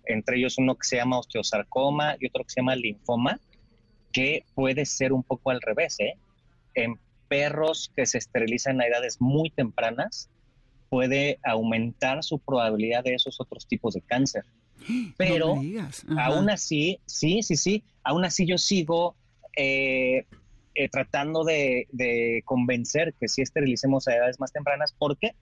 entre 0.05 0.38
ellos 0.38 0.59
uno 0.59 0.76
que 0.76 0.86
se 0.86 0.97
llama 0.97 1.18
osteosarcoma 1.18 2.16
y 2.20 2.26
otro 2.26 2.45
que 2.45 2.51
se 2.51 2.61
llama 2.61 2.76
linfoma, 2.76 3.40
que 4.12 4.45
puede 4.55 4.84
ser 4.84 5.12
un 5.12 5.24
poco 5.24 5.51
al 5.51 5.61
revés. 5.61 5.99
¿eh? 5.99 6.14
En 6.74 6.99
perros 7.28 7.90
que 7.97 8.07
se 8.07 8.18
esterilizan 8.18 8.80
a 8.80 8.86
edades 8.86 9.20
muy 9.20 9.51
tempranas, 9.51 10.28
puede 10.93 11.38
aumentar 11.43 12.22
su 12.22 12.38
probabilidad 12.38 13.03
de 13.03 13.14
esos 13.14 13.40
otros 13.40 13.66
tipos 13.66 13.95
de 13.95 14.03
cáncer. 14.03 14.45
Pero 15.16 15.55
aún 16.18 16.51
así, 16.51 17.01
sí, 17.07 17.43
sí, 17.43 17.57
sí, 17.57 17.82
aún 18.05 18.26
así 18.26 18.45
yo 18.45 18.59
sigo 18.59 19.16
eh, 19.57 20.26
eh, 20.74 20.88
tratando 20.90 21.45
de, 21.45 22.43
convencer 22.45 23.14
que 23.18 23.26
si 23.26 23.40
esterilicemos 23.40 24.07
a 24.07 24.16
edades 24.16 24.38
más 24.38 24.53
tempranas. 24.53 24.93
¿Por 24.93 25.16
qué? 25.16 25.34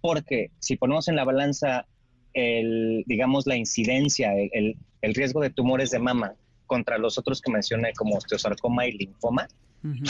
Porque 0.00 0.50
si 0.58 0.76
ponemos 0.76 1.06
en 1.06 1.14
la 1.14 1.22
balanza, 1.22 1.86
el, 2.32 3.04
digamos, 3.06 3.46
la 3.46 3.54
incidencia, 3.54 4.32
el, 4.34 4.76
riesgo 5.02 5.40
de 5.40 5.50
tumores 5.50 5.92
de 5.92 6.00
mama 6.00 6.34
contra 6.66 6.98
los 6.98 7.16
otros 7.16 7.40
que 7.40 7.52
mencioné 7.52 7.92
como 7.92 8.16
osteosarcoma 8.16 8.88
y 8.88 8.98
linfoma, 8.98 9.46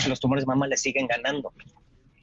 los 0.09 0.20
tumores 0.20 0.45
de 0.45 0.47
mama 0.47 0.68
le 0.68 0.78
siguen 0.78 1.07
ganando 1.07 1.53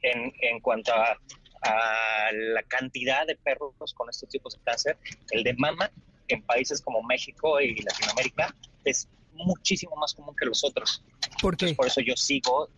en, 0.02 0.32
en 0.40 0.58
cuanto 0.60 0.92
a 0.92 1.16
a 1.62 2.30
la 2.32 2.62
cantidad 2.62 3.26
de 3.26 3.36
perros 3.36 3.74
con 3.94 4.08
estos 4.08 4.28
tipos 4.28 4.54
de 4.54 4.60
cáncer, 4.64 4.96
el 5.30 5.44
de 5.44 5.54
mama 5.54 5.90
en 6.28 6.42
países 6.42 6.80
como 6.80 7.02
México 7.02 7.60
y 7.60 7.80
Latinoamérica 7.82 8.54
es 8.84 9.08
muchísimo 9.32 9.96
más 9.96 10.14
común 10.14 10.34
que 10.36 10.46
los 10.46 10.64
otros. 10.64 11.02
¿Por 11.40 11.56
qué? 11.56 11.74
por 11.74 11.86
eso 11.86 12.00
yo 12.00 12.16
sigo, 12.16 12.68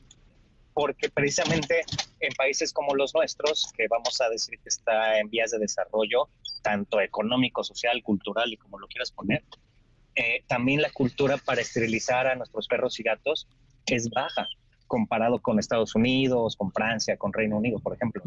porque 0.74 1.08
precisamente 1.08 1.82
en 2.20 2.32
países 2.34 2.72
como 2.72 2.94
los 2.94 3.14
nuestros, 3.14 3.72
que 3.76 3.88
vamos 3.88 4.20
a 4.20 4.28
decir 4.28 4.58
que 4.58 4.68
está 4.68 5.18
en 5.18 5.30
vías 5.30 5.50
de 5.50 5.58
desarrollo, 5.58 6.28
tanto 6.62 7.00
económico, 7.00 7.64
social, 7.64 8.02
cultural 8.02 8.52
y 8.52 8.56
como 8.56 8.78
lo 8.78 8.86
quieras 8.86 9.10
poner, 9.10 9.42
eh, 10.14 10.44
también 10.46 10.82
la 10.82 10.90
cultura 10.90 11.38
para 11.38 11.60
esterilizar 11.60 12.26
a 12.26 12.34
nuestros 12.34 12.66
perros 12.66 12.98
y 13.00 13.02
gatos 13.02 13.48
es 13.86 14.10
baja 14.10 14.46
comparado 14.90 15.38
con 15.38 15.60
Estados 15.60 15.94
Unidos, 15.94 16.56
con 16.56 16.72
Francia, 16.72 17.16
con 17.16 17.32
Reino 17.32 17.58
Unido, 17.58 17.78
por 17.78 17.94
ejemplo. 17.94 18.24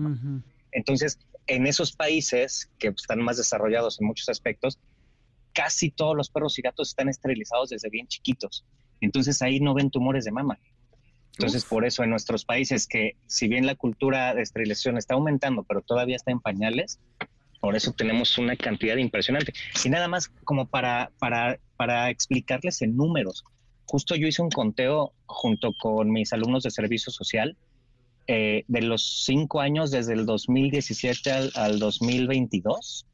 Entonces, 0.71 1.19
en 1.45 1.67
esos 1.67 1.91
países 1.91 2.71
que 2.79 2.87
están 2.87 3.19
más 3.19 3.35
desarrollados 3.35 3.99
en 3.99 4.07
muchos 4.07 4.29
aspectos, 4.29 4.79
casi 5.51 5.91
todos 5.91 6.15
los 6.15 6.29
perros 6.29 6.57
y 6.57 6.61
gatos 6.61 6.87
están 6.87 7.09
esterilizados 7.09 7.71
desde 7.71 7.89
bien 7.89 8.07
chiquitos. 8.07 8.63
Entonces 9.01 9.41
ahí 9.41 9.59
no 9.59 9.73
ven 9.73 9.91
tumores 9.91 10.23
de 10.23 10.31
mama. 10.31 10.57
Entonces, 11.33 11.65
por 11.65 11.83
eso 11.83 12.01
en 12.01 12.11
nuestros 12.11 12.45
países 12.45 12.87
que 12.87 13.17
si 13.27 13.49
bien 13.49 13.65
la 13.65 13.75
cultura 13.75 14.33
de 14.33 14.41
esterilización 14.41 14.97
está 14.97 15.15
aumentando, 15.15 15.63
pero 15.63 15.81
todavía 15.81 16.15
está 16.15 16.31
en 16.31 16.39
pañales, 16.39 17.01
por 17.59 17.75
eso 17.75 17.91
tenemos 17.91 18.37
una 18.37 18.55
cantidad 18.55 18.95
impresionante. 18.95 19.51
Y 19.83 19.89
nada 19.89 20.07
más 20.07 20.29
como 20.45 20.65
para, 20.65 21.11
para, 21.19 21.59
para 21.75 22.09
explicarles 22.09 22.81
en 22.81 22.95
números, 22.95 23.43
justo 23.85 24.15
yo 24.15 24.27
hice 24.27 24.41
un 24.41 24.49
conteo 24.49 25.13
junto 25.25 25.73
con 25.73 26.11
mis 26.11 26.33
alumnos 26.33 26.63
de 26.63 26.71
servicio 26.71 27.11
social 27.11 27.57
eh, 28.27 28.63
de 28.67 28.81
los 28.81 29.25
cinco 29.25 29.59
años 29.59 29.91
desde 29.91 30.13
el 30.13 30.25
2017 30.25 31.51
al, 31.55 31.79
2022 31.79 33.05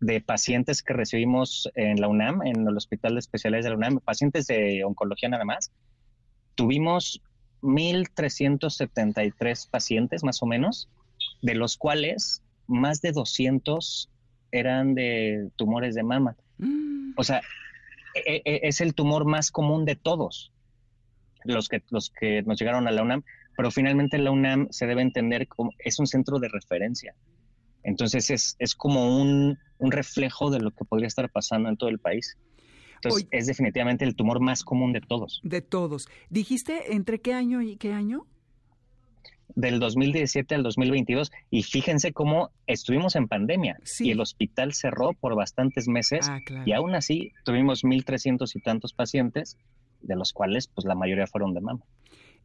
de 0.00 0.20
pacientes 0.20 0.82
que 0.82 0.94
recibimos 0.94 1.70
en 1.76 2.00
la 2.00 2.08
UNAM, 2.08 2.44
en 2.44 2.66
el 2.66 2.76
Hospital 2.76 3.14
de 3.14 3.20
Especialidades 3.20 3.64
de 3.64 3.70
la 3.70 3.76
UNAM, 3.76 4.00
pacientes 4.00 4.48
de 4.48 4.82
oncología 4.84 5.28
nada 5.28 5.44
más, 5.44 5.70
tuvimos 6.56 7.22
1.373 7.62 9.70
pacientes 9.70 10.24
más 10.24 10.42
o 10.42 10.46
menos, 10.46 10.88
de 11.40 11.54
los 11.54 11.76
cuales 11.76 12.42
más 12.66 13.00
de 13.00 13.12
200 13.12 14.10
eran 14.50 14.94
de 14.94 15.50
tumores 15.54 15.94
de 15.94 16.02
mama. 16.02 16.34
Mm. 16.58 17.12
O 17.16 17.22
sea, 17.22 17.42
es 18.14 18.80
el 18.80 18.94
tumor 18.94 19.24
más 19.24 19.50
común 19.50 19.84
de 19.84 19.96
todos 19.96 20.52
los 21.44 21.68
que, 21.68 21.82
los 21.90 22.10
que 22.10 22.42
nos 22.42 22.58
llegaron 22.58 22.86
a 22.86 22.90
la 22.90 23.02
UNAM, 23.02 23.22
pero 23.56 23.70
finalmente 23.70 24.18
la 24.18 24.30
UNAM 24.30 24.68
se 24.70 24.86
debe 24.86 25.02
entender 25.02 25.48
como 25.48 25.70
es 25.78 25.98
un 25.98 26.06
centro 26.06 26.38
de 26.38 26.48
referencia. 26.48 27.14
Entonces 27.82 28.30
es, 28.30 28.56
es 28.58 28.74
como 28.74 29.20
un, 29.20 29.58
un 29.78 29.92
reflejo 29.92 30.50
de 30.50 30.60
lo 30.60 30.70
que 30.70 30.84
podría 30.84 31.08
estar 31.08 31.28
pasando 31.30 31.68
en 31.68 31.76
todo 31.76 31.90
el 31.90 31.98
país. 31.98 32.38
Entonces 32.94 33.26
es 33.32 33.46
definitivamente 33.46 34.04
el 34.04 34.14
tumor 34.14 34.40
más 34.40 34.62
común 34.62 34.92
de 34.92 35.00
todos. 35.00 35.40
De 35.42 35.60
todos. 35.60 36.08
¿Dijiste 36.30 36.94
entre 36.94 37.20
qué 37.20 37.34
año 37.34 37.60
y 37.60 37.76
qué 37.76 37.92
año? 37.92 38.26
Del 39.54 39.80
2017 39.80 40.54
al 40.54 40.62
2022 40.62 41.32
y 41.50 41.62
fíjense 41.62 42.12
cómo 42.12 42.50
estuvimos 42.66 43.16
en 43.16 43.28
pandemia 43.28 43.78
y 44.00 44.10
el 44.10 44.20
hospital 44.20 44.72
cerró 44.72 45.12
por 45.12 45.34
bastantes 45.34 45.88
meses 45.88 46.28
ah, 46.28 46.40
y 46.64 46.72
aún 46.72 46.94
así 46.94 47.32
tuvimos 47.44 47.84
1.300 47.84 48.54
y 48.54 48.60
tantos 48.60 48.92
pacientes, 48.92 49.58
de 50.00 50.16
los 50.16 50.32
cuales 50.32 50.66
pues 50.68 50.84
la 50.86 50.94
mayoría 50.94 51.26
fueron 51.26 51.54
de 51.54 51.60
mama. 51.60 51.80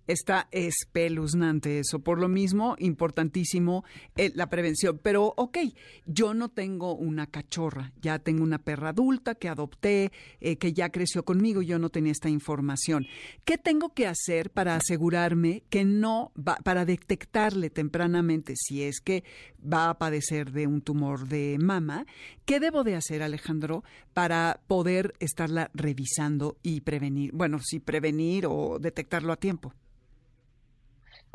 Está 0.07 0.47
espeluznante 0.51 1.79
eso. 1.79 1.99
Por 1.99 2.19
lo 2.19 2.29
mismo, 2.29 2.75
importantísimo 2.79 3.83
eh, 4.15 4.31
la 4.35 4.49
prevención. 4.49 4.99
Pero, 5.03 5.33
ok, 5.35 5.57
yo 6.05 6.33
no 6.33 6.49
tengo 6.49 6.95
una 6.95 7.27
cachorra, 7.27 7.91
ya 8.01 8.19
tengo 8.19 8.43
una 8.43 8.59
perra 8.59 8.89
adulta 8.89 9.35
que 9.35 9.49
adopté, 9.49 10.11
eh, 10.39 10.57
que 10.57 10.73
ya 10.73 10.89
creció 10.89 11.25
conmigo, 11.25 11.61
yo 11.61 11.77
no 11.77 11.89
tenía 11.89 12.11
esta 12.11 12.29
información. 12.29 13.05
¿Qué 13.43 13.57
tengo 13.57 13.93
que 13.93 14.07
hacer 14.07 14.49
para 14.51 14.75
asegurarme 14.75 15.63
que 15.69 15.83
no 15.83 16.31
va, 16.37 16.55
para 16.57 16.85
detectarle 16.85 17.69
tempranamente 17.69 18.53
si 18.55 18.83
es 18.83 19.01
que 19.01 19.23
va 19.61 19.89
a 19.89 19.97
padecer 19.97 20.51
de 20.51 20.67
un 20.67 20.81
tumor 20.81 21.27
de 21.27 21.57
mama? 21.59 22.05
¿Qué 22.45 22.59
debo 22.59 22.83
de 22.83 22.95
hacer, 22.95 23.21
Alejandro, 23.23 23.83
para 24.13 24.61
poder 24.67 25.13
estarla 25.19 25.69
revisando 25.73 26.57
y 26.63 26.81
prevenir? 26.81 27.31
Bueno, 27.33 27.59
sí, 27.61 27.79
prevenir 27.79 28.45
o 28.47 28.79
detectarlo 28.79 29.33
a 29.33 29.37
tiempo. 29.37 29.73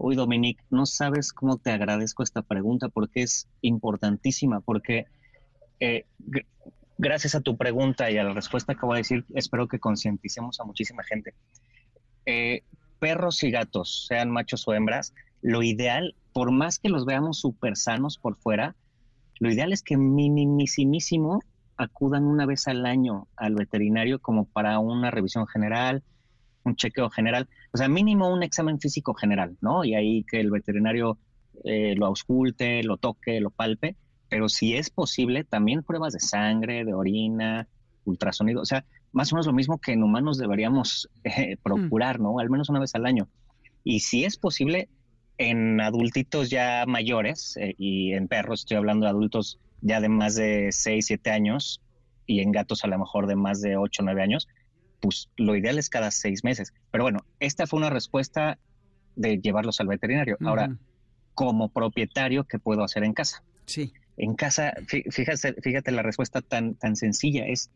Uy, 0.03 0.17
Dominique, 0.17 0.65
no 0.69 0.85
sabes 0.85 1.33
cómo 1.33 1.59
te 1.59 1.71
agradezco 1.71 2.25
esta 2.25 2.43
pregunta 2.43 2.89
porque 2.89 3.23
es 3.23 3.47
importantísima, 3.61 4.61
porque 4.61 5.07
eh, 5.79 6.07
gracias 6.99 7.37
a 7.37 7.41
tu 7.41 7.57
pregunta 7.57 8.11
y 8.11 8.19
a 8.19 8.25
la 8.25 8.35
respuesta 8.35 8.75
que 8.75 8.85
voy 8.85 8.97
a 8.97 8.99
decir, 8.99 9.25
espero 9.37 9.69
que 9.69 9.79
concienticemos 9.79 10.59
a 10.59 10.65
muchísima 10.65 11.05
gente. 11.05 11.35
Eh, 12.27 12.65
perros 12.99 13.45
y 13.45 13.53
gatos, 13.53 14.07
sean 14.09 14.29
machos 14.29 14.67
o 14.67 14.75
hembras, 14.75 15.15
lo 15.41 15.63
ideal, 15.63 16.17
por 16.33 16.51
más 16.51 16.81
que 16.81 16.89
los 16.89 17.07
veamos 17.07 17.39
súper 17.39 17.77
sanos 17.77 18.19
por 18.19 18.35
fuera, 18.35 18.75
lo 19.39 19.53
ideal 19.53 19.73
es 19.73 19.85
que 19.85 19.97
minimísimo 19.97 21.45
acudan 21.77 22.25
una 22.25 22.45
vez 22.45 22.67
al 22.67 22.87
año 22.87 23.29
al 23.37 23.55
veterinario 23.55 24.19
como 24.21 24.47
para 24.47 24.81
una 24.81 25.13
revisión 25.13 25.47
general, 25.47 26.03
un 26.65 26.77
chequeo 26.77 27.11
general, 27.11 27.49
o 27.73 27.77
sea, 27.77 27.89
mínimo 27.89 28.33
un 28.33 28.43
examen 28.43 28.81
físico 28.81 29.15
general, 29.15 29.57
¿no? 29.61 29.85
Y 29.85 29.95
ahí 29.95 30.25
que 30.25 30.41
el 30.41 30.51
veterinario 30.51 31.19
eh, 31.65 31.95
lo 31.97 32.07
ausculte, 32.07 32.83
lo 32.83 32.97
toque, 32.97 33.41
lo 33.41 33.51
palpe, 33.51 33.97
pero 34.29 34.49
si 34.49 34.75
es 34.75 34.91
posible, 34.91 35.45
también 35.45 35.83
pruebas 35.83 36.13
de 36.13 36.21
sangre, 36.21 36.85
de 36.85 36.95
orina, 36.95 37.69
ultrasonido, 38.05 38.63
o 38.63 38.65
sea, 38.65 38.85
más 39.13 39.33
o 39.33 39.37
menos 39.37 39.47
lo 39.47 39.53
mismo 39.53 39.79
que 39.79 39.93
en 39.93 40.03
humanos 40.03 40.39
deberíamos 40.39 41.09
eh, 41.25 41.57
procurar, 41.63 42.21
¿no? 42.21 42.39
Al 42.39 42.51
menos 42.51 42.69
una 42.69 42.81
vez 42.81 42.95
al 42.95 43.07
año. 43.07 43.29
Y 43.85 44.01
si 44.01 44.25
es 44.25 44.37
posible, 44.37 44.89
en 45.39 45.81
adultitos 45.81 46.51
ya 46.51 46.85
mayores, 46.87 47.57
eh, 47.57 47.75
y 47.79 48.13
en 48.13 48.29
perros 48.29 48.61
estoy 48.61 48.77
hablando 48.77 49.07
de 49.07 49.11
adultos 49.11 49.59
ya 49.81 50.01
de 50.01 50.09
más 50.09 50.37
de 50.37 50.69
6, 50.71 51.05
7 51.07 51.31
años, 51.31 51.83
y 52.27 52.41
en 52.41 52.53
gatos 52.53 52.85
a 52.85 52.87
lo 52.87 52.99
mejor 52.99 53.27
de 53.27 53.37
más 53.37 53.61
de 53.61 53.77
8, 53.77 54.03
9 54.05 54.23
años, 54.23 54.49
pues 55.03 55.29
lo 55.37 55.57
ideal 55.57 55.79
es 55.79 55.91
cada 55.91 56.11
seis 56.11 56.45
meses. 56.45 56.73
Pero 56.91 57.05
bueno, 57.05 57.27
esta 57.41 57.67
fue 57.67 57.79
una 57.79 57.91
respuesta 57.91 58.59
de 59.17 59.39
llevarlos 59.39 59.81
al 59.81 59.89
veterinario. 59.89 60.39
Ahora, 60.41 60.79
como 61.35 61.69
propietario, 61.69 62.45
¿qué 62.45 62.59
puedo 62.59 62.85
hacer 62.85 63.05
en 63.05 63.13
casa? 63.13 63.43
Sí. 63.67 63.93
En 64.17 64.35
casa, 64.35 64.73
fíjate, 64.87 65.61
fíjate 65.61 65.91
la 65.91 66.03
respuesta 66.03 66.41
tan, 66.41 66.77
tan 66.77 66.95
sencilla, 66.97 67.47
es 67.47 67.71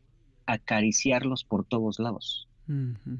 acariciarlos 0.46 1.44
por 1.44 1.66
todos 1.66 1.98
lados. 1.98 2.48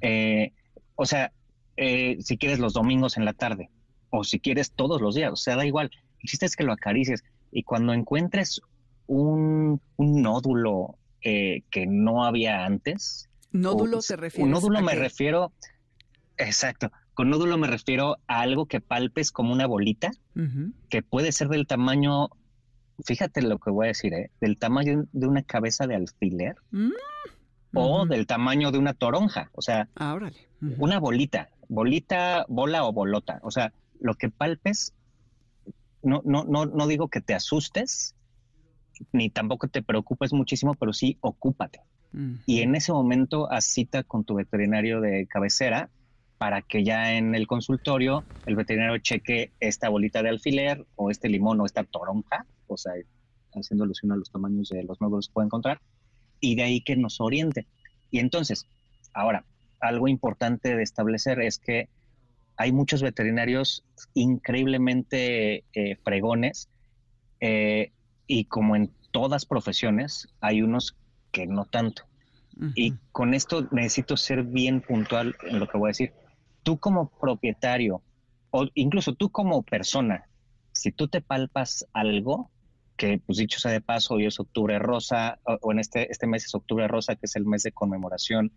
Eh, 0.01 0.53
o 0.95 1.05
sea, 1.05 1.33
eh, 1.77 2.17
si 2.21 2.39
quieres 2.39 2.61
los 2.61 2.75
domingos 2.75 3.17
en 3.17 3.25
la 3.25 3.33
tarde, 3.33 3.71
o 4.11 4.23
si 4.23 4.39
quieres 4.39 4.71
todos 4.71 5.01
los 5.01 5.17
días, 5.17 5.33
o 5.33 5.37
sea, 5.37 5.57
da 5.57 5.67
igual. 5.67 5.91
El 6.21 6.29
chiste 6.29 6.47
es 6.47 6.55
que 6.55 6.65
lo 6.65 6.73
acaricies 6.73 7.25
y 7.51 7.65
cuando 7.65 7.93
encuentres 7.93 8.61
un, 9.09 9.81
nódulo 9.99 10.97
eh, 11.23 11.63
que 11.71 11.87
no 11.87 12.25
había 12.25 12.65
antes. 12.65 13.29
¿Nódulo 13.61 14.01
te 14.01 14.17
refieres? 14.17 14.45
Un 14.45 14.51
nódulo 14.51 14.83
me 14.83 14.95
refiero, 14.95 15.53
exacto, 16.37 16.91
con 17.15 17.31
nódulo 17.31 17.57
me 17.59 17.67
refiero 17.67 18.19
a 18.27 18.41
algo 18.41 18.67
que 18.67 18.81
palpes 18.81 19.33
como 19.33 19.53
una 19.53 19.67
bolita, 19.67 20.11
que 20.91 21.03
puede 21.03 21.33
ser 21.33 21.49
del 21.49 21.67
tamaño, 21.67 22.29
fíjate 23.05 23.43
lo 23.43 23.59
que 23.59 23.71
voy 23.71 23.87
a 23.87 23.89
decir, 23.89 24.13
¿eh? 24.15 24.31
del 24.41 24.59
tamaño 24.59 25.07
de 25.13 25.27
una 25.27 25.43
cabeza 25.43 25.87
de 25.87 25.95
alfiler 25.95 26.57
mm, 26.73 26.91
o 27.75 28.07
del 28.07 28.27
tamaño 28.27 28.71
de 28.71 28.79
una 28.79 28.93
toronja, 28.93 29.51
o 29.53 29.63
sea, 29.63 29.89
ah, 29.97 30.19
una 30.79 30.99
bolita, 30.99 31.49
bolita, 31.69 32.45
bola 32.49 32.85
o 32.85 32.93
bolota, 32.93 33.41
o 33.43 33.51
sea, 33.51 33.73
lo 33.99 34.15
que 34.15 34.29
palpes, 34.29 34.93
no, 36.03 36.21
no, 36.25 36.45
no, 36.45 36.67
no 36.67 36.87
digo 36.87 37.09
que 37.09 37.23
te 37.23 37.35
asustes, 37.35 38.15
ni 39.13 39.31
tampoco 39.31 39.69
te 39.69 39.83
preocupes 39.83 40.33
muchísimo, 40.33 40.75
pero 40.75 40.93
sí 40.93 41.19
ocúpate. 41.21 41.81
Y 42.47 42.63
en 42.63 42.75
ese 42.75 42.93
momento 42.93 43.51
haz 43.53 43.67
cita 43.67 44.03
con 44.03 44.25
tu 44.25 44.35
veterinario 44.37 45.01
de 45.01 45.27
cabecera 45.27 45.91
para 46.39 46.63
que 46.63 46.85
ya 46.85 47.15
en 47.15 47.35
el 47.35 47.47
consultorio 47.47 48.25
el 48.47 48.57
veterinario 48.57 48.99
cheque 48.99 49.53
esta 49.61 49.89
bolita 49.89 50.23
de 50.23 50.31
alfiler 50.31 50.87
o 50.95 51.11
este 51.11 51.29
limón 51.29 51.61
o 51.61 51.67
esta 51.67 51.85
toronja, 51.85 52.47
o 52.69 52.77
sea, 52.77 52.93
haciendo 53.53 53.85
alusión 53.85 54.13
a 54.13 54.17
los 54.17 54.31
tamaños 54.31 54.69
de 54.69 54.85
los 54.85 55.01
nódulos 55.01 55.29
que 55.29 55.33
puede 55.33 55.47
encontrar, 55.47 55.81
y 56.41 56.55
de 56.55 56.63
ahí 56.63 56.81
que 56.81 56.97
nos 56.97 57.21
oriente. 57.21 57.67
Y 58.11 58.21
entonces, 58.21 58.67
ahora, 59.13 59.45
algo 59.81 60.09
importante 60.09 60.77
de 60.77 60.83
establecer 60.83 61.41
es 61.41 61.59
que 61.59 61.89
hay 62.57 62.73
muchos 62.73 63.03
veterinarios 63.03 63.85
increíblemente 64.15 65.65
eh, 65.75 65.97
fregones 66.03 66.69
eh, 67.41 67.93
y 68.27 68.45
como 68.47 68.77
en 68.77 68.93
todas 69.11 69.45
profesiones, 69.45 70.29
hay 70.41 70.63
unos 70.63 70.97
que 71.37 71.47
no 71.47 71.67
tanto. 71.67 72.05
Y 72.75 72.95
con 73.13 73.35
esto 73.35 73.69
necesito 73.71 74.17
ser 74.17 74.43
bien 74.43 74.81
puntual 74.81 75.37
en 75.43 75.59
lo 75.59 75.69
que 75.69 75.77
voy 75.77 75.89
a 75.89 75.91
decir. 75.91 76.15
Tú 76.63 76.79
como 76.79 77.11
propietario, 77.11 78.01
o 78.51 78.67
incluso 78.73 79.13
tú 79.13 79.29
como 79.29 79.63
persona, 79.63 80.25
si 80.73 80.93
tú 80.93 81.09
te 81.09 81.21
palpas 81.21 81.87
algo, 81.93 82.51
que 82.97 83.19
pues 83.19 83.37
dicho 83.37 83.61
sea 83.61 83.73
de 83.73 83.83
paso, 83.83 84.15
hoy 84.15 84.25
es 84.25 84.41
octubre 84.41 84.79
rosa, 84.79 85.39
o, 85.45 85.71
en 85.71 85.79
este, 85.81 86.11
este 86.11 86.27
mes 86.27 86.47
es 86.47 86.55
octubre 86.55 86.89
rosa, 86.89 87.17
que 87.17 87.27
es 87.27 87.37
el 87.37 87.45
mes 87.45 87.63
de 87.63 87.73
conmemoración 87.73 88.51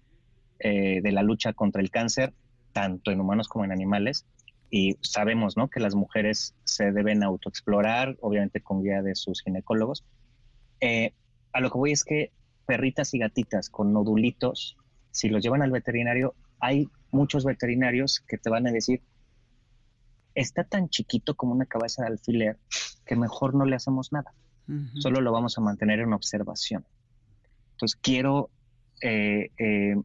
eh, 0.60 1.02
de 1.04 1.12
la 1.12 1.22
lucha 1.22 1.52
contra 1.52 1.82
el 1.82 1.92
cáncer, 1.92 2.34
tanto 2.72 3.12
en 3.12 3.20
humanos 3.20 3.50
como 3.50 3.66
en 3.66 3.74
animales, 3.74 4.26
y 4.72 4.96
sabemos 5.02 5.58
¿no? 5.58 5.68
que 5.68 5.82
las 5.82 5.96
mujeres 5.96 6.56
se 6.64 6.94
deben 6.94 7.24
autoexplorar, 7.24 8.16
obviamente 8.22 8.62
con 8.62 8.82
guía 8.82 9.02
de 9.02 9.16
sus 9.16 9.42
ginecólogos. 9.42 10.06
Eh, 10.80 11.12
a 11.52 11.60
lo 11.60 11.70
que 11.70 11.78
voy 11.78 11.92
es 11.92 12.06
que 12.06 12.32
perritas 12.70 13.16
y 13.16 13.18
gatitas 13.18 13.72
con 13.72 13.92
nodulitos, 13.92 14.78
si 15.10 15.28
los 15.28 15.42
llevan 15.42 15.64
al 15.64 15.72
veterinario, 15.72 16.36
hay 16.60 16.88
muchos 17.10 17.44
veterinarios 17.44 18.20
que 18.28 18.38
te 18.38 18.52
van 18.52 18.68
a 18.68 18.72
decir, 18.72 19.02
está 20.36 20.64
tan 20.64 20.90
chiquito 20.90 21.34
como 21.34 21.54
una 21.54 21.66
cabeza 21.66 22.04
de 22.04 22.10
alfiler 22.10 22.60
que 23.08 23.16
mejor 23.16 23.56
no 23.56 23.66
le 23.66 23.76
hacemos 23.76 24.12
nada, 24.12 24.36
solo 25.00 25.20
lo 25.20 25.32
vamos 25.32 25.58
a 25.58 25.62
mantener 25.62 26.00
en 26.00 26.14
observación. 26.14 26.86
Entonces 27.72 28.00
quiero 28.00 28.52
eh, 29.02 29.50
eh, 29.58 29.96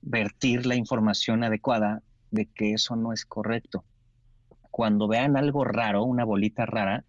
vertir 0.00 0.64
la 0.64 0.76
información 0.76 1.44
adecuada 1.44 2.00
de 2.30 2.46
que 2.46 2.72
eso 2.72 2.96
no 2.96 3.12
es 3.12 3.26
correcto 3.26 3.84
cuando 4.78 5.08
vean 5.08 5.36
algo 5.36 5.64
raro, 5.64 6.04
una 6.04 6.24
bolita 6.24 6.64
rara, 6.64 7.04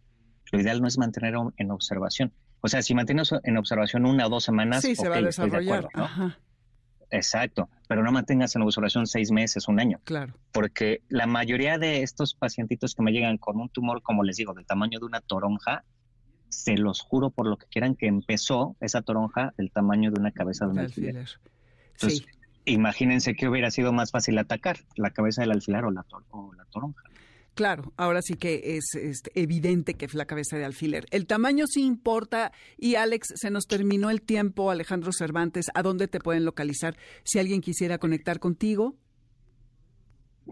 lo 0.51 0.59
ideal 0.59 0.81
no 0.81 0.87
es 0.87 0.97
mantener 0.97 1.35
en 1.57 1.69
observación. 1.69 2.33
O 2.61 2.67
sea, 2.67 2.81
si 2.81 2.93
mantienes 2.93 3.33
en 3.43 3.57
observación 3.57 4.05
una 4.05 4.27
o 4.27 4.29
dos 4.29 4.43
semanas, 4.43 4.81
sí, 4.81 4.95
se 4.95 5.07
va 5.07 5.17
a 5.17 5.21
desarrollar. 5.21 5.87
Exacto, 7.11 7.69
pero 7.87 8.03
no 8.03 8.11
mantengas 8.11 8.55
en 8.55 8.61
observación 8.61 9.07
seis 9.07 9.31
meses, 9.31 9.67
un 9.67 9.79
año. 9.79 9.99
Claro. 10.03 10.33
Porque 10.51 11.01
la 11.09 11.25
mayoría 11.25 11.77
de 11.77 12.03
estos 12.03 12.35
pacientitos 12.35 12.93
que 12.93 13.01
me 13.01 13.11
llegan 13.11 13.37
con 13.37 13.59
un 13.59 13.69
tumor, 13.69 14.03
como 14.03 14.23
les 14.23 14.37
digo, 14.37 14.53
del 14.53 14.65
tamaño 14.65 14.99
de 14.99 15.05
una 15.05 15.21
toronja, 15.21 15.83
se 16.49 16.77
los 16.77 17.01
juro 17.01 17.29
por 17.31 17.47
lo 17.47 17.57
que 17.57 17.67
quieran 17.67 17.95
que 17.95 18.07
empezó 18.07 18.75
esa 18.79 19.01
toronja 19.01 19.53
del 19.57 19.71
tamaño 19.71 20.11
de 20.11 20.19
una 20.19 20.31
cabeza 20.31 20.65
de 20.65 20.71
un 20.71 20.79
alfiler. 20.79 21.27
Entonces, 21.93 22.25
imagínense 22.65 23.35
que 23.35 23.47
hubiera 23.47 23.71
sido 23.71 23.91
más 23.91 24.11
fácil 24.11 24.37
atacar, 24.37 24.77
la 24.95 25.11
cabeza 25.11 25.41
del 25.41 25.51
alfiler 25.51 25.85
o 25.85 25.91
la, 25.91 26.05
o 26.29 26.53
la 26.53 26.65
toronja. 26.65 27.03
Claro, 27.59 27.91
ahora 27.97 28.21
sí 28.21 28.35
que 28.35 28.77
es, 28.77 28.85
evidente 29.35 29.95
que 29.95 30.05
es 30.05 30.13
la 30.13 30.23
cabeza 30.23 30.55
de 30.55 30.63
alfiler. 30.63 31.07
El 31.11 31.27
tamaño 31.27 31.65
sí 31.67 31.85
importa 31.85 32.53
y 32.77 32.95
Alex, 32.95 33.33
se 33.35 33.51
nos 33.51 33.67
terminó 33.67 34.09
el 34.09 34.21
tiempo, 34.21 34.71
Alejandro 34.71 35.11
Cervantes, 35.11 35.65
¿a 35.73 35.81
dónde 35.81 36.07
te 36.07 36.21
pueden 36.21 36.45
localizar 36.45 36.95
si 37.25 37.37
alguien 37.37 37.59
quisiera 37.59 37.97
conectar 37.97 38.39
contigo? 38.39 38.95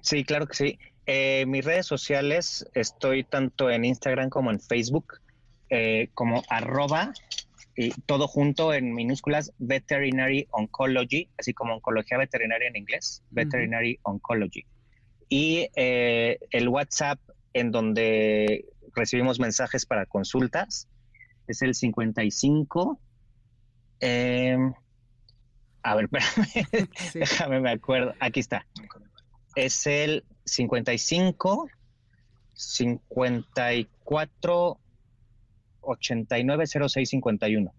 Sí, 0.02 0.26
claro 0.26 0.48
que 0.48 0.54
sí. 0.54 0.80
Eh, 1.06 1.46
mis 1.48 1.64
redes 1.64 1.86
sociales 1.86 2.68
estoy 2.74 3.24
tanto 3.24 3.70
en 3.70 3.86
Instagram 3.86 4.30
como 4.30 4.52
en 4.52 4.60
Facebook 4.60 5.22
eh, 5.70 6.10
como 6.14 6.44
arroba 6.50 7.14
y 7.78 7.92
todo 8.02 8.28
junto 8.28 8.74
en 8.74 8.94
minúsculas 8.94 9.54
Veterinary 9.60 10.46
Oncology, 10.52 11.30
así 11.38 11.54
como 11.54 11.76
oncología 11.76 12.18
veterinaria 12.18 12.68
en 12.68 12.76
inglés, 12.76 13.24
Veterinary 13.32 13.98
Oncology 14.04 14.66
y 15.30 15.70
eh, 15.76 16.40
el 16.52 16.70
WhatsApp 16.70 17.20
en 17.54 17.72
donde 17.72 18.66
recibimos 18.96 19.40
mensajes 19.40 19.86
para 19.86 20.06
consultas 20.06 20.88
es 21.48 21.62
el 21.62 21.76
55. 21.76 23.00
Em, 24.00 24.74
a 25.84 25.96
ver, 25.96 26.10
espérame, 26.20 26.90
déjame, 27.14 27.60
me 27.62 27.72
acuerdo. 27.72 28.14
Aquí 28.20 28.42
está. 28.42 28.66
Es 29.56 29.88
el 29.88 30.26
55 30.46 31.70
54 32.54 34.80
89 35.82 36.68
06 36.68 37.10
51. 37.10 37.74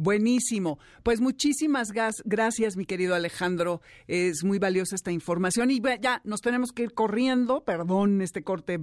Buenísimo. 0.00 0.78
Pues 1.02 1.20
muchísimas 1.20 1.88
gracias, 1.92 2.74
mi 2.74 2.86
querido 2.86 3.14
Alejandro. 3.14 3.82
Es 4.08 4.44
muy 4.44 4.58
valiosa 4.58 4.94
esta 4.94 5.12
información. 5.12 5.70
Y 5.70 5.82
ya 6.00 6.22
nos 6.24 6.40
tenemos 6.40 6.72
que 6.72 6.84
ir 6.84 6.94
corriendo, 6.94 7.64
perdón 7.64 8.22
este 8.22 8.42
corte 8.42 8.80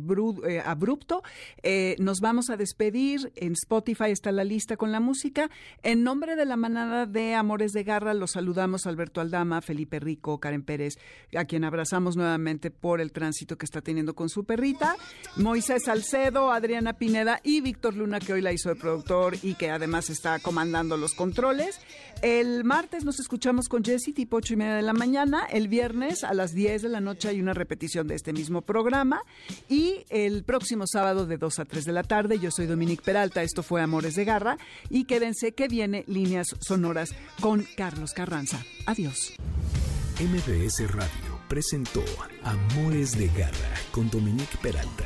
eh, 0.48 0.62
abrupto. 0.64 1.24
Eh, 1.64 1.96
nos 1.98 2.20
vamos 2.20 2.52
a 2.52 2.56
despedir. 2.56 3.32
En 3.36 3.54
Spotify 3.54 4.12
está 4.12 4.32
la 4.32 4.44
lista 4.44 4.78
con 4.78 4.92
la 4.92 5.00
música. 5.00 5.50
En 5.82 6.04
nombre 6.04 6.36
de 6.36 6.46
la 6.46 6.56
manada 6.56 7.08
de 7.08 7.34
Amores 7.34 7.72
de 7.72 7.84
Garra, 7.84 8.14
los 8.14 8.34
saludamos 8.34 8.86
Alberto 8.86 9.20
Aldama, 9.20 9.64
Felipe 9.64 10.00
Rico, 10.00 10.40
Karen 10.40 10.62
Pérez, 10.62 11.00
a 11.36 11.46
quien 11.46 11.64
abrazamos 11.64 12.16
nuevamente 12.16 12.70
por 12.70 13.02
el 13.02 13.12
tránsito 13.12 13.58
que 13.58 13.66
está 13.66 13.82
teniendo 13.82 14.14
con 14.14 14.30
su 14.30 14.44
perrita. 14.44 14.96
Moisés 15.36 15.86
Salcedo, 15.86 16.52
Adriana 16.52 16.94
Pineda 16.94 17.42
y 17.44 17.62
Víctor 17.62 17.96
Luna, 17.96 18.20
que 18.20 18.34
hoy 18.34 18.44
la 18.44 18.54
hizo 18.54 18.70
el 18.70 18.78
productor 18.78 19.34
y 19.42 19.56
que 19.56 19.72
además 19.72 20.12
está 20.12 20.38
comandando 20.38 20.96
los 20.96 21.07
controles. 21.14 21.80
El 22.22 22.64
martes 22.64 23.06
nos 23.06 23.20
escuchamos 23.20 23.70
con 23.70 23.84
Jessy 23.84 24.14
tipo 24.14 24.38
ocho 24.38 24.54
y 24.54 24.58
media 24.58 24.76
de 24.76 24.82
la 24.82 24.94
mañana. 24.94 25.46
El 25.46 25.68
viernes 25.68 26.24
a 26.24 26.34
las 26.34 26.54
10 26.54 26.82
de 26.82 26.90
la 26.90 27.02
noche 27.02 27.30
hay 27.30 27.40
una 27.40 27.54
repetición 27.54 28.08
de 28.08 28.16
este 28.16 28.34
mismo 28.34 28.62
programa. 28.62 29.22
Y 29.70 30.06
el 30.10 30.44
próximo 30.44 30.86
sábado 30.88 31.26
de 31.26 31.38
2 31.38 31.60
a 31.60 31.66
3 31.66 31.86
de 31.86 31.92
la 31.92 32.04
tarde, 32.04 32.40
yo 32.40 32.52
soy 32.52 32.66
Dominique 32.66 33.04
Peralta. 33.04 33.44
Esto 33.44 33.64
fue 33.64 33.82
Amores 33.82 34.16
de 34.16 34.26
Garra. 34.26 34.58
Y 34.90 35.06
quédense 35.06 35.54
que 35.54 35.68
viene 35.68 36.04
Líneas 36.08 36.48
Sonoras 36.60 37.14
con 37.42 37.66
Carlos 37.76 38.14
Carranza. 38.14 38.64
Adiós. 38.86 39.34
MBS 40.20 40.92
Radio 40.92 41.40
presentó 41.48 42.04
Amores 42.44 43.18
de 43.18 43.28
Garra 43.28 43.76
con 43.92 44.10
Dominique 44.10 44.58
Peralta. 44.62 45.06